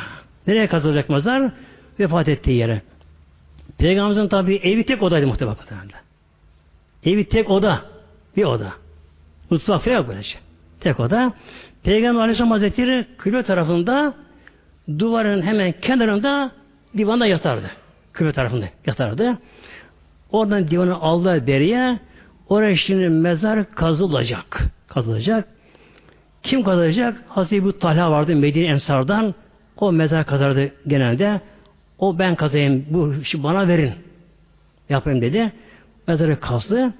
[0.46, 1.50] Nereye kazılacak mezar?
[2.02, 2.82] Vefat ettiği yere.
[3.78, 5.56] Peygamberimizin tabi evi tek odaydı muhtemelen.
[7.04, 7.82] Evi tek oda.
[8.36, 8.72] Bir oda.
[9.50, 10.28] Mutfak falan yok böylece.
[10.28, 10.40] Şey.
[10.80, 11.32] Tek oda.
[11.82, 14.14] Peygamber Aleyhisselam Hazretleri kıble tarafında
[14.98, 16.50] duvarın hemen kenarında
[16.96, 17.70] divanda yatardı.
[18.12, 19.38] Kıble tarafında yatardı.
[20.30, 21.98] Oradan divanı aldılar beriye.
[22.48, 24.60] Oraya şimdi mezar kazılacak.
[24.88, 25.48] Kazılacak.
[26.42, 27.24] Kim kazılacak?
[27.28, 29.34] Hazreti bu Talha vardı Medine Ensar'dan.
[29.76, 31.40] O mezar kazardı genelde.
[32.02, 32.86] O ben kazayım.
[32.90, 33.92] Bu işi bana verin.
[34.88, 35.52] Yapayım dedi.
[36.08, 36.94] Mezarı kazdı.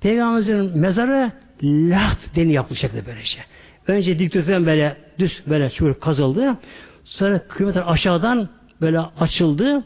[0.00, 1.32] Peygamberimizin mezarı
[1.62, 3.38] laht deni yapılacaktı böylece.
[3.86, 6.56] Önce dikdörtgen böyle düz böyle çukur kazıldı.
[7.04, 8.48] Sonra kıymetler aşağıdan
[8.80, 9.84] böyle açıldı.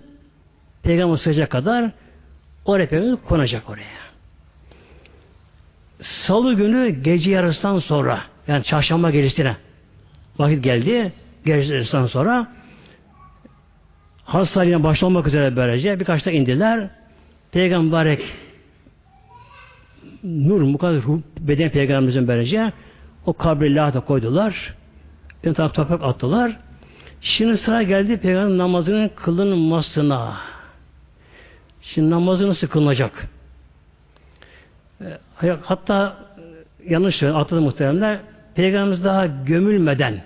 [0.82, 1.90] Peygamber sığacak kadar
[2.64, 3.96] oraya peygamber konacak oraya.
[6.00, 9.56] Salı günü gece yarısından sonra yani çarşamba gecesine
[10.38, 11.12] vakit geldi.
[11.44, 12.56] Gece yarısından sonra
[14.36, 16.88] hastalığa başlamak üzere böylece birkaç da indiler.
[17.52, 18.18] Peygamber
[20.22, 21.04] nur mukaddes
[21.40, 22.72] beden peygamberimizin böylece
[23.26, 24.74] o kabri lahta koydular.
[25.44, 26.56] Bir taraf toprak attılar.
[27.20, 30.36] Şimdi sıra geldi peygamber namazının kılınmasına.
[31.82, 33.28] Şimdi namazı nasıl kılınacak?
[35.42, 36.16] E, hatta
[36.86, 38.18] e, yanlış söylüyorum, atladı muhteremler.
[38.54, 40.22] Peygamberimiz daha gömülmeden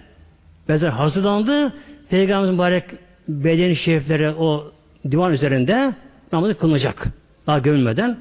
[0.68, 1.72] mezar hazırlandı.
[2.10, 2.84] Peygamberimizin mübarek
[3.31, 4.73] bedeni şerifleri o
[5.11, 5.94] divan üzerinde
[6.32, 7.07] namazı kılınacak.
[7.47, 8.19] Daha gömülmeden.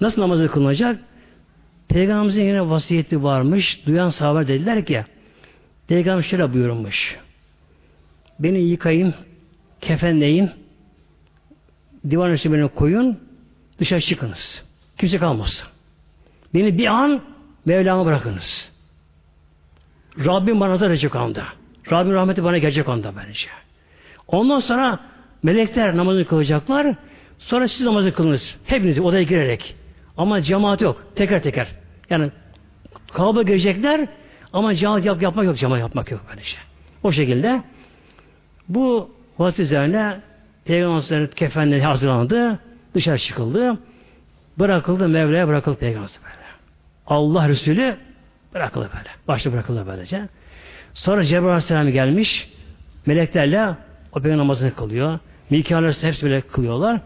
[0.00, 1.00] Nasıl namazı kılınacak?
[1.88, 3.86] Peygamberimizin yine vasiyeti varmış.
[3.86, 5.04] Duyan sahabeler dediler ki
[5.88, 7.18] Peygamber şöyle buyurmuş.
[8.38, 9.14] Beni yıkayın,
[9.80, 10.50] kefenleyin,
[12.10, 13.20] divan üstüne beni koyun,
[13.78, 14.62] dışarı çıkınız.
[14.98, 15.68] Kimse kalmasın.
[16.54, 17.20] Beni bir an
[17.64, 18.70] Mevlam'a bırakınız.
[20.18, 21.44] Rabbim bana nazar edecek anda.
[21.90, 23.48] Rabbim rahmeti bana gelecek anda bence.
[24.32, 24.98] Ondan sonra
[25.42, 26.94] melekler namazını kılacaklar.
[27.38, 28.56] Sonra siz namazı kılınız.
[28.64, 29.76] Hepiniz odaya girerek.
[30.16, 31.04] Ama cemaat yok.
[31.16, 31.66] Teker teker.
[32.10, 32.30] Yani
[33.12, 34.08] kalabalık girecekler
[34.52, 35.58] ama cemaat yap, yapmak yok.
[35.58, 36.56] Cemaat yapmak yok böylece.
[37.02, 37.62] O şekilde
[38.68, 40.20] bu vasıf üzerine
[40.64, 42.58] Peygamber'in kefenleri hazırlandı.
[42.94, 43.78] Dışarı çıkıldı.
[44.58, 46.36] Bırakıldı Mevla'ya bırakıldı Peygamber böyle.
[47.06, 47.96] Allah Resulü
[48.54, 49.08] bırakıldı böyle.
[49.28, 50.28] Başta bırakıldı böylece.
[50.94, 52.50] Sonra Cebrail Aleyhisselam gelmiş.
[53.06, 53.76] Meleklerle
[54.12, 55.18] o peygamber namazını kılıyor.
[55.50, 57.00] Mikail hepsi böyle kılıyorlar.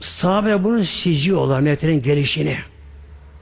[0.00, 2.58] Sahabe bunu siziyorlar meleklerin gelişini.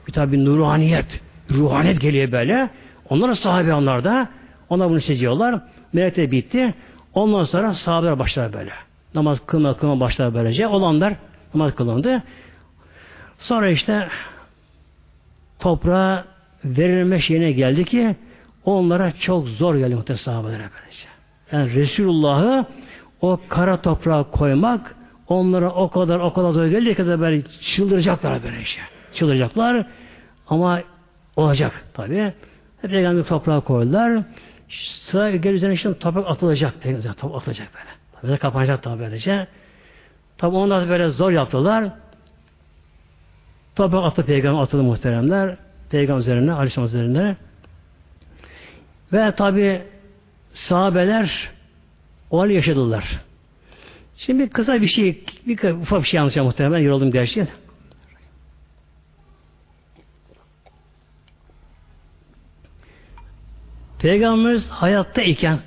[0.07, 1.21] Bir tabi nuraniyet,
[1.51, 2.69] ruhaniyet geliyor böyle.
[3.09, 4.29] Onlar da sahabe onlar da.
[4.69, 5.61] Onlar bunu seziyorlar.
[5.93, 6.73] Melekler bitti.
[7.13, 8.71] Ondan sonra sahabeler başlar böyle.
[9.15, 10.67] Namaz kılma kılma başlar böylece.
[10.67, 11.13] Olanlar
[11.53, 12.23] namaz kılındı.
[13.39, 14.07] Sonra işte
[15.59, 16.25] toprağa
[16.65, 18.15] verilme şeyine geldi ki
[18.65, 21.12] onlara çok zor geldi muhtemelen sahabelere böylece.
[21.51, 22.65] Yani Resulullah'ı
[23.21, 24.95] o kara toprağa koymak
[25.27, 28.81] onlara o kadar o kadar zor geldi ki böyle çıldıracaklar böyle işte.
[29.13, 29.85] Çıldıracaklar
[30.47, 30.81] ama
[31.35, 32.33] olacak tabi.
[32.81, 34.23] Peygamber toprağa koydular.
[35.05, 36.81] Sıra gel üzerine işte toprak atılacak.
[36.81, 37.89] Peygamber toprak atılacak böyle.
[38.21, 39.47] Tabi kapanacak tabi böylece.
[40.37, 41.89] Tabi onlar böyle zor yaptılar.
[43.75, 45.57] Toprak attı peygamber atıldı muhteremler.
[45.89, 47.35] Peygamber üzerine, aleyhisselam üzerine.
[49.13, 49.81] Ve tabi
[50.53, 51.51] sahabeler
[52.31, 53.19] o hali yaşadılar.
[54.17, 56.83] Şimdi kısa bir şey, bir ufak bir şey anlatacağım muhtemelen.
[56.83, 57.47] Yoruldum gerçi.
[63.99, 65.59] Peygamberimiz hayatta iken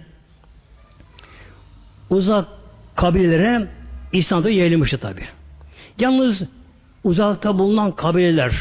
[2.11, 2.49] uzak
[2.97, 3.69] kabilelere
[4.13, 5.25] İslam'da yayılmıştı tabi.
[5.99, 6.43] Yalnız
[7.05, 8.53] uzakta bulunan kabileler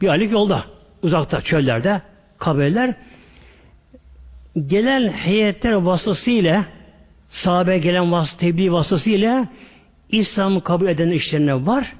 [0.00, 0.64] bir aylık yolda
[1.02, 2.02] uzakta çöllerde
[2.38, 2.94] kabileler
[4.66, 6.64] gelen heyetler vasıtasıyla
[7.28, 9.48] sahabe gelen vas tebliğ vasıtasıyla
[10.08, 11.92] İslam'ı kabul eden işlerine var.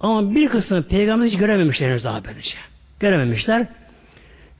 [0.00, 2.56] Ama bir kısmını peygamber hiç görememişler henüz daha böylece.
[3.00, 3.66] Görememişler.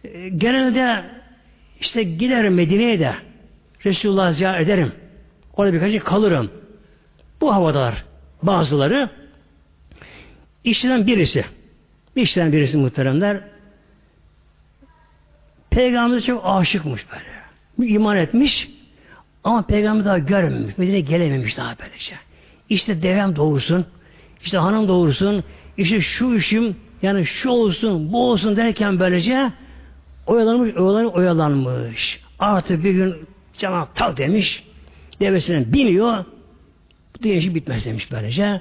[0.04, 1.04] E, genelde
[1.80, 3.14] işte giderim Medine'ye de
[3.84, 4.92] Resulullah ziyaret ederim.
[5.56, 6.50] Orada birkaç gün kalırım.
[7.40, 8.04] Bu havadalar.
[8.42, 9.10] Bazıları
[10.64, 11.44] işten birisi
[12.16, 13.40] işten birisi muhteremler
[15.70, 17.92] Peygamber çok aşıkmış böyle.
[17.92, 18.68] İman etmiş
[19.44, 20.78] ama peygamber daha görmemiş.
[20.78, 22.14] Medine gelememiş daha böylece.
[22.68, 23.86] İşte devem doğursun,
[24.44, 25.44] işte hanım doğursun,
[25.76, 29.52] işte şu işim yani şu olsun, bu olsun derken böylece
[30.26, 32.20] oyalanmış, oyalanmış, oyalanmış.
[32.38, 33.14] Artık bir gün
[33.58, 34.64] cana tak demiş,
[35.20, 36.24] devesine biniyor,
[37.22, 38.60] bu işi bitmez demiş böylece.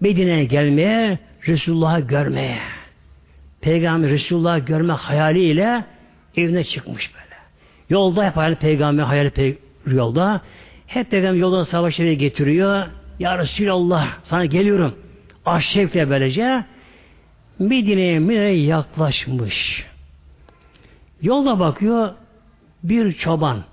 [0.00, 1.18] Medine'ye gelmeye,
[1.48, 2.58] Resulullah'ı görmeye.
[3.60, 5.84] Peygamber Resulullah'ı görme hayaliyle
[6.36, 7.34] evine çıkmış böyle.
[7.90, 9.56] Yolda hep hayal peygamber hayal pe
[9.86, 10.40] yolda.
[10.86, 12.86] Hep peygamber yolda savaşları getiriyor.
[13.18, 14.94] Ya Resulallah sana geliyorum.
[15.46, 16.64] Aşşevkle böylece
[17.58, 19.86] Medine'ye Medine'ye yaklaşmış.
[21.22, 22.10] Yolda bakıyor
[22.82, 23.64] bir çoban.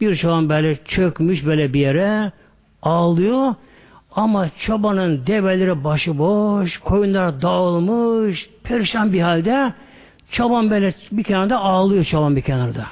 [0.00, 2.32] Bir çoban böyle çökmüş böyle bir yere
[2.82, 3.54] ağlıyor.
[4.16, 9.72] Ama çobanın develeri başıboş, koyunlar dağılmış, perişan bir halde
[10.34, 12.86] çoban böyle bir kenarda ağlıyor çoban bir kenarda.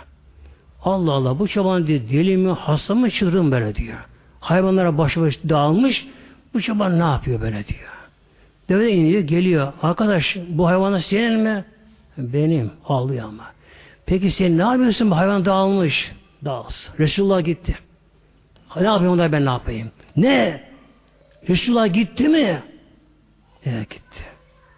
[0.84, 3.98] Allah Allah bu çoban diyor deli mi, hasta mı, çıldırın böyle diyor.
[4.40, 6.06] Hayvanlara başıboş dağılmış,
[6.54, 7.92] bu çoban ne yapıyor böyle diyor.
[8.68, 9.72] Deve iniyor, geliyor.
[9.82, 11.64] Arkadaş bu hayvanlar senin mi?
[12.18, 12.70] Benim.
[12.88, 13.44] Ağlıyor ama.
[14.06, 16.12] Peki sen ne yapıyorsun bu hayvan dağılmış?
[16.44, 16.94] Dağılsın.
[16.98, 17.78] Resulullah gitti.
[18.76, 19.90] Ne yapayım onlar ben ne yapayım?
[20.16, 20.60] Ne?
[21.48, 22.62] Resulullah gitti mi?
[23.66, 24.22] Evet gitti.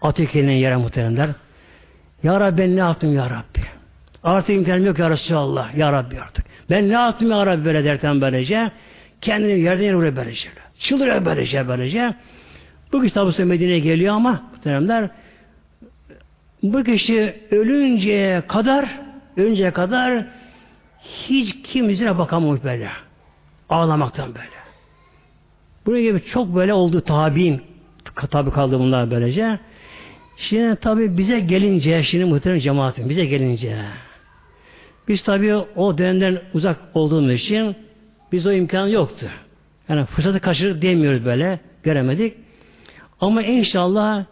[0.03, 1.31] Ateke'nin yere muhteremler.
[2.25, 3.67] Ya Rabbi ben ne yaptım Ya Rabbi?
[4.23, 5.75] Artık imkanım yok Ya Resulallah.
[5.75, 6.45] Ya Rabbi artık.
[6.71, 8.71] Ben ne yaptım Ya Rabbi böyle derken böylece
[9.21, 10.49] kendini yerden yere vuruyor böylece.
[10.79, 12.15] Çıldırıyor böylece böylece.
[12.93, 15.11] Bu kişi tabi Medine'ye geliyor ama muhteremler
[16.63, 18.89] bu kişi ölünceye kadar
[19.37, 20.27] ölünceye kadar
[21.29, 22.89] hiç kim yüzüne bakamamış böyle.
[23.69, 24.49] Ağlamaktan böyle.
[25.87, 27.63] Bunun gibi çok böyle oldu tabi'in
[28.31, 29.59] tabi kaldı bunlar böylece.
[30.37, 33.77] Şimdi tabi bize gelince, şimdi muhterem cemaatim bize gelince
[35.09, 37.77] biz tabi o dönemden uzak olduğumuz için
[38.33, 39.27] biz o imkan yoktu.
[39.89, 41.61] Yani fırsatı kaçırdık demiyoruz böyle.
[41.83, 42.35] Göremedik.
[43.21, 44.25] Ama inşallah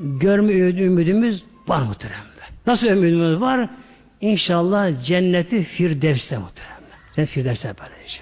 [0.00, 2.48] görme ümidimiz var muhteremler.
[2.66, 3.68] Nasıl ümidimiz var?
[4.20, 6.98] İnşallah cenneti firdevste muhteremler.
[7.16, 8.20] Cennet firdevste böylece.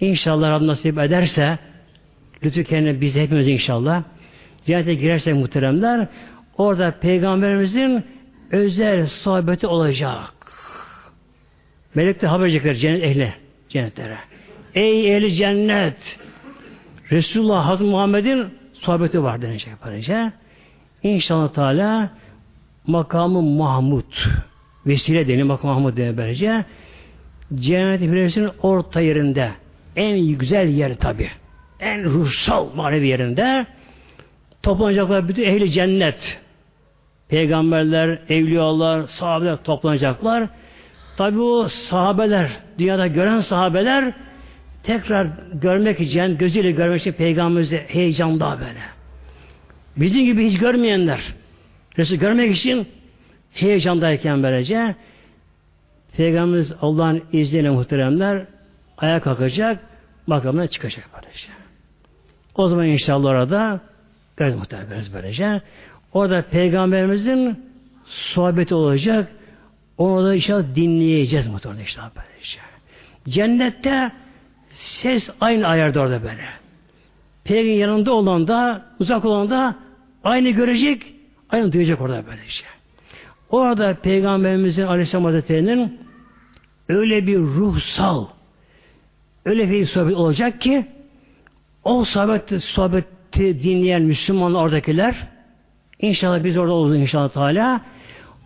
[0.00, 1.58] İnşallah Rabbim nasip ederse
[2.44, 4.02] lütfü kendine biz hepimiz inşallah
[4.66, 6.08] cennete girersek muhteremler
[6.58, 8.04] orada peygamberimizin
[8.50, 10.34] özel sohbeti olacak.
[11.94, 13.32] Melekler haber verecekler cennet ehli
[13.68, 14.18] cennetlere.
[14.74, 16.18] Ey ehli cennet
[17.10, 20.32] Resulullah Hazreti Muhammed'in sohbeti var denecek böylece.
[21.02, 22.10] İnşallah Teala
[22.86, 24.12] makamı Mahmud
[24.86, 26.64] vesile deniyor makamı Mahmud deniyor böylece.
[27.54, 29.50] Cennet-i Firdevs'in orta yerinde
[29.96, 31.30] en güzel yer tabi.
[31.80, 33.66] En ruhsal manevi yerinde
[34.64, 36.40] toplanacaklar bütün ehli cennet.
[37.28, 40.48] Peygamberler, evliyalar, sahabeler toplanacaklar.
[41.16, 44.12] Tabi o sahabeler, dünyada gören sahabeler
[44.82, 48.82] tekrar görmek için, gözüyle görmek için Peygamberimizi heyecanda böyle.
[49.96, 51.20] Bizim gibi hiç görmeyenler,
[51.98, 52.86] Resul görmek için
[53.52, 54.94] heyecandayken böylece
[56.16, 58.46] Peygamberimiz Allah'ın izniyle muhteremler
[58.98, 59.78] ayağa kalkacak,
[60.26, 61.48] makamına çıkacak böylece.
[62.54, 63.80] O zaman inşallah orada
[64.36, 65.62] göreceğiz muhteremler böylece.
[66.12, 67.64] Orada Peygamberimizin
[68.06, 69.28] sohbeti olacak.
[69.98, 72.58] Onu da inşallah dinleyeceğiz muhtemelen inşallah böylece.
[73.28, 74.12] Cennette
[74.70, 76.44] ses aynı ayarda orada böyle.
[77.44, 79.76] Peygamberin yanında olan da uzak olan da
[80.24, 81.02] aynı görecek,
[81.50, 82.64] aynı duyacak orada böylece.
[83.50, 86.00] Orada Peygamberimizin Aleyhisselam Hazretleri'nin
[86.88, 88.26] öyle bir ruhsal
[89.44, 90.86] öyle bir sohbet olacak ki
[91.84, 95.28] o sohbet, sohbeti dinleyen Müslümanlar oradakiler
[96.00, 97.80] inşallah biz orada oluruz inşallah Teala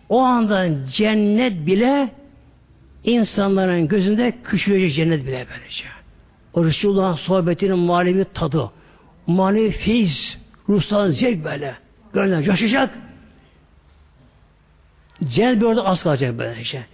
[0.09, 2.09] o anda cennet bile
[3.03, 5.85] insanların gözünde küçülecek cennet bile böylece.
[6.53, 8.71] O Resulullah'ın sohbetinin manevi tadı,
[9.27, 10.37] manevi feyiz,
[10.69, 11.75] ruhsal zevk böyle.
[12.13, 12.97] Gönlüne coşacak.
[15.23, 16.85] Cennet bir orada az kalacak böylece.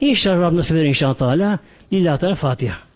[0.00, 1.58] İnşallah Rabbim nasip eder inşallah Teala.
[1.92, 2.91] Lillahi Teala Fatiha.